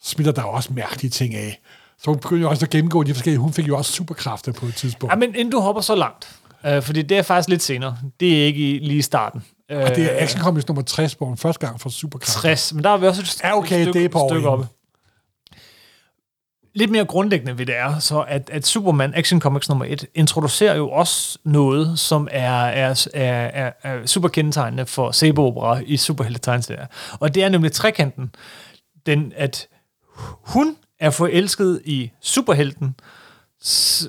[0.00, 1.60] så smitter der også mærkelige ting af.
[2.04, 4.66] Så hun begynder jo også at gennemgå de forskellige, hun fik jo også superkræfter på
[4.66, 5.12] et tidspunkt.
[5.12, 6.36] ja, men inden du hopper så langt,
[6.66, 7.96] øh, fordi det er faktisk lidt senere.
[8.20, 9.44] Det er ikke i, lige i starten.
[9.70, 12.40] Øh, og det er Action Comics nummer 60, hvor hun første gang får superkræfter.
[12.40, 14.48] 60, men der er vi også et, Ja, okay, et stykke, det er på stykke
[14.48, 14.66] oppe.
[16.74, 20.76] Lidt mere grundlæggende ved det er, så at, at Superman Action Comics nummer 1 introducerer
[20.76, 26.86] jo også noget, som er, er, er, er, er super kendetegnende for sæbeopera i superheltetegneserier.
[27.20, 28.34] Og det er nemlig trekanten,
[29.06, 29.68] den, at
[30.16, 32.94] hun er forelsket i superhelten,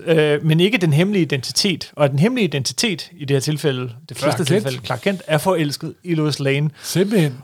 [0.06, 1.92] øh, men ikke den hemmelige identitet.
[1.96, 4.48] Og den hemmelige identitet, i det her tilfælde, det første Kent.
[4.48, 6.70] tilfælde, Clark Kent, er forelsket i Lois Lane.
[6.82, 7.38] Simpelthen.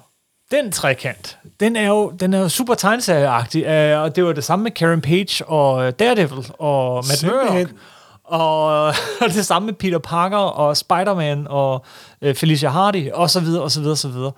[0.52, 4.44] Den trekant, den er jo, den er jo super tegneserieagtig, øh, og det var det
[4.44, 7.54] samme med Karen Page og Daredevil og Matt Simpelthen.
[7.58, 7.70] Murdock.
[8.24, 8.86] Og,
[9.22, 11.86] og det samme med Peter Parker og Spider-Man og
[12.22, 14.32] øh, Felicia Hardy og så videre og så videre og så videre.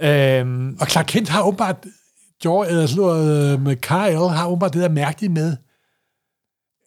[0.00, 1.76] Øhm, Og Clark Kent har åbenbart,
[2.42, 5.56] George, eller sådan noget, med Kyle, har åbenbart det der mærkelige med,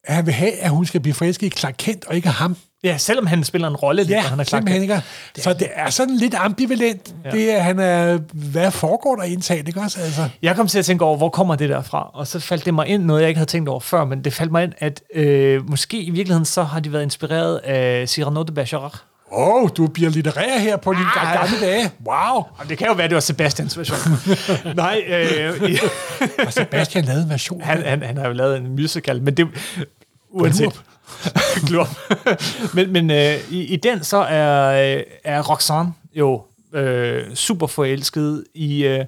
[0.03, 2.55] at han vil have, at hun skal blive forelsket i Clark Kent, og ikke ham.
[2.83, 4.81] ja, selvom han spiller en rolle, lidt, Ja, han er Clark Kent.
[4.81, 5.01] ikke.
[5.37, 7.15] Så det er sådan lidt ambivalent.
[7.25, 7.31] Ja.
[7.31, 9.99] Det er, han er, hvad foregår der indtaget, ikke også?
[10.01, 12.09] Altså, Jeg kom til at tænke over, hvor kommer det der fra?
[12.13, 14.33] Og så faldt det mig ind, noget jeg ikke havde tænkt over før, men det
[14.33, 18.43] faldt mig ind, at øh, måske i virkeligheden så har de været inspireret af Cyrano
[18.43, 18.93] de Bergerac.
[19.31, 21.33] Åh, oh, du bliver litterær her på dine ah.
[21.33, 21.91] gamle dage.
[22.05, 22.43] Wow.
[22.69, 24.17] Det kan jo være, det var Sebastians version.
[24.75, 25.79] Nej, øh,
[26.45, 27.61] Og Sebastian lavede en version.
[27.61, 29.47] han, han, han har jo lavet en musical, men det...
[30.29, 30.83] Uanset.
[31.67, 31.87] Glurp.
[32.75, 38.43] men men øh, i, i den så er, øh, er Roxanne jo øh, super forelsket
[38.53, 39.05] i, øh,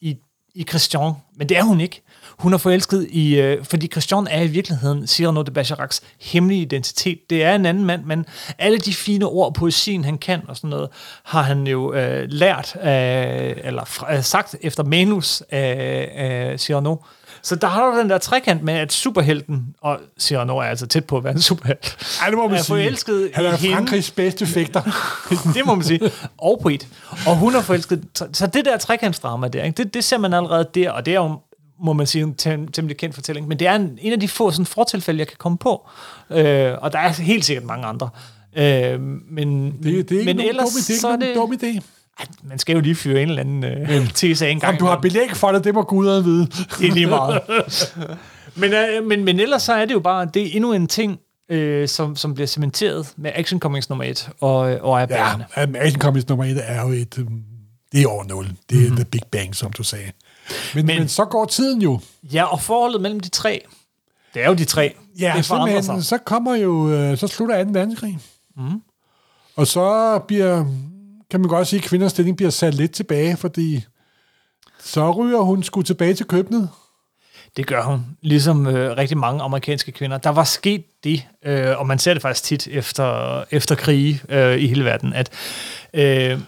[0.00, 0.16] i,
[0.54, 2.02] i Christian, men det er hun ikke.
[2.40, 7.30] Hun er forelsket i, øh, fordi Christian er i virkeligheden Cyrano de Bergeracs hemmelige identitet.
[7.30, 8.26] Det er en anden mand, men
[8.58, 10.88] alle de fine ord, poesien han kan og sådan noget,
[11.24, 16.96] har han jo øh, lært, af, eller fra, øh, sagt efter manus af, af Cyrano.
[17.42, 21.04] Så der har du den der trekant med, at superhelten, og Cyrano er altså tæt
[21.04, 22.66] på at være en superhelt, Ej, det må man er sige.
[22.66, 23.74] forelsket Han er hende.
[23.76, 24.82] Frankrigs bedste fægter.
[25.54, 26.00] det må man sige.
[26.38, 26.86] Og poet.
[27.26, 28.02] Og hun er forelsket.
[28.14, 29.82] Så- Så det der trekantsdrama der, ikke?
[29.84, 31.38] Det, det ser man allerede der, og det er jo
[31.84, 33.48] må man sige, en tem- temmelig kendt fortælling.
[33.48, 35.88] Men det er en, en af de få sådan, fortilfælde, jeg kan komme på.
[36.30, 38.08] Øh, og der er helt sikkert mange andre.
[38.56, 41.34] Øh, men, Det, det er ikke men ellers, dum, det er ikke så er det,
[41.34, 41.80] dum idé.
[42.20, 44.72] Ej, man skal jo lige fyre en eller anden øh, tese af en gang.
[44.72, 46.46] Om du har belæg for det, det må guderne vide.
[46.78, 47.40] Det er lige meget.
[48.54, 51.18] men, øh, men, men ellers så er det jo bare, det er endnu en ting,
[51.50, 55.78] øh, som, som bliver cementeret med Action Comics nummer 1 og, og er Ja, bærende.
[55.78, 57.18] Action Comics nummer 1 er jo et...
[57.18, 57.42] Um,
[57.92, 58.46] det er over 0.
[58.70, 58.96] Det er mm-hmm.
[58.96, 60.10] The Big Bang, som du sagde.
[60.74, 62.00] Men, men, men så går tiden jo.
[62.32, 63.60] Ja, og forholdet mellem de tre,
[64.34, 64.94] det er jo de tre.
[65.20, 66.04] Ja, det simpelthen, sig.
[66.04, 66.90] så kommer jo...
[66.90, 67.70] øh, Så slutter 2.
[67.72, 68.18] verdenskrig.
[68.56, 68.82] Mm.
[69.56, 70.64] Og så bliver...
[71.30, 73.84] Kan man godt sige, at kvinders stilling bliver sat lidt tilbage, fordi
[74.84, 76.68] så ryger hun skulle tilbage til køkkenet.
[77.56, 80.18] Det gør hun, ligesom øh, rigtig mange amerikanske kvinder.
[80.18, 84.58] Der var sket det, øh, og man ser det faktisk tit efter, efter krige øh,
[84.58, 85.30] i hele verden, at
[85.94, 86.38] øh,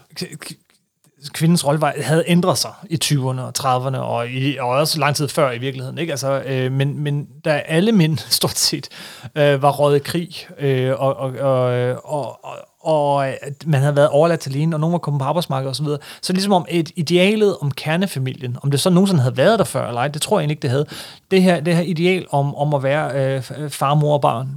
[1.33, 5.17] kvindens rolle var, havde ændret sig i 20'erne og 30'erne, og, i, og også lang
[5.17, 5.99] tid før i virkeligheden.
[5.99, 6.13] Ikke?
[6.13, 8.89] Altså, øh, men, men da alle mænd stort set
[9.35, 13.97] øh, var røget i krig, øh, og, og, og, og, og, og at man havde
[13.97, 16.67] været overladt til alene, og nogen var kommet på arbejdsmarkedet osv., så, så ligesom om
[16.69, 20.23] et idealet om kernefamilien, om det så nogensinde havde været der før, eller ej, det
[20.23, 20.87] tror jeg egentlig ikke, det havde.
[21.31, 24.49] Det her, det her ideal om, om at være øh, far, mor og barn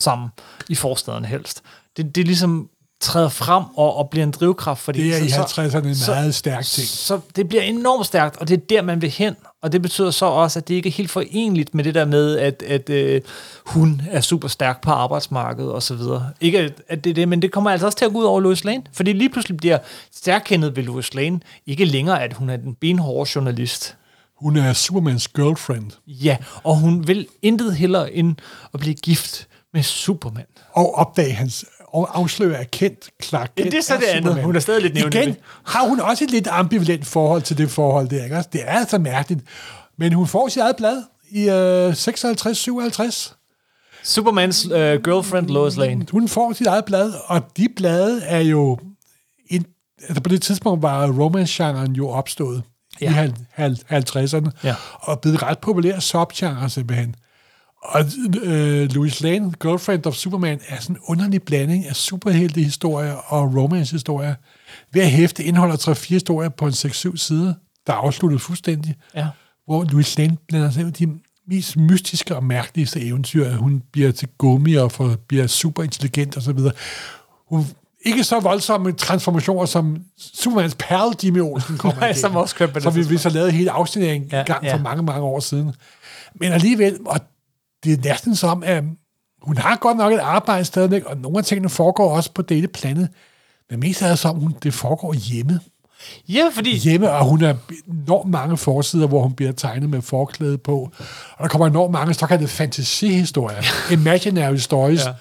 [0.00, 0.28] sammen
[0.68, 1.62] i forstederne helst,
[1.96, 2.70] det, det ligesom
[3.00, 4.80] træder frem og, og bliver en drivkraft.
[4.80, 6.86] Fordi Det er i så- 50'erne en så- meget stærk ting.
[6.88, 9.36] Så det bliver enormt stærkt, og det er der, man vil hen.
[9.62, 12.38] Og det betyder så også, at det ikke er helt forenligt med det der med,
[12.38, 13.20] at, at øh,
[13.66, 16.30] hun er super stærk på arbejdsmarkedet og så videre.
[16.40, 18.24] Ikke at, at det er det, men det kommer altså også til at gå ud
[18.24, 18.82] over Lois Lane.
[18.92, 19.78] Fordi lige pludselig bliver
[20.14, 23.96] stærkendet ved Lois Lane ikke længere, at hun er den benhårde journalist.
[24.40, 25.90] Hun er Supermans girlfriend.
[26.06, 28.36] Ja, og hun vil intet hellere end
[28.74, 30.44] at blive gift med Superman.
[30.72, 31.64] Og opdage hans,
[31.94, 34.42] afslører er kendt Clark Ja, Kent det er så er det andet.
[34.42, 35.36] Hun er stadig lidt nævnt Igen
[35.66, 38.24] har hun også et lidt ambivalent forhold til det forhold der.
[38.24, 38.36] Ikke?
[38.36, 38.48] også?
[38.52, 39.40] Det er altså mærkeligt.
[39.98, 43.34] Men hun får sit eget blad i øh, 56-57.
[44.04, 46.06] Supermans uh, girlfriend Lois Lane.
[46.10, 48.78] Hun får sit eget blad, og de blade er jo...
[49.50, 49.64] En,
[50.08, 52.62] altså på det tidspunkt var romance-genren jo opstået
[53.00, 53.06] ja.
[53.06, 53.14] i Ja.
[53.14, 54.74] hal- hal- 50'erne, Ja.
[55.00, 57.14] og blevet ret populær subgenre simpelthen.
[57.82, 58.04] Og
[58.42, 64.34] øh, Louis Lane, Girlfriend of Superman, er sådan en underlig blanding af superheltehistorier og romance-historier.
[64.90, 67.54] Hver hæfte indeholder 3-4 historier på en 6-7 sider,
[67.86, 69.26] der er afsluttet fuldstændig Ja.
[69.66, 71.08] hvor Louis Lane blander sig i de
[71.48, 73.52] mest mystiske og mærkeligste eventyr.
[73.56, 76.72] Hun bliver til gummi og får, bliver super intelligent og så videre.
[77.48, 77.66] Hun
[78.04, 82.20] ikke så voldsomme transformationer, som Supermans perle Jimmy Olsen kommer Nej, igennem.
[82.20, 84.64] som også kørte på det Som vi, vi så lavede hele afsnittet en Ja, gang
[84.64, 84.74] ja.
[84.74, 85.72] for mange, mange år siden.
[86.34, 87.20] Men alligevel, og
[87.96, 88.84] det er næsten som, at
[89.42, 92.68] hun har godt nok et arbejde stadigvæk, og nogle af tingene foregår også på dette
[92.68, 93.08] planet.
[93.70, 95.60] Men mest er det som, hun, det foregår hjemme
[96.28, 96.76] Ja, fordi...
[96.76, 97.56] hjemme, og hun har
[97.88, 100.90] enormt mange forsider, hvor hun bliver tegnet med forklæde på.
[101.36, 103.62] Og der kommer enormt mange såkaldte fantasihistorier,
[103.92, 105.04] imaginary stories.
[105.04, 105.12] Ja.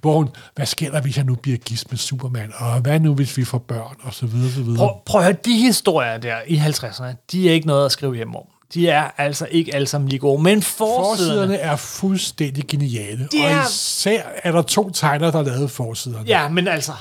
[0.00, 3.14] hvor hun, hvad sker der, hvis jeg nu bliver gift med Superman, og hvad nu,
[3.14, 4.76] hvis vi får børn, og så videre, så videre.
[4.76, 8.16] Prøv, prøv at høre, de historier der i 50'erne, de er ikke noget at skrive
[8.16, 8.44] hjem om.
[8.74, 11.04] De er altså ikke alle sammen lige gode, men forsiderne...
[11.08, 16.24] Forsiderne er fuldstændig geniale, De og er- især er der to tegnere, der lavede forsiderne.
[16.26, 16.92] Ja, men altså...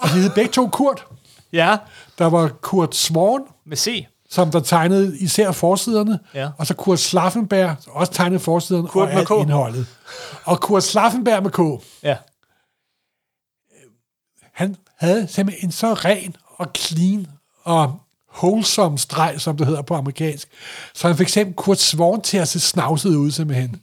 [0.00, 1.06] Og de hed begge to Kurt.
[1.52, 1.76] Ja,
[2.18, 4.06] Der var Kurt Swan, med C.
[4.30, 6.48] som der tegnede især forsiderne, Ja.
[6.58, 9.86] og så Kurt Slaffenberg, også tegnede forsiderne Kurt og alt indholdet.
[10.44, 12.16] Og Kurt Slaffenberg med K, Ja.
[14.52, 17.26] han havde simpelthen en så ren og clean
[17.64, 18.00] og
[18.36, 20.48] wholesome streg, som det hedder på amerikansk,
[20.94, 23.76] så han fik simpelthen Kurt Swan til at se snavset ud simpelthen.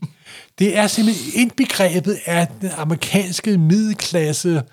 [0.59, 4.63] Det er simpelthen indbegrebet af den amerikanske middelklasse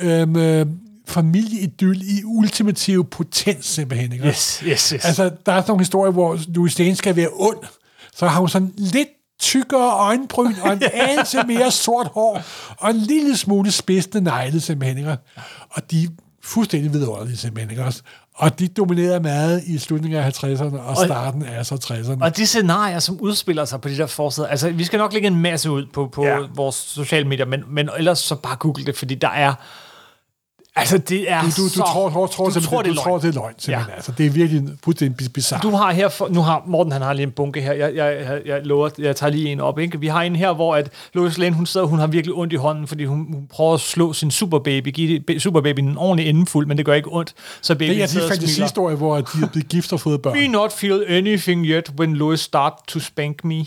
[0.00, 0.66] øhm, øh,
[1.06, 4.12] familieidyl i ultimativ potens simpelthen.
[4.12, 4.26] Ikke?
[4.26, 5.04] Yes, yes, yes.
[5.04, 7.58] Altså, der er sådan nogle historier, hvor Louis Lane skal være ond,
[8.14, 9.08] så har hun sådan lidt
[9.40, 12.42] tykkere øjenbryn og en anelse mere sort hår
[12.78, 14.98] og en lille smule spidsende negle simpelthen.
[14.98, 15.16] Ikke?
[15.70, 16.08] Og de er
[16.42, 17.70] fuldstændig vidunderlige simpelthen.
[17.70, 17.92] Ikke?
[18.38, 22.24] Og de dominerede meget i slutningen af 50'erne og starten af så 60'erne.
[22.24, 25.28] Og de scenarier, som udspiller sig på de der forsider, altså vi skal nok lægge
[25.28, 26.38] en masse ud på, på ja.
[26.54, 29.54] vores sociale medier, men, men ellers så bare google det, fordi der er,
[30.76, 33.00] altså det er du, du, du så, tror, tror, tror, du tror, det er du
[33.00, 33.88] tror, det er løgn, simpelthen.
[33.90, 33.94] Ja.
[33.96, 35.62] Altså, det er virkelig fuldstændig bizarrt.
[35.62, 38.16] Du har her, for, nu har Morten, han har lige en bunke her, jeg, jeg,
[38.28, 40.00] jeg, jeg lover, jeg tager lige en op, ikke?
[40.00, 42.56] Vi har en her, hvor at Lois Lane, hun sidder, hun har virkelig ondt i
[42.56, 46.66] hånden, fordi hun, hun prøver at slå sin superbaby, give det- superbabyen en ordentlig indfuld,
[46.66, 49.68] men det gør ikke ondt, så babyen det er de fantasihistorier, hvor de er blevet
[49.68, 50.38] gift og fået børn.
[50.40, 53.64] Me not feel anything yet when Lois start to spank me.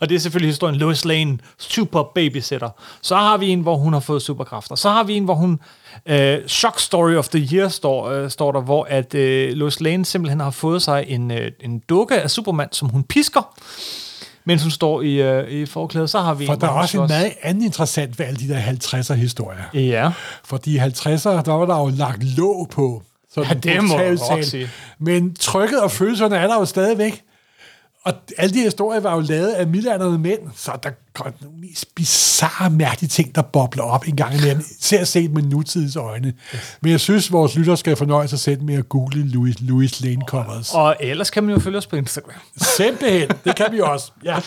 [0.00, 2.70] Og det er selvfølgelig historien Lois Lane, super babysitter.
[3.02, 4.74] Så har vi en, hvor hun har fået superkræfter.
[4.74, 5.60] Så har vi en, hvor hun...
[6.06, 10.04] Øh, shock story of the year står, øh, står der, hvor at øh, Lois Lane
[10.04, 13.54] simpelthen har fået sig en, øh, en dukke af Superman, som hun pisker,
[14.44, 16.10] mens hun står i, øh, i forklædet.
[16.10, 18.48] Så har vi For en, der er også en meget anden interessant ved alle de
[18.48, 19.64] der 50'er historier.
[19.74, 20.12] Ja.
[20.44, 23.02] Fordi i 50'erne, der var der jo lagt låg på.
[23.34, 24.46] Sådan Ja, det må talt.
[24.46, 24.68] sige.
[24.98, 27.22] Men trykket og følelserne er der jo stadigvæk.
[28.04, 31.94] Og alle de historier var jo lavet af middelalderne mænd, så der går nogle mest
[31.94, 36.32] bizarre, mærkelige ting, der bobler op en gang imellem, ser set med nutids øjne.
[36.80, 40.22] Men jeg synes, vores lytter skal fornøje sig selv med at google Louis, Louis Lane
[40.26, 40.74] covers.
[40.74, 42.34] Og ellers kan man jo følge os på Instagram.
[42.76, 44.12] Simpelthen, det kan vi også.
[44.24, 44.38] Ja.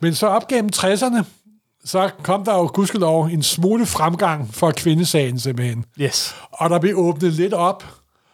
[0.00, 1.24] Men så op gennem 60'erne,
[1.84, 5.84] så kom der jo gudskelov en smule fremgang for kvindesagen simpelthen.
[6.00, 6.34] Yes.
[6.52, 7.84] Og der blev åbnet lidt op.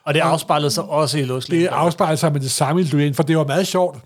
[0.06, 1.62] Og det afspejlede sig også i Lois Lane.
[1.62, 3.98] Det afspejler sig med det samme i Louis for det var meget sjovt.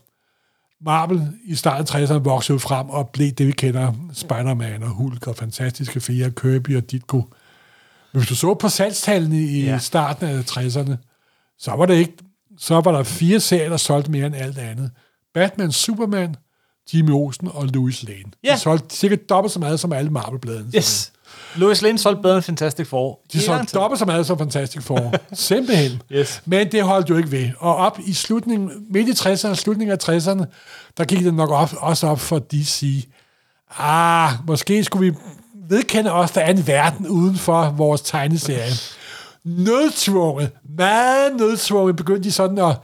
[0.80, 5.26] Marvel i starten af 60'erne voksede frem og blev det, vi kender, Spider-Man og Hulk
[5.26, 7.16] og Fantastiske Fire, Kirby og Ditko.
[8.12, 9.64] Men hvis du så på salgstallene i.
[9.64, 9.78] Ja.
[9.78, 10.94] starten af 60'erne,
[11.58, 12.12] så var det ikke,
[12.58, 14.90] så var der fire serier, der solgte mere end alt andet.
[15.34, 16.36] Batman, Superman,
[16.94, 18.30] Jimmy Olsen og Louis Lane.
[18.44, 18.54] Ja.
[18.54, 20.72] De solgte cirka dobbelt så meget som alle Marvel-bladene.
[20.76, 21.12] Yes.
[21.56, 23.20] Lois Lane solgte bedre end Fantastic Four.
[23.32, 25.14] De solgte dobbelt så meget som Fantastic Four.
[25.32, 26.02] Simpelthen.
[26.12, 26.42] Yes.
[26.44, 27.50] Men det holdt jo ikke ved.
[27.58, 30.44] Og op i slutningen, midt i 60'erne, slutningen af 60'erne,
[30.98, 33.08] der gik det nok op, også op for DC.
[33.78, 35.18] Ah, måske skulle vi
[35.68, 38.72] vedkende os, der er en verden uden for vores tegneserie.
[39.44, 42.76] Nødtvunget, meget nødtvunget, begyndte de sådan at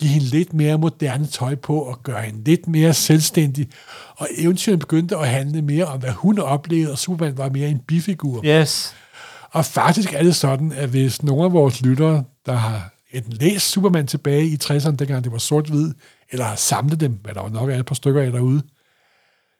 [0.00, 3.68] give hende lidt mere moderne tøj på og gøre hende lidt mere selvstændig.
[4.16, 7.78] Og eventyret begyndte at handle mere om, hvad hun oplevede, og Superman var mere en
[7.78, 8.44] bifigur.
[8.44, 8.94] Yes.
[9.50, 13.70] Og faktisk er det sådan, at hvis nogle af vores lyttere, der har enten læst
[13.70, 15.94] Superman tilbage i 60'erne, dengang det var sort-hvid,
[16.30, 18.62] eller har samlet dem, hvad der jo nok er et par stykker af derude,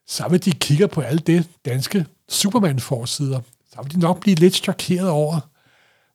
[0.06, 3.40] så vil de kigger på alle det danske Superman-forsider,
[3.74, 5.40] så vil de nok blive lidt chokeret over,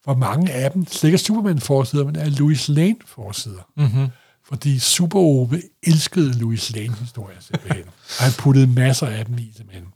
[0.10, 3.70] hvor mange af dem slet ikke er Superman-forsider, men er Louis Lane-forsider.
[3.78, 4.08] Mm-hmm.
[4.46, 7.84] Fordi Super Ove elskede Louis Lane-historier simpelthen.
[8.18, 9.88] og han puttede masser af dem i simpelthen.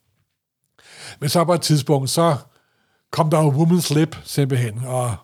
[1.19, 2.35] Men så på et tidspunkt, så
[3.11, 5.15] kom der jo Woman's Lip simpelthen, og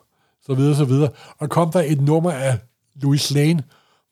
[0.45, 1.09] så videre, så videre.
[1.37, 2.57] Og kom der et nummer af
[2.95, 3.63] Louis Lane,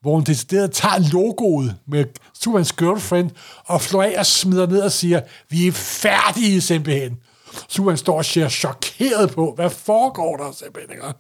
[0.02, 3.32] hvor hun decideret tager logoet med Supermans girlfriend,
[3.66, 7.18] og flår af og smider ned og siger, vi er færdige simpelthen.
[7.68, 11.14] Superman står og ser chokeret på, hvad foregår der simpelthen, ikke?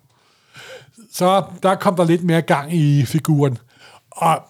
[1.11, 3.57] Så der kom der lidt mere gang i figuren.
[4.11, 4.41] Og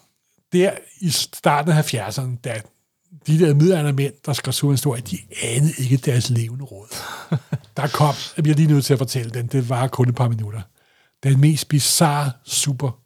[0.53, 2.61] der i starten af 70'erne, da
[3.27, 6.87] de der midaldrende mænd, der skrev Superman de anede ikke deres levende råd.
[7.77, 10.27] Der kom, jeg bliver lige nødt til at fortælle den, det var kun et par
[10.27, 10.61] minutter.
[11.23, 12.99] Den mest bizarre super,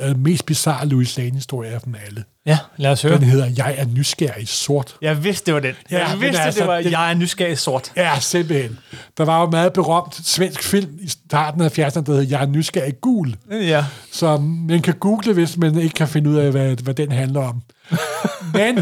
[0.00, 2.24] øh, mest bizarre Louis Lane-historie af dem alle.
[2.46, 3.14] Ja, lad os høre.
[3.14, 4.96] Den hedder Jeg er nysgerrig sort.
[5.02, 5.74] Jeg vidste, det var den.
[5.90, 7.92] Ja, Jeg den vidste, er altså- det var, den- jeg er nysgerrig sort.
[7.96, 8.78] Ja, simpelthen.
[9.18, 12.42] Der var jo en meget berømt svensk film i starten af 70'erne, der hedder Jeg
[12.42, 13.36] er nysgerrig gul.
[13.50, 13.84] Ja.
[14.12, 17.40] Så man kan google, hvis man ikke kan finde ud af, hvad, hvad den handler
[17.40, 17.62] om.
[18.54, 18.76] Men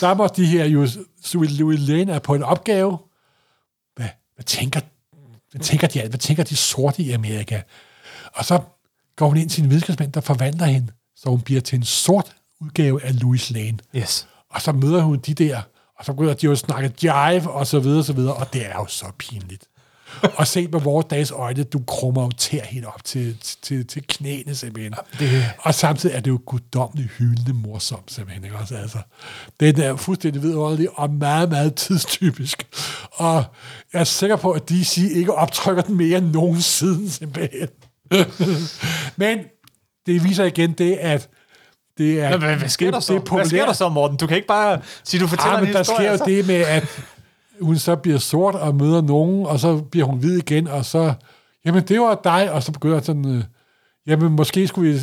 [0.00, 0.88] der må de her jo,
[1.34, 2.98] Louis Lane er på en opgave.
[3.96, 4.80] Hvad, hvad, tænker,
[5.50, 7.60] hvad, tænker de, hvad tænker de sorte i Amerika?
[8.34, 8.60] Og så
[9.16, 12.36] går hun ind til en videnskabsmand, der forvandler hende, så hun bliver til en sort
[12.60, 13.78] udgave af Louis Lane.
[13.96, 14.28] Yes.
[14.50, 15.62] Og så møder hun de der,
[15.98, 18.52] og så begynder de jo at snakke jive, og så videre, og så videre, og
[18.52, 19.68] det er jo så pinligt.
[20.36, 24.02] og set med vores dages øjne, du krummer jo tær helt op til, til, til
[24.08, 24.94] knæene simpelthen.
[25.18, 25.44] Det...
[25.58, 28.44] Og samtidig er det jo guddommeligt hyldende morsomt simpelthen.
[28.44, 28.56] Ikke?
[28.56, 28.98] Også, altså,
[29.60, 32.66] den er fuldstændig vidunderlig og meget, meget tidstypisk.
[33.12, 33.44] Og
[33.92, 37.68] jeg er sikker på, at DC ikke optrykker den mere end nogen siden simpelthen.
[39.16, 39.38] Men
[40.06, 41.28] det viser igen det, at
[41.98, 43.14] det er, Hvad, hvad, sker det, der så?
[43.14, 44.16] det Hvad sker der så, Morten?
[44.16, 45.96] Du kan ikke bare sige, du fortæller en men der historie.
[45.96, 46.24] sker jo altså.
[46.24, 46.84] det med, at
[47.60, 51.14] hun så bliver sort og møder nogen, og så bliver hun hvid igen, og så,
[51.64, 53.44] jamen det var dig, og så begynder sådan, øh,
[54.06, 55.00] jamen måske skulle vi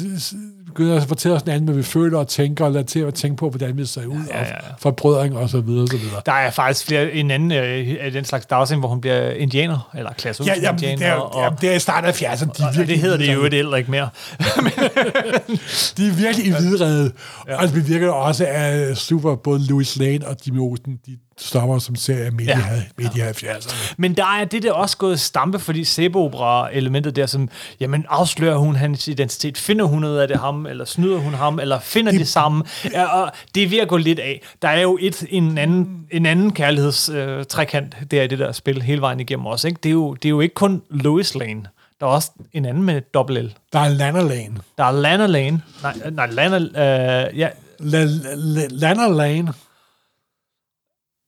[0.65, 3.13] begynde at fortælle os en anden, hvad vi føler og tænker, og lade til at
[3.13, 4.55] tænke på, hvordan vi ser ud, ja, ja, ja.
[4.55, 6.21] og forbrødring og så videre, og så videre.
[6.25, 9.89] Der er faktisk flere, en anden øh, af den slags dagsing, hvor hun bliver indianer,
[9.97, 11.13] eller klasse ud Ja, jamen, det, indianer.
[11.15, 12.45] er, og, jamen, det er i starten af 70'erne.
[12.45, 13.55] De og det hedder det jo hvidrede.
[13.55, 14.09] heller ikke mere.
[15.97, 17.11] De er virkelig hvidrede.
[17.47, 17.61] Ja.
[17.61, 21.95] Og det virker også af super, både Louis Lane og Jimmy Olsen, de stopper som
[21.95, 22.59] serie midt, Ja.
[22.59, 22.75] ja.
[22.75, 23.93] i, midt i 70'erne.
[23.97, 27.49] Men der er det der også gået i stampe, fordi sæbeopera-elementet der, som,
[27.79, 31.59] jamen afslører hun hans identitet, finder hun ud af det ham, eller snyder hun ham,
[31.59, 32.63] eller finder det, det samme,
[32.93, 34.41] ja, og det er ved at gå lidt af.
[34.61, 38.81] Der er jo et, en anden, en anden kærlighedstrekant øh, der i det der spil
[38.81, 39.79] hele vejen igennem også, ikke?
[39.83, 41.63] Det er jo, det er jo ikke kun Lois Lane,
[41.99, 43.53] der er også en anden med dobbelt L.
[43.73, 44.55] Der er Lana Lane.
[44.77, 47.47] Der er Lana Lane, nej, nej Lana, øh, ja,
[47.79, 48.03] La,
[48.35, 49.53] la, Lana Lane.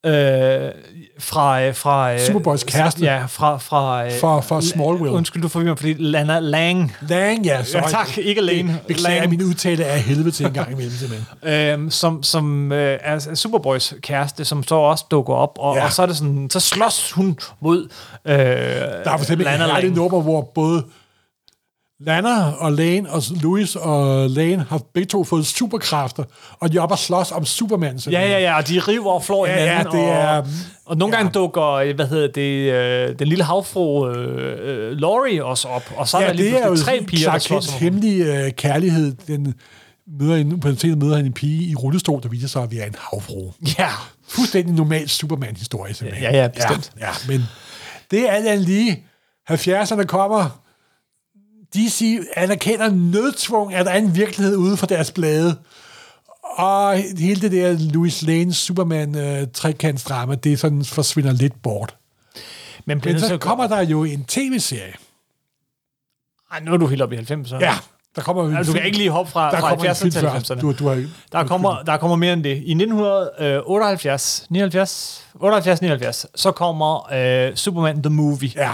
[0.06, 0.72] Øh,
[1.20, 3.04] fra, øh, fra øh, Superboys kæreste.
[3.06, 5.12] Ja, fra, fra, øh, Fra- fra Smallville.
[5.12, 7.64] Undskyld, du forvirrer mig, fordi Lana Lang, Lang, ja.
[7.64, 7.82] Sorry.
[7.82, 8.18] Ja, tak.
[8.18, 8.68] Ikke Lane.
[8.88, 9.30] Be- Beklager Lang.
[9.30, 11.28] min udtale af helvede til en gang imellem, simpelthen.
[11.54, 15.86] øhm, som, som øh, er er Superboys kæreste, som så også dukker op, og, ja.
[15.86, 17.88] Og så er det sådan, så slås hun mod
[18.26, 18.42] øh, Der
[19.06, 19.90] er for eksempel Lana Lang.
[19.96, 20.84] nummer, hvor både
[22.06, 26.24] Lana og Lane og Louis og Lane har begge to fået superkræfter,
[26.60, 27.92] og de er oppe og slås om Superman.
[27.94, 28.30] Ja, simpelthen.
[28.32, 30.00] ja, ja, og de river og flår Ja, ja, hinanden.
[30.02, 30.48] det er- og,
[30.86, 32.72] og nogle gange dukker, hvad hedder det,
[33.12, 36.52] øh, den lille havfru øh, øh, Laurie også op, og så er Ja, der lige
[36.52, 39.16] det er jo tre piger, der slås om hemmelige øh, kærlighed.
[39.28, 39.54] Den
[40.20, 42.78] møder en, på den møder han en pige i rullestol, der viser sig, at vi
[42.78, 43.52] er en havfru.
[43.80, 43.90] Ja,
[44.30, 46.24] Fuldstændig normal Superman-historie, simpelthen.
[46.32, 46.92] Ja, ja, bestemt.
[47.00, 47.42] Ja, ja, men
[48.12, 49.04] det er alt lige.
[49.52, 50.61] 70'erne kommer.
[51.76, 55.56] DC anerkender nødtvung, at der er en virkelighed ude for deres blade.
[56.58, 61.96] Og hele det der Louis Lanes Superman øh, trekantsdrama, det sådan forsvinder lidt bort.
[62.86, 64.94] men, Men så at- kommer der jo en tv-serie.
[66.52, 67.60] Ej, nu er du helt oppe i 90'erne.
[67.60, 67.74] Ja,
[68.16, 70.02] der kommer en Ja, du kan ikke lige hoppe fra, der fra kommer en 70'erne
[70.02, 70.32] film til før.
[70.40, 70.60] 90'erne.
[70.62, 72.56] Du, du har, Der kommer, der kommer mere end det.
[72.66, 78.52] I 1978, 79, 78, 79, så kommer øh, Superman The Movie.
[78.56, 78.72] Ja.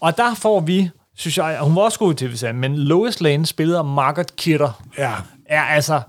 [0.00, 3.20] Og der får vi, synes jeg, og hun var også god i tv-serien, men Lois
[3.20, 5.12] Lane, spillet af Margaret Kidder, ja.
[5.46, 6.00] er altså,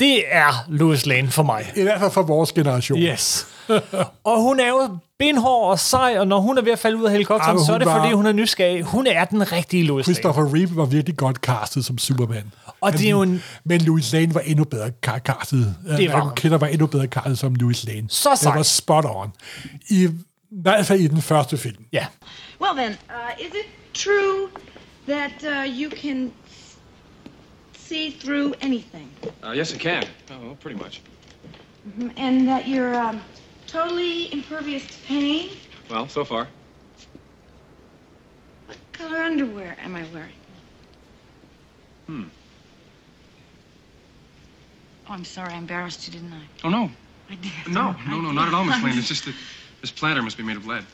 [0.00, 1.72] det er Lois Lane for mig.
[1.76, 2.98] I hvert fald for vores generation.
[2.98, 3.46] Yes.
[4.24, 7.04] og hun er jo benhård og sej, og når hun er ved at falde ud
[7.04, 8.82] af helikopteren, Ej, så er hun det var- fordi, hun er nysgerrig.
[8.82, 10.14] Hun er den rigtige Lois Lane.
[10.14, 12.52] Christopher Reeve var virkelig godt castet som Superman.
[12.80, 14.90] Og det er jo en- Men Louis Lane var endnu bedre
[15.26, 15.74] castet.
[15.98, 16.36] Det var Uh, han.
[16.36, 18.06] Kidder var endnu bedre castet som Louis Lane.
[18.08, 18.56] Så Det sejt.
[18.56, 19.32] var spot on.
[19.90, 20.08] I, I
[20.50, 21.84] hvert fald i den første film.
[21.92, 22.06] Ja.
[22.60, 24.50] Well then, uh, is it true
[25.06, 26.32] that uh, you can
[27.72, 29.08] see through anything?
[29.42, 30.06] Uh, yes, I can.
[30.30, 31.00] Oh, pretty much.
[31.88, 33.22] Mhm, And that you're um,
[33.66, 35.50] totally impervious to pain.
[35.90, 36.48] Well, so far.
[38.66, 40.32] What color underwear am I wearing?
[42.08, 42.24] Hmm.
[45.08, 45.52] Oh, I'm sorry.
[45.52, 46.42] I embarrassed you, didn't I?
[46.64, 46.90] Oh, no.
[47.30, 47.52] I did.
[47.68, 48.98] No, no, no, not at all, Miss Lane.
[48.98, 49.34] It's just that
[49.82, 50.84] this platter must be made of lead.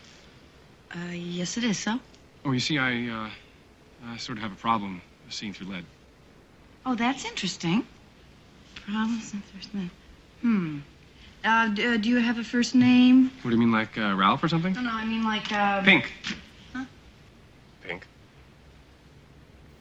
[0.93, 2.01] Uh, yes, it is, so.
[2.45, 3.29] Oh, you see, I, uh,
[4.13, 5.85] I sort of have a problem seeing through lead.
[6.87, 7.85] Oh, that's interesting.
[8.87, 9.91] Problems and first name.
[10.43, 10.79] Hmm.
[11.45, 13.31] Uh, d- uh, do you have a first name?
[13.43, 14.75] What do you mean, like uh, Ralph or something?
[14.75, 15.83] No, no, I mean like, uh...
[15.85, 16.05] Pink.
[17.89, 18.03] Pink.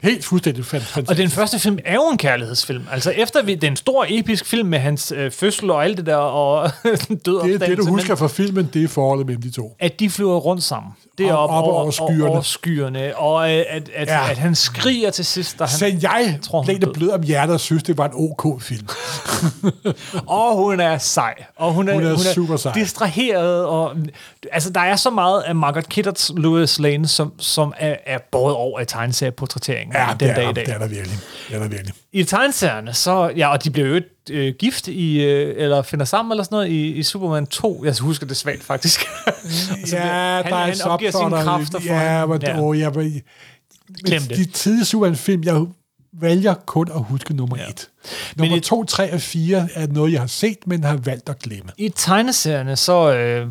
[0.02, 1.10] Helt fuldstændig fantastisk.
[1.10, 2.84] Og den første film er jo en kærlighedsfilm.
[2.90, 6.16] Altså efter vi, den store episk film med hans øh, fødsel og alt det der,
[6.16, 6.70] og
[7.26, 9.76] død det, det, du husker men fra filmen, det er forholdet mellem de to.
[9.78, 10.92] at de flyver rundt sammen.
[11.20, 12.24] Det er Og- op, op over, skyerne.
[12.26, 13.16] over skyerne.
[13.16, 14.30] Og øh, at, at, Ja.
[14.30, 15.78] at han skriger til sidst, da han...
[15.78, 18.12] Så jeg tror, hun blev er det blød om hjertet og synes, det var en
[18.14, 18.86] ok film.
[20.26, 21.34] Og hun er sej.
[21.56, 22.72] Og hun er, Hun er super sej.
[22.72, 23.64] distraheret.
[23.64, 23.92] Og,
[24.52, 28.54] altså, der er så meget af Margaret Kidder's Louis Lane, som, som er, er båret
[28.56, 30.66] over i tegneserieportrætteringen Ja, den dag er, i dag.
[30.66, 31.18] det er der virkelig.
[31.48, 31.94] Det er der virkelig.
[32.12, 33.32] I tegneserierne, så...
[33.36, 34.00] Ja, og de bliver jo
[34.30, 35.22] øh, gift i...
[35.24, 37.84] Øh, eller finder sammen eller sådan noget i, i Superman 2.
[37.84, 39.00] Jeg husker det svagt, faktisk.
[39.26, 39.32] Og
[39.86, 42.60] så Ja, bliver- der er han opgiver sine kræfter for Ja, men, ja.
[42.60, 43.22] Åh, jeg, men,
[44.04, 44.36] Glem men det.
[44.36, 45.64] De tidlige Superman-film, jeg
[46.12, 47.68] vælger kun at huske nummer ja.
[47.68, 47.88] et.
[48.36, 51.38] Nummer et- to, tre og fire er noget, jeg har set, men har valgt at
[51.38, 51.70] glemme.
[51.78, 53.46] I tegneserierne, så øh,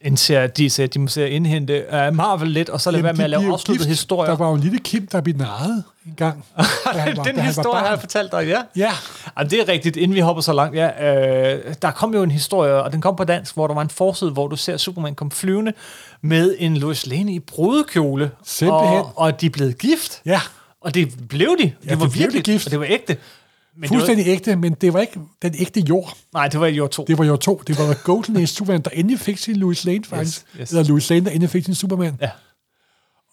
[0.00, 3.24] indser de, så de må se indhente uh, Marvel lidt, og så lade være med
[3.24, 4.30] at lave afsluttede historier.
[4.30, 6.44] Der var jo en lille Kim, der blev narret en gang.
[6.56, 8.62] var- Den var historie har jeg fortalt dig, ja.
[8.76, 8.90] Ja.
[9.38, 9.44] ja.
[9.44, 10.76] det er rigtigt, inden vi hopper så langt.
[10.76, 11.14] Ja,
[11.56, 13.90] øh, der kom jo en historie, og den kom på dansk, hvor der var en
[13.90, 15.72] forside, hvor du ser Superman komme flyvende
[16.22, 18.30] med en Lois Lane i brudekjole.
[18.44, 18.98] Simpelthen.
[18.98, 20.20] Og, og de er blevet gift.
[20.26, 20.40] Ja.
[20.80, 21.72] Og det blev de.
[21.84, 22.66] Ja, det var det blev virkelig gift.
[22.66, 23.16] Og det var ægte.
[23.80, 26.16] Men Fuldstændig ægte, men det var ikke den ægte jord.
[26.32, 27.04] Var, nej, det var år to.
[27.04, 27.62] Det var jo to.
[27.66, 30.40] Det var Golden Age Superman, der endelig fik sin Louis Lane, faktisk.
[30.40, 30.70] Yes, yes.
[30.70, 32.18] Eller Louis Lane, der endelig fik sin Superman.
[32.20, 32.30] Ja.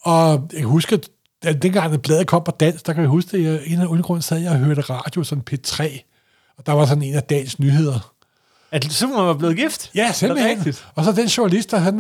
[0.02, 0.98] Og jeg husker,
[1.44, 3.86] at dengang det bladet kom på dansk, der kan jeg huske, at jeg, en af
[3.86, 6.00] undergrunden sad jeg og hørte radio, sådan P3,
[6.58, 8.14] og der var sådan en af dagens nyheder.
[8.72, 9.92] At Superman var blevet gift?
[9.96, 10.74] Ja, simpelthen.
[10.96, 12.00] Og så den journalist, der, han,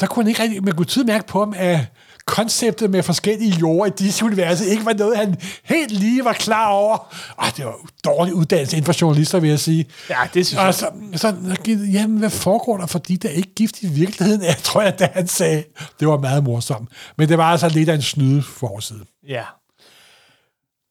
[0.00, 1.86] der kunne han ikke rigtig, man kunne tydeligt mærke på ham, at
[2.30, 6.68] konceptet med forskellige jorder i disse universet ikke var noget, han helt lige var klar
[6.68, 7.14] over.
[7.38, 9.86] Ej, det var dårlig uddannelse inden for journalister, vil jeg sige.
[10.10, 10.68] Ja, det synes jeg.
[10.68, 11.34] Og så, så
[11.92, 14.42] jamen, hvad foregår der for de, der er ikke gift i virkeligheden?
[14.52, 15.64] Jeg tror, at det han sagde,
[16.00, 16.88] det var meget morsomt.
[17.18, 19.04] Men det var altså lidt af en snyde forside.
[19.28, 19.42] Ja.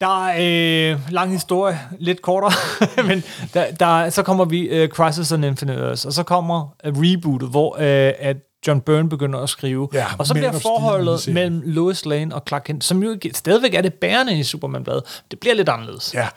[0.02, 2.52] Der er øh, lang historie, lidt kortere,
[3.10, 6.94] men der, der, så kommer vi øh, Crisis on Infinite Earths, og så kommer øh,
[6.96, 8.38] rebootet, hvor øh, at
[8.68, 12.62] John Byrne begynder at skrive, Ja, og så bliver forholdet mellem Lois Lane og Clark
[12.66, 16.14] Kent, som jo stadigvæk er det bærende i Superman-bladet, det bliver lidt anderledes.
[16.14, 16.28] Ja,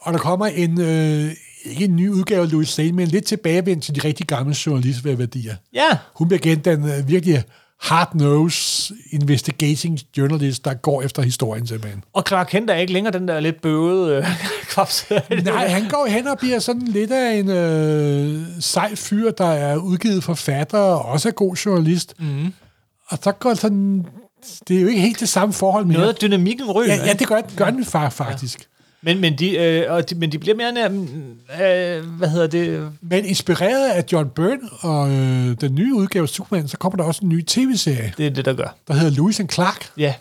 [0.00, 1.30] og der kommer en, øh,
[1.64, 5.56] ikke en ny udgave af Louis Lane, men lidt tilbagevendt til de rigtig gamle journalistværdier.
[5.74, 5.98] Ja.
[6.14, 7.44] Hun bliver igen den øh, virkelig
[7.82, 12.04] hard-nosed investigating journalist, der går efter historien simpelthen.
[12.12, 14.24] Og Clark Kent er ikke længere den der lidt bøvede øh.
[15.44, 19.76] Nej, han går hen og bliver sådan lidt af en øh, sej fyr, der er
[19.76, 22.14] udgivet forfatter og også er god journalist.
[22.18, 22.52] Mm.
[23.08, 24.06] Og så går sådan...
[24.68, 25.98] Det er jo ikke helt det samme forhold mere.
[25.98, 26.94] Noget af dynamikken ryger.
[26.94, 28.60] Ja, ja det gør, gør den far, faktisk.
[28.60, 28.64] Ja.
[29.02, 32.92] Men, men, de, øh, og de, men de bliver mere nær, øh, hvad hedder det?
[33.00, 37.04] Men inspireret af John Byrne og øh, den nye udgave af Superman, så kommer der
[37.04, 38.12] også en ny tv-serie.
[38.18, 38.76] Det er det, der gør.
[38.88, 39.90] Der hedder Lewis and Clark.
[39.98, 40.14] Ja.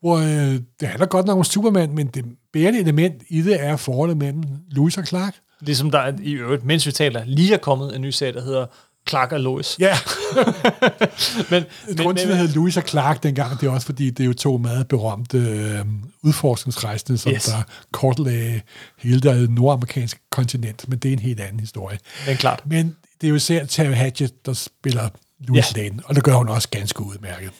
[0.00, 3.76] Hvor øh, det handler godt nok om Superman, men det bærende element i det er
[3.76, 5.34] forholdet mellem Lewis og Clark.
[5.60, 8.42] Ligesom der er- i øvrigt, mens vi taler, lige er kommet en ny serie, der
[8.44, 8.66] hedder
[9.08, 9.76] Clark og Lois.
[9.78, 9.98] Ja.
[11.50, 11.64] men,
[11.96, 14.32] Grunden til, at hedder Lewis og Clark dengang, det er også fordi, det er jo
[14.32, 15.84] to meget berømte øh,
[16.22, 17.44] udforskningsrejsende, som yes.
[17.44, 17.62] der
[17.92, 18.60] kortlagde
[18.98, 21.98] hele det nordamerikanske kontinent, men det er en helt anden historie.
[22.26, 22.62] Men klart.
[22.66, 25.08] Men det er jo især Terry Hatchett, der spiller
[25.40, 25.82] Louis Ja.
[25.82, 27.50] Lane, og det gør hun også ganske udmærket.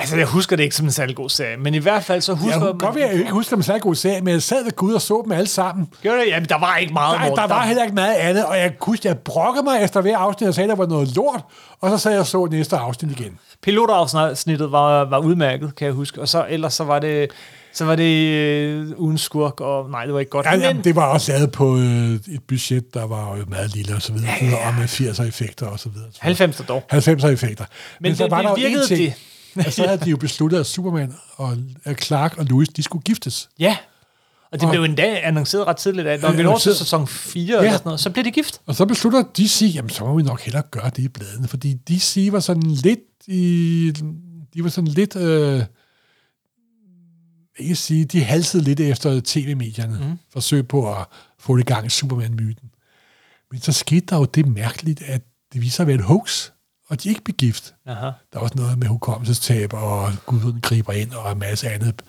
[0.00, 2.34] Altså, jeg husker det ikke som en særlig god serie, men i hvert fald så
[2.34, 4.72] husker Jeg kunne godt jeg ikke husker dem særlig god serie, men jeg sad ved
[4.76, 5.88] Gud og så dem alle sammen.
[6.02, 6.26] Gjorde det?
[6.28, 7.18] Jamen, der var ikke meget.
[7.18, 7.42] Nej, Morten.
[7.48, 10.48] der var heller ikke meget andet, og jeg kunne jeg brokkede mig efter hver afsnit,
[10.48, 11.42] og sagde, at der var noget lort,
[11.80, 13.38] og så sad jeg og så næste afsnit igen.
[13.62, 16.20] Pilotafsnittet var, var udmærket, kan jeg huske.
[16.20, 17.30] Og så ellers så var det,
[17.72, 20.46] så var det øh, uden skurk, og nej, det var ikke godt.
[20.46, 23.74] Ja, men, jamen, det var også lavet på øh, et budget, der var jo meget
[23.74, 24.68] lille og så videre, ja, ja.
[24.68, 26.48] og med 80'er effekter og så videre.
[26.50, 26.82] 90'er dog.
[26.92, 27.64] 90'er effekter.
[28.00, 29.14] Men, Men så det- var det der jo virkede en ting, det.
[29.66, 33.02] at så havde de jo besluttet, at Superman og at Clark og Louis, de skulle
[33.02, 33.48] giftes.
[33.58, 33.76] Ja,
[34.52, 37.06] og det Og- blev endda annonceret ret tidligt, at når Ja, vi når til sæson
[37.06, 38.60] 4 eller sådan noget, så bliver de gift.
[38.66, 41.74] Og så beslutter DC, jamen så må vi nok hellere gøre det i bladene, fordi
[41.74, 43.92] DC var sådan lidt i,
[44.54, 45.62] de var sådan lidt, øh,
[47.58, 50.18] ikke sige, de halsede lidt efter tv-medierne, mm.
[50.32, 51.04] forsøg på at
[51.38, 52.70] få det i gang i Superman-myten.
[53.50, 55.22] Men så skete der jo det mærkeligt, at
[55.52, 56.50] det viser at være et hoax,
[56.90, 57.74] og de ikke blev gift.
[57.86, 58.06] Aha.
[58.06, 62.02] Der er også noget med hukommelsestab, og guden griber ind, og en masse andet.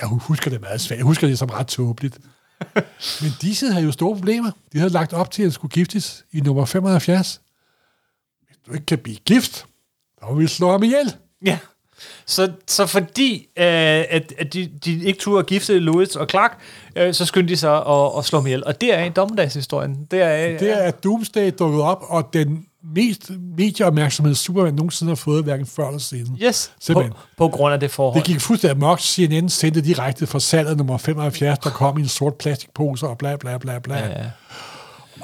[0.00, 0.96] Jeg husker det meget svært.
[0.96, 2.18] Jeg husker det som ret tåbeligt.
[3.22, 4.50] Men disse havde jo store problemer.
[4.72, 7.40] De havde lagt op til, at han skulle giftes i nummer 75.
[8.46, 9.66] Hvis du ikke kan blive gift,
[10.18, 11.14] så må vi slå ham ihjel.
[11.44, 11.58] Ja.
[12.26, 13.64] Så, så fordi, øh,
[14.10, 16.58] at, at de, de ikke turde at gifte Louis og Clark,
[16.96, 18.64] øh, så skyndte de sig at, at slå dem ihjel.
[18.64, 20.04] Og det er en dommedagshistorien.
[20.10, 25.16] Det er, Det er, at Doomsday dukket op, og den mest medieopmærksomhed, Superman nogensinde har
[25.16, 26.38] fået, hverken før eller siden.
[26.42, 27.12] Yes, på, Simpelthen.
[27.38, 28.22] på grund af det forhold.
[28.22, 29.00] Det gik fuldstændig amok.
[29.00, 33.36] CNN sendte direkte fra salget nummer 75, der kom i en sort plastikpose og bla
[33.36, 33.96] bla bla bla.
[33.98, 34.30] Ja, ja.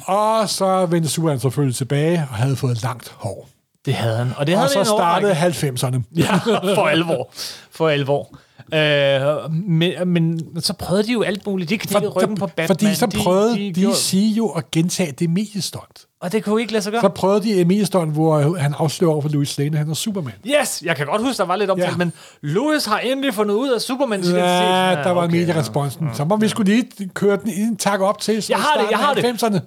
[0.05, 3.49] Og så vendte Superman selvfølgelig tilbage og havde fået langt hår.
[3.85, 4.33] Det havde han.
[4.37, 5.59] Og det havde og så startede årrække.
[5.59, 6.01] 90'erne.
[6.17, 6.35] Ja,
[6.75, 7.31] for alvor.
[7.71, 8.39] For alvor.
[8.75, 11.71] Øh, men, men så prøvede de jo alt muligt.
[11.71, 12.67] De knækkede ryggen på Batman.
[12.67, 16.07] Fordi så prøvede de, de, gjorde- sige jo at gentage det mediestunt.
[16.23, 17.01] Og det kunne ikke lade sig gøre.
[17.03, 19.95] Så prøvede de et mediestunt, hvor han afslører over for Louis Lane, at han er
[19.95, 20.33] Superman.
[20.47, 21.97] Yes, jeg kan godt huske, der var lidt omtalt, Ja.
[21.97, 22.13] men
[22.43, 25.05] Louis har endelig fundet ud af Supermans Ja, identitet.
[25.05, 26.09] der var okay, medieresponsen.
[26.15, 28.43] Så må vi skulle lige køre den en tak op til.
[28.43, 29.25] så Jeg har det, jeg har det.
[29.25, 29.59] 90'erne.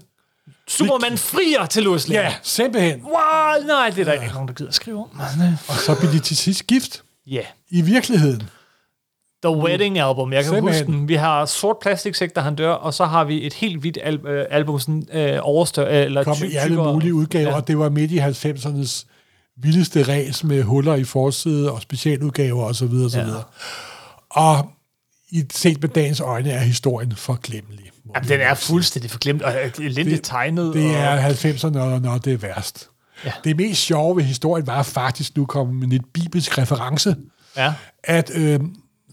[0.67, 2.21] Superman frier til Louis Lane.
[2.21, 3.01] Ja, simpelthen.
[3.03, 5.19] Wow, nej, det er der ikke nogen, der gider at skrive om.
[5.67, 7.03] Og så blev de til sidst gift.
[7.27, 7.41] Ja.
[7.69, 8.49] I virkeligheden.
[9.45, 10.85] The Wedding Album, jeg kan Simpelthen.
[10.87, 11.07] huske den.
[11.07, 14.27] Vi har sort plastiksæk, da han dør, og så har vi et helt hvidt al-
[14.27, 17.55] øh, album, sådan øh, overstør, øh, eller kom ty- i alle mulige udgaver, Ja.
[17.55, 19.05] og det var midt i 90'ernes
[19.57, 22.83] vildeste ræs med huller i forside og specialudgaver osv.
[22.85, 23.23] Og, så Ja.
[23.25, 23.43] videre.
[24.31, 24.69] og
[25.31, 27.85] i set med dagens øjne er historien forglemmelig.
[28.15, 30.73] Jamen, den er fuldstændig forglemt, og øh, elendigt tegnet.
[30.73, 32.89] Det og, er 90'erne, når, når det er værst.
[33.25, 33.31] Ja.
[33.43, 37.15] Det mest sjove ved historien var faktisk, nu kommer med lidt bibelsk reference,
[37.57, 37.73] Ja.
[38.03, 38.59] at øh,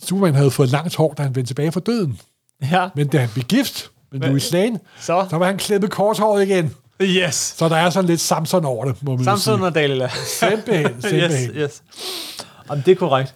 [0.09, 2.21] Superman havde fået langt hår, da han vendte tilbage fra døden.
[2.71, 2.89] Ja.
[2.95, 4.29] Men da han blev gift med Hvad?
[4.29, 5.27] Louis Lane, Så?
[5.31, 6.75] så var han med korthåret igen.
[7.03, 7.35] Yes.
[7.35, 9.67] Så der er sådan lidt Samson over det, må man Samson sige.
[9.67, 10.09] og Dalila.
[10.41, 11.51] Simpelthen, simpelthen.
[11.51, 11.83] yes, yes.
[12.71, 13.35] Jamen, det er korrekt.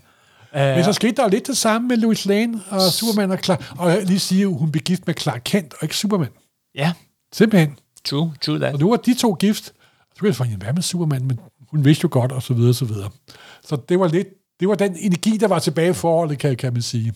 [0.54, 3.72] Men så skete der jo lidt det samme med Louis Lane og Superman og Clark.
[3.78, 6.28] Og jeg lige sige, hun blev gift med Clark Kent og ikke Superman.
[6.74, 6.92] Ja,
[7.32, 7.78] Simpelthen.
[8.04, 8.74] true, true that.
[8.74, 9.64] Og nu var de to gift.
[9.64, 9.72] Så
[10.20, 11.24] kunne jeg sige, hvad med Superman?
[11.26, 11.40] Men
[11.70, 13.10] hun vidste jo godt, og så videre, og så videre.
[13.64, 14.28] Så det var lidt,
[14.60, 17.12] det var den energi, der var tilbage i forholdet, kan, kan man sige.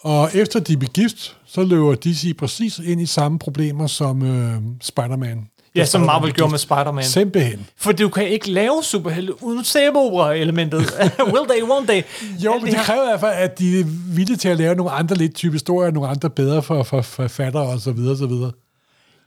[0.00, 4.62] Og efter de blev gift, så løber DC præcis ind i samme problemer som øh,
[4.80, 5.48] Spider-Man.
[5.74, 7.04] Ja, som Marvel gjorde med Spider-Man.
[7.04, 7.66] Simpelthen.
[7.76, 10.78] For du kan ikke lave superhelte uden sæbeopera-elementet.
[11.32, 12.02] Will they, won't they?
[12.44, 13.84] Jo, Alt men det kræver i hvert fald, at de er
[14.14, 17.22] villige til at lave nogle andre lidt type historier, nogle andre bedre for, for, for
[17.22, 18.52] forfattere og så videre, og så videre.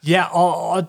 [0.08, 0.84] Ja, og, og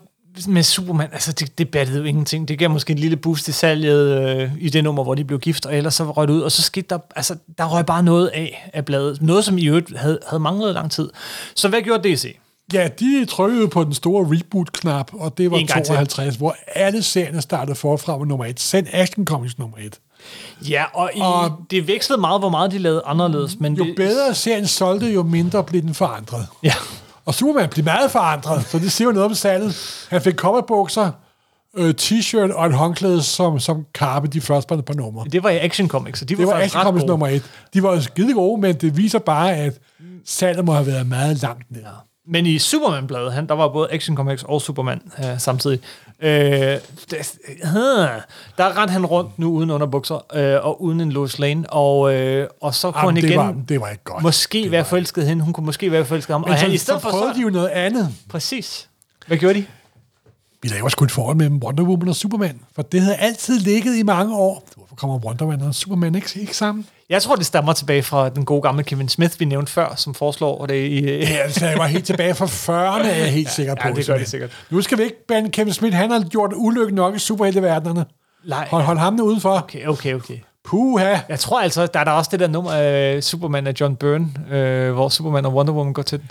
[0.48, 2.48] med Superman, altså det, det battede jo ingenting.
[2.48, 5.38] Det gav måske en lille boost i salget øh, i det nummer, hvor de blev
[5.38, 8.02] gift, og ellers så røg det ud, og så skete der, altså der røg bare
[8.02, 9.22] noget af af bladet.
[9.22, 11.10] Noget, som i øvrigt havde, havde manglet lang tid.
[11.54, 12.36] Så hvad gjorde DC?
[12.72, 15.94] Ja, de trykkede på den store reboot-knap, og det var En gang til.
[15.94, 18.60] 52, hvor alle serierne startede forfra med nummer 1.
[18.60, 19.98] Send Action Comics nummer 1.
[20.68, 23.56] Ja, og, i, Og- det vekslede meget, hvor meget de lavede anderledes.
[23.60, 26.46] Men Jo det, bedre serien solgte, jo mindre blev den forandret.
[26.62, 26.72] Ja,
[27.26, 30.06] Og Superman blev meget forandret, så det siger jo noget om salget.
[30.10, 31.10] Han fik coverbukser,
[31.76, 35.24] øh, t-shirt og et håndklæde som, som karpe de første par, numre.
[35.32, 37.42] det var i Action Comics, så de var, Det var Action Comics nummer 1.
[37.74, 39.78] De var skide gode, men det viser bare, at
[40.24, 41.82] salget må have været meget langt ned.
[42.26, 45.80] Men i Superman-bladet, han, der var både Action Comics og Superman øh, samtidig.
[46.22, 46.30] Øh,
[47.10, 47.68] det, øh,
[48.58, 52.48] der rendte han rundt nu uden underbukser øh, og uden en Lois Lane, og, øh,
[52.60, 54.22] og så kunne Jamen, han det igen var- det var ikke godt.
[54.22, 56.40] måske være forelsket hende, hun kunne måske være forelsket ham.
[56.40, 58.08] Men og så, han, i så stedet for prøvede så, de jo noget andet.
[58.28, 58.88] Præcis.
[59.26, 59.64] Hvad gjorde de?
[60.62, 63.96] Vi laver sgu et forhold mellem Wonder Woman og Superman, for det havde altid ligget
[63.96, 64.64] i mange år.
[64.76, 66.86] Hvorfor kommer Wonder Woman og Superman ikke, ikke sammen?
[67.12, 70.14] Jeg tror, det stammer tilbage fra den gode gamle Kevin Smith, vi nævnte før, som
[70.14, 71.04] foreslår det i...
[71.04, 73.88] Ja, altså, jeg var helt tilbage fra 40'erne, er jeg helt sikker på.
[73.88, 74.50] ja, det gør det sikkert.
[74.70, 78.04] Nu skal vi ikke bande Kevin Smith, han har gjort ulykke nok i superhelteverdenerne.
[78.44, 78.68] Nej.
[78.70, 79.58] Hold, hold ham udenfor.
[79.58, 80.38] Okay, okay, okay.
[80.64, 81.16] Puha.
[81.28, 84.28] Jeg tror altså, der er der også det der nummer af Superman af John Byrne,
[84.50, 86.30] øh, hvor Superman og Wonder Woman går til den.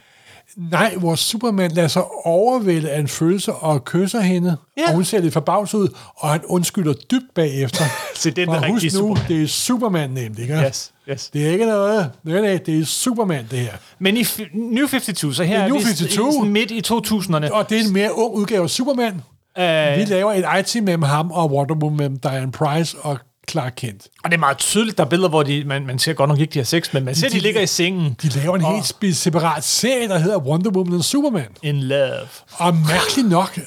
[0.58, 4.84] Nej, hvor Superman lader sig overvælde af en følelse og kysser hende, Ja.
[4.88, 7.84] og hun ser lidt forbavset ud, og han undskylder dybt bagefter.
[8.16, 9.24] Se, det er den husk nu, Superman.
[9.28, 10.54] det er Superman nemt, ikke?
[10.54, 11.30] Yes, yes.
[11.30, 13.74] Det er ikke noget, nej, nej, det er Superman, det her.
[14.00, 16.14] Men i New 52, så her er New vi 52.
[16.14, 17.54] i sådan midt i 2000'erne.
[17.54, 19.22] Og det er en mere ung udgave af Superman.
[19.58, 20.46] Øh, Vi laver et
[20.76, 23.18] IT mellem ham og Wonder Woman mellem Diane Price og
[23.52, 24.08] Clark Kent.
[24.24, 26.40] og det er meget tydeligt, der er billeder, hvor de, man, man ser godt nok
[26.40, 28.16] ikke, de har sex, men man ser, de, De- ligger i sengen.
[28.22, 31.48] De laver en Og- helt spe- separat serie, der hedder Wonder Woman og Superman.
[31.64, 32.12] In love.
[32.58, 33.60] Og mærkeligt nok,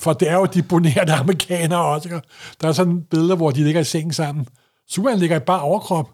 [0.00, 2.20] for det er jo de bonerte amerikanere også,
[2.60, 4.46] der er sådan billeder, hvor de ligger i sengen sammen.
[4.90, 6.10] Superman ligger i bare overkrop.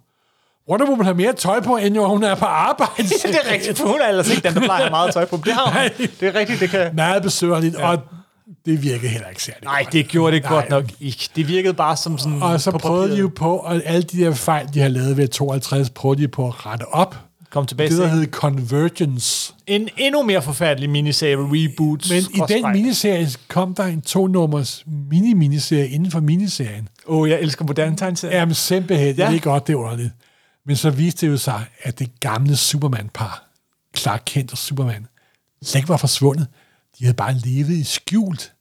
[0.70, 3.02] Wonder Woman har mere tøj på, end jo hun er på arbejde.
[3.22, 5.40] Det er rigtigt, for hun er ellers ikke den, der plejer meget tøj på.
[5.44, 6.06] Det har hun.
[6.20, 6.94] Det er rigtigt, det kan...
[6.94, 7.74] Meget besøgerligt.
[7.78, 7.90] Ja.
[7.90, 7.98] Og
[8.66, 10.52] det virkede heller ikke særlig Nej, det gjorde det Nej.
[10.52, 11.28] godt nok ikke.
[11.36, 14.20] Det virkede bare som sådan Og så på prøvede de jo på, og alle de
[14.20, 17.16] der fejl, de har lavet ved 52, prøvede de på at rette op.
[17.50, 19.54] Kom tilbage Det, der til hed Convergence.
[19.66, 22.10] en endnu mere forfærdelig miniserie reboot.
[22.10, 26.88] Men i den miniserie kom der en to-nummers mini-miniserie inden for miniserien.
[27.06, 28.38] Åh, oh, jeg elsker moderne tegneserier.
[28.38, 29.24] Jamen simpelthen, ja.
[29.24, 30.10] Jeg ved godt, det er underligt.
[30.66, 33.44] Men så viste det jo sig, at det gamle Superman-par,
[33.96, 35.06] Clark Kent og Superman,
[35.62, 36.46] slet ikke var forsvundet.
[36.98, 38.52] De havde bare levet i skjult.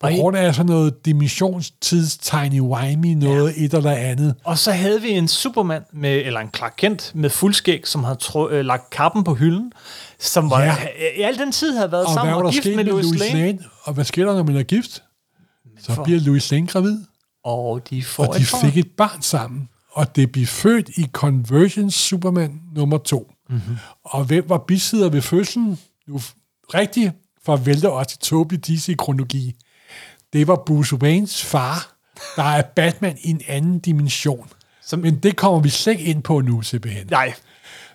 [0.00, 3.64] På Og grund af sådan noget dimensionstids timey-wimey, noget ja.
[3.64, 4.34] et eller andet.
[4.44, 8.16] Og så havde vi en Superman, med, eller en Clark Kent, med fuldskæg, som havde
[8.16, 9.72] tro, øh, lagt kappen på hylden,
[10.18, 10.76] som var, Ja.
[11.18, 13.40] i al den tid havde været Og sammen og gift med med Louis Lane.
[13.40, 13.58] Lane?
[13.82, 15.02] Og hvad sker der, når man er gift?
[15.80, 16.98] Så for- bliver Louis Lane gravid,
[17.44, 19.68] Og de får og de et fik et barn sammen.
[19.92, 23.30] Og det blev født i Convergence Superman nummer to.
[23.48, 23.56] Mhm.
[23.58, 23.76] Mm-hmm.
[24.04, 25.78] Og hvem var bisidder ved fødslen?
[26.08, 26.20] Nu
[26.74, 27.12] rigtigt,
[27.44, 29.54] for at vælte os til tåbelig DC-kronologi.
[30.32, 31.96] Det var Bruce Waynes far,
[32.36, 34.48] der er Batman i en anden dimension.
[34.82, 37.06] Som- Men det kommer vi slet ikke ind på nu, simpelthen.
[37.10, 37.34] Nej,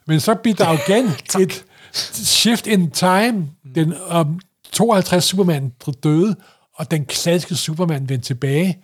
[0.07, 1.05] Men så bliver der jo igen
[1.41, 1.65] et
[2.13, 3.47] shift in time.
[3.75, 4.39] Den um,
[4.71, 5.69] 52 Superman
[6.03, 6.35] døde,
[6.73, 8.77] og den klassiske Superman vendte tilbage.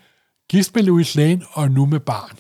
[0.50, 2.38] Gift med Louis Lane, og nu med barn.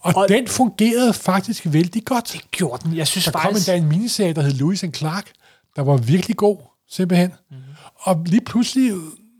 [0.00, 2.36] Og, og den fungerede faktisk vældig godt.
[2.50, 2.96] gjorde den.
[2.96, 3.68] Jeg synes Der kom faktisk...
[3.68, 5.30] endda en miniserie, der hed Louis and Clark,
[5.76, 6.58] der var virkelig god,
[6.90, 7.30] simpelthen.
[7.30, 7.58] Mhm.
[7.58, 7.74] Mm-hmm.
[7.94, 8.92] Og lige pludselig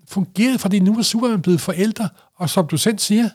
[0.09, 3.29] fungerede, fordi nu var Superman blevet forældre, og som du selv siger,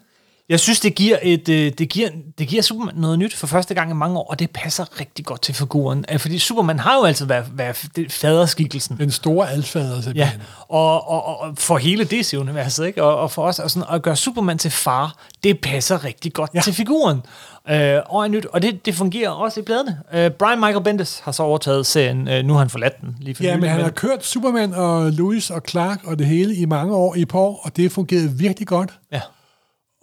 [0.51, 2.09] Jeg synes, det giver, et, øh, det, giver,
[2.39, 5.25] det giver Superman noget nyt for første gang i mange år, og det passer rigtig
[5.25, 6.05] godt til figuren.
[6.11, 8.97] Øh, Fordi Superman har jo altid været, været faderskikkelsen.
[8.97, 10.41] den store alfader, Ja, simpelthen.
[10.69, 13.03] og, og, og- og for hele DC-universet, ikke?
[13.03, 16.51] Og, og for os og sådan, at gøre Superman til far, det passer rigtig godt
[16.53, 16.57] Ja.
[16.59, 16.61] ja.
[16.63, 17.21] til figuren.
[17.69, 19.97] Øh, og er nyt, og det, det fungerer også i bladene.
[20.13, 23.35] Øh, Brian Michael Bendis har så overtaget serien, øh, nu har han forladt den lige
[23.35, 26.65] for Ja, men han har kørt Superman og Louis og Clark og det hele i
[26.65, 28.93] mange år, i år, og det fungerede virkelig godt.
[29.11, 29.21] ja.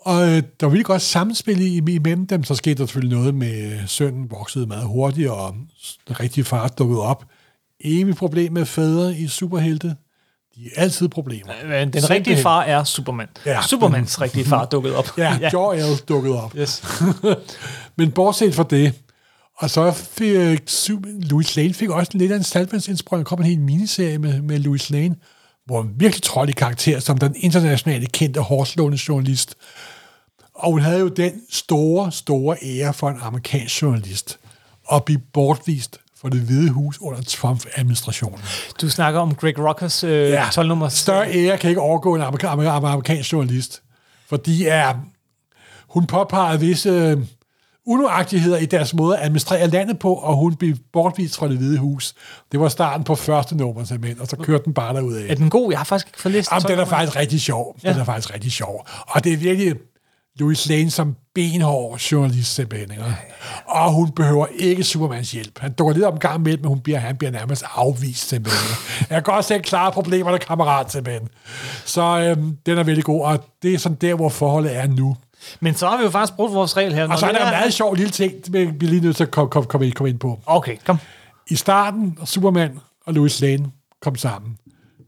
[0.08, 2.44] Og øh, der var virkelig godt samspil i- imellem dem.
[2.44, 5.54] Så skete der selvfølgelig noget med, øh, sønnen voksede meget hurtigt, og
[6.08, 7.24] den rigtige far dukkede op.
[7.80, 9.88] Evig problem med fædre i superhelte.
[10.56, 11.52] De er altid problemer.
[11.68, 13.26] Men den rigtige far er Superman.
[13.46, 13.62] Ja.
[13.62, 15.18] Supermans rigtige far dukkede op.
[15.18, 15.50] Ja, ja.
[15.52, 16.54] Jor-El dukkede op.
[16.58, 16.82] Yes.
[17.98, 18.94] Men bortset fra det,
[19.58, 20.58] og så fik øh,
[21.22, 23.26] Louis Lane fik også lidt af en salgvandsindsprøjning.
[23.26, 25.16] Der kom en hel miniserie med, med Louis Lane,
[25.66, 29.54] hvor hun virkelig trådte i karakter som den internationale kendte hårdslående journalist.
[30.58, 34.38] Og hun havde jo den store, store ære for en amerikansk journalist
[34.92, 38.38] at blive bortvist fra det hvide hus under Trump-administrationen.
[38.80, 40.48] Du snakker om Greg Rockers øh, ja.
[40.52, 40.88] 12 nummer.
[40.88, 43.82] Større ære kan ikke overgå en amerika- amerika- amerikansk journalist.
[44.28, 44.94] Fordi er,
[45.88, 47.18] hun påpegede visse øh,
[47.86, 51.78] unøjagtigheder i deres måde at administrere landet på, og hun blev bortvist fra det hvide
[51.78, 52.14] hus.
[52.52, 55.26] Det var starten på første nummer simpelthen, og så kørte den bare derud af.
[55.30, 55.70] Er den god?
[55.70, 57.76] Jeg har faktisk ikke fået læst Jamen, 12 den er faktisk rigtig sjov.
[57.84, 57.92] Ja.
[57.92, 58.86] Den er faktisk rigtig sjov.
[59.08, 59.74] Og det er virkelig
[60.38, 62.90] Louis Lane som benhård journalist simpelthen.
[62.90, 63.04] Ikke?
[63.66, 65.58] Og hun behøver ikke Supermans hjælp.
[65.58, 68.76] Han dukker lidt om gang med, men hun bliver, han bliver nærmest afvist simpelthen.
[69.00, 71.28] Jeg kan godt selv klare problemerne, kammerat simpelthen.
[71.84, 75.16] Så øhm, den er virkelig god, og det er sådan der, hvor forholdet er nu.
[75.60, 77.08] Men så har vi jo faktisk brugt vores regel her.
[77.08, 79.24] Og så er der en meget sjov lille ting, vi vi er lige nødt til
[79.24, 80.40] at komme, komme, komme, ind, komme ind på.
[80.46, 80.98] Okay, kom.
[81.50, 83.66] I starten, Superman og Louis Lane
[84.02, 84.58] kom sammen,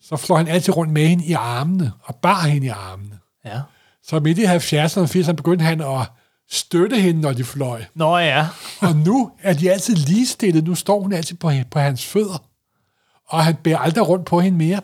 [0.02, 3.18] så flår han altid rundt med hende i armene, og bar hende i armene.
[3.44, 3.60] Ja.
[4.10, 6.06] Så midt i 70'erne og 80'erne begyndte han at
[6.50, 7.82] støtte hende, når de fløj.
[7.94, 8.46] Nå ja.
[8.80, 10.64] Og nu er de altid ligestillet.
[10.64, 12.44] Nu står hun altid på, på hans fødder.
[13.28, 14.80] Og han bærer aldrig rundt på hende mere.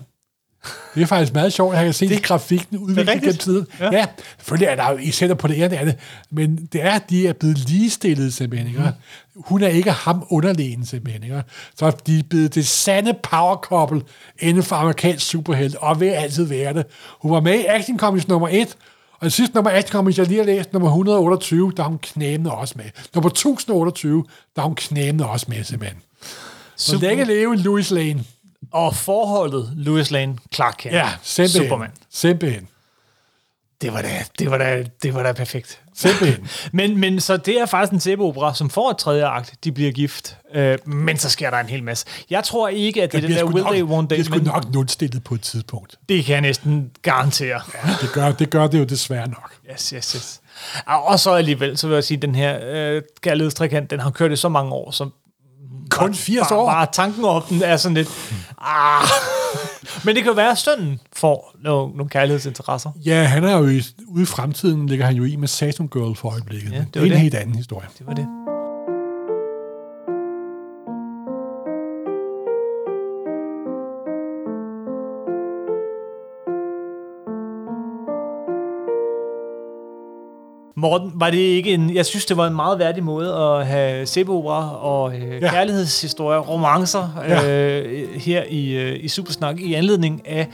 [0.94, 3.66] Det er faktisk meget sjovt, at jeg kan se det, grafikken udvikle gennem tiden.
[3.80, 3.90] Ja.
[3.92, 4.06] Ja.
[4.38, 5.96] selvfølgelig er der jo, I sætter på det ene og det andet,
[6.30, 8.68] men det er, at de er blevet ligestillet simpelthen.
[8.68, 8.92] Ikke?
[9.36, 11.22] Hun er ikke ham underlegen simpelthen.
[11.22, 11.42] Ikke?
[11.78, 14.02] Så de er blevet det sande power couple
[14.38, 16.86] inden for amerikansk superhelt, og vil altid være det.
[17.20, 18.76] Hun var med i Action Comics nummer 1,
[19.20, 22.50] og det sidste nummer Action jeg lige har læst, nummer 128, der er hun knæmende
[22.52, 22.84] også med.
[23.14, 24.24] Nummer 1028,
[24.56, 25.98] der er hun knæmende også med simpelthen.
[26.76, 28.24] Så længe leve Louis Lane.
[28.72, 31.62] Og forholdet Louis Lane, Clark Kent, Ja, simpelthen.
[31.64, 31.90] Superman.
[32.10, 32.68] Simpelthen.
[33.80, 35.80] Det var da, det var da, det var da perfekt.
[35.94, 36.48] Simpelthen.
[36.72, 39.54] Men, men så det er faktisk en sæbeopera, som får et tredje akt.
[39.64, 40.36] De bliver gift.
[40.54, 42.06] Øh, men så sker der en hel masse.
[42.30, 44.34] Jeg tror ikke, at det er den der will nok, they, won't det they, sgu
[44.34, 45.96] men nok nulstillet på et tidspunkt.
[46.08, 47.60] det kan jeg næsten garantere.
[47.74, 49.52] Ja, det gør, det gør det jo desværre nok.
[49.72, 50.40] Yes, yes, yes.
[50.86, 54.10] Og og så alligevel, så vil jeg sige, at den her øh, kærlighedstrekant, den har
[54.10, 55.08] kørt i så mange år, så
[55.90, 56.66] Kun 80 bare, år.
[56.70, 58.08] bare tanken om den er sådan lidt...
[58.62, 59.08] Ah.
[60.04, 62.90] Men det kan jo være, at sønnen får nogle, nogle kærlighedsinteresser.
[63.04, 66.16] Ja, han er jo i, ude i fremtiden, ligger han jo i med Saturn Girl
[66.16, 66.72] for øjeblikket.
[66.72, 67.20] Ja, det, det er en det.
[67.20, 67.88] helt anden historie.
[67.98, 68.45] Det var det.
[80.78, 81.94] Morten, var det ikke en...
[81.94, 85.50] Jeg synes, det var en meget værdig måde at have sæbeopera og øh, Ja.
[85.50, 87.50] kærlighedshistorier, romancer Ja.
[87.80, 90.48] øh, her i, øh, i Supersnak i anledning af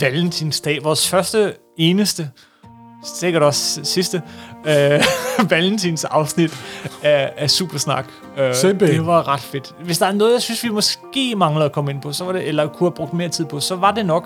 [0.00, 0.84] Valentinsdag.
[0.84, 2.30] Vores første, eneste,
[3.04, 4.22] sikkert også sidste,
[4.66, 5.02] øh,
[5.50, 6.58] Valentins afsnit
[7.02, 8.04] af, af Supersnak.
[8.38, 9.74] Øh, det var ret fedt.
[9.84, 12.32] Hvis der er noget, jeg synes, vi måske mangler at komme ind på, så var
[12.32, 14.24] det, eller kunne have brugt mere tid på, så var det nok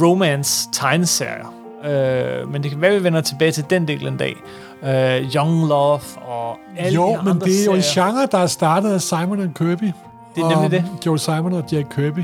[0.00, 1.52] romance tegneserier.
[1.84, 4.36] Øh, men det kan være, vi vender tilbage til den del en dag.
[4.82, 8.28] Øh, Young Love og alle de Jo, her men andre det er jo en genre,
[8.32, 9.92] der er startet af Simon og Kirby.
[10.34, 11.06] Det er nemlig det.
[11.06, 12.20] Joel Simon og Jack Kirby.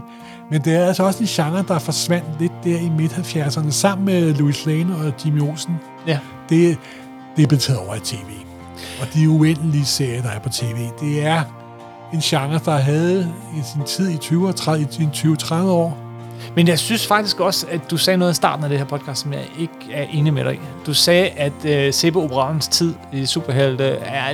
[0.51, 4.35] Men det er altså også en genre, der forsvandt lidt der i midt-70'erne, sammen med
[4.35, 5.81] Louis Lane og Jimmy Olsen.
[6.07, 6.19] Ja.
[6.49, 6.79] Det,
[7.37, 8.31] det er blevet taget over i tv.
[9.01, 11.43] Og de uendelige serier, der er på tv, det er
[12.13, 15.99] en genre, der havde i sin tid i 20 og 30, i 20-30 år.
[16.57, 19.23] Men jeg synes faktisk også, at du sagde noget i starten af det her podcast,
[19.23, 20.59] som jeg ikke er enig med dig i.
[20.87, 24.33] Du sagde, at øh, Sebbe Operans tid i Superhelte er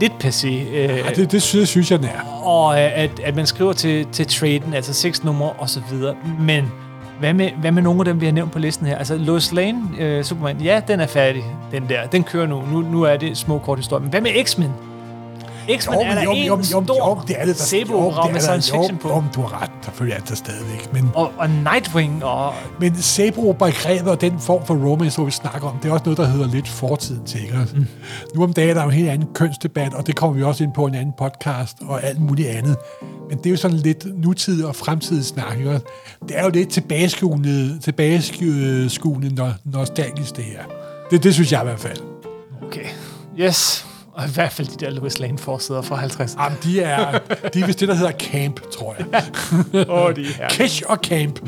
[0.00, 0.48] lidt passé.
[0.48, 2.42] Øh, Ja, det, det synes, synes jeg, den er.
[2.46, 6.14] og øh, at, at man skriver til, til traden, altså seks numre og så videre.
[6.40, 6.72] Men
[7.20, 8.96] hvad med, hvad med nogle af dem, vi har nævnt på listen her?
[8.98, 12.06] Altså Lois Lane, øh, Superman, ja, den er færdig, den der.
[12.06, 12.62] Den kører nu.
[12.72, 14.00] Nu, nu er det små kort historier.
[14.02, 14.70] Men hvad med X-Men?
[15.76, 19.08] X-Men er der en stor det er det, der, Sebbe-opera med science fiction på.
[19.08, 20.92] Jo, du har ret, selvfølgelig er det der stadigvæk.
[20.92, 22.52] Men, Og, og Nightwing og...
[22.80, 26.18] men Sebro-begrebet og den form for romance, hvor vi snakker om, det er også noget,
[26.18, 27.42] der hedder lidt fortiden til.
[27.42, 27.66] Ikke?
[27.74, 27.86] Mm.
[28.34, 30.64] Nu om dagen er der jo en helt anden kønsdebat, og det kommer vi også
[30.64, 32.76] ind på i en anden podcast og alt muligt andet.
[33.28, 35.58] Men det er jo sådan lidt nutid og fremtidig snak.
[35.58, 35.70] Ikke?
[36.28, 40.60] Det er jo lidt tilbageskuende, tilbageskuende no- nostalgisk, det her.
[41.10, 41.98] Det, det synes jeg i hvert fald.
[42.66, 42.86] Okay.
[43.38, 43.86] Yes.
[44.14, 46.36] Og i hvert fald de der Louis Lane forsider fra 50.
[46.40, 47.18] Jamen, de er,
[47.54, 49.86] de er vist det, der hedder camp, tror jeg.
[49.88, 51.40] Åh, de er Cash og camp.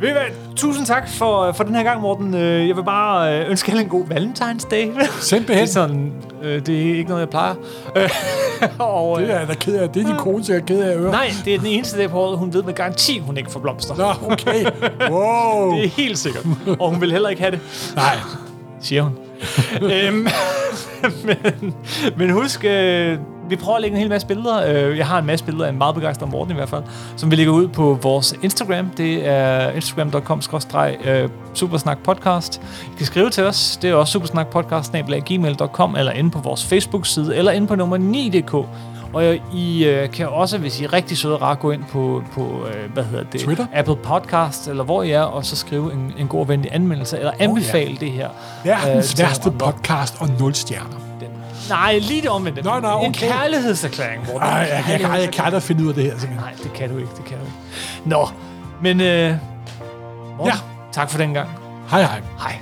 [0.00, 0.22] Ved hvad?
[0.56, 2.34] Tusind tak for, for den her gang, Morten.
[2.34, 4.92] Øh, Jeg vil bare øh, ønske alle en god Valentinsdag.
[5.20, 5.56] Simpelthen.
[5.62, 6.12] Det er, sådan,
[6.42, 7.54] øh, det er ikke noget, jeg plejer.
[7.96, 8.10] Øh,
[8.78, 9.88] og, Det er da ked af.
[9.88, 11.10] Det er din kone sikkert ked af at høre.
[11.10, 13.60] Nej, det er den eneste dag på året, hun ved med garanti, hun ikke får
[13.60, 13.94] blomster.
[13.96, 14.64] Nå, okay.
[15.10, 15.70] Wow.
[15.76, 16.46] Det er helt sikkert.
[16.80, 17.60] Og hun vil heller ikke have det.
[17.96, 18.16] Nej.
[18.80, 19.12] siger hun.
[19.92, 20.26] øhm,
[21.24, 21.74] men,
[22.16, 23.18] men husk, øh,
[23.48, 24.88] vi prøver at lægge en hel masse billeder.
[24.88, 26.82] Øh, jeg har en masse billeder af en meget begejstret Morten i hvert fald,
[27.16, 28.90] som vi lægger ud på vores Instagram.
[28.90, 30.40] Det er instagram.com
[31.04, 32.62] øh, supersnak podcast.
[32.94, 33.78] I kan skrive til os.
[33.82, 34.92] Det er også supersnakpodcast
[35.26, 38.68] gmail.com eller inde på vores Facebook-side eller inde på nummer 9.dk.
[39.14, 42.66] Og I øh, kan også, hvis I er rigtig søde og gå ind på, på
[42.66, 43.40] øh, hvad hedder det?
[43.40, 43.66] Twitter?
[43.74, 47.18] Apple Podcast, eller hvor I er, og så skrive en, en god og venlig anmeldelse,
[47.18, 48.06] eller anbefale oh, ja.
[48.06, 48.28] det her.
[48.64, 51.00] Verdens øh, værste podcast og nul stjerner.
[51.68, 52.62] Nej, lige det omvendte.
[52.62, 53.28] Nå, nå, En okay.
[53.28, 54.42] kærlighedserklæring, Morten.
[54.42, 56.40] Ej, jeg, jeg, jeg, jeg kan aldrig finde ud af det her, simpelthen.
[56.40, 57.56] Nej, det kan du ikke, det kan du ikke.
[58.04, 58.28] Nå,
[58.82, 59.34] men øh,
[60.38, 60.58] Morten, Ja.
[60.92, 61.48] tak for den gang.
[61.90, 62.20] Hej, hej.
[62.38, 62.58] Hej.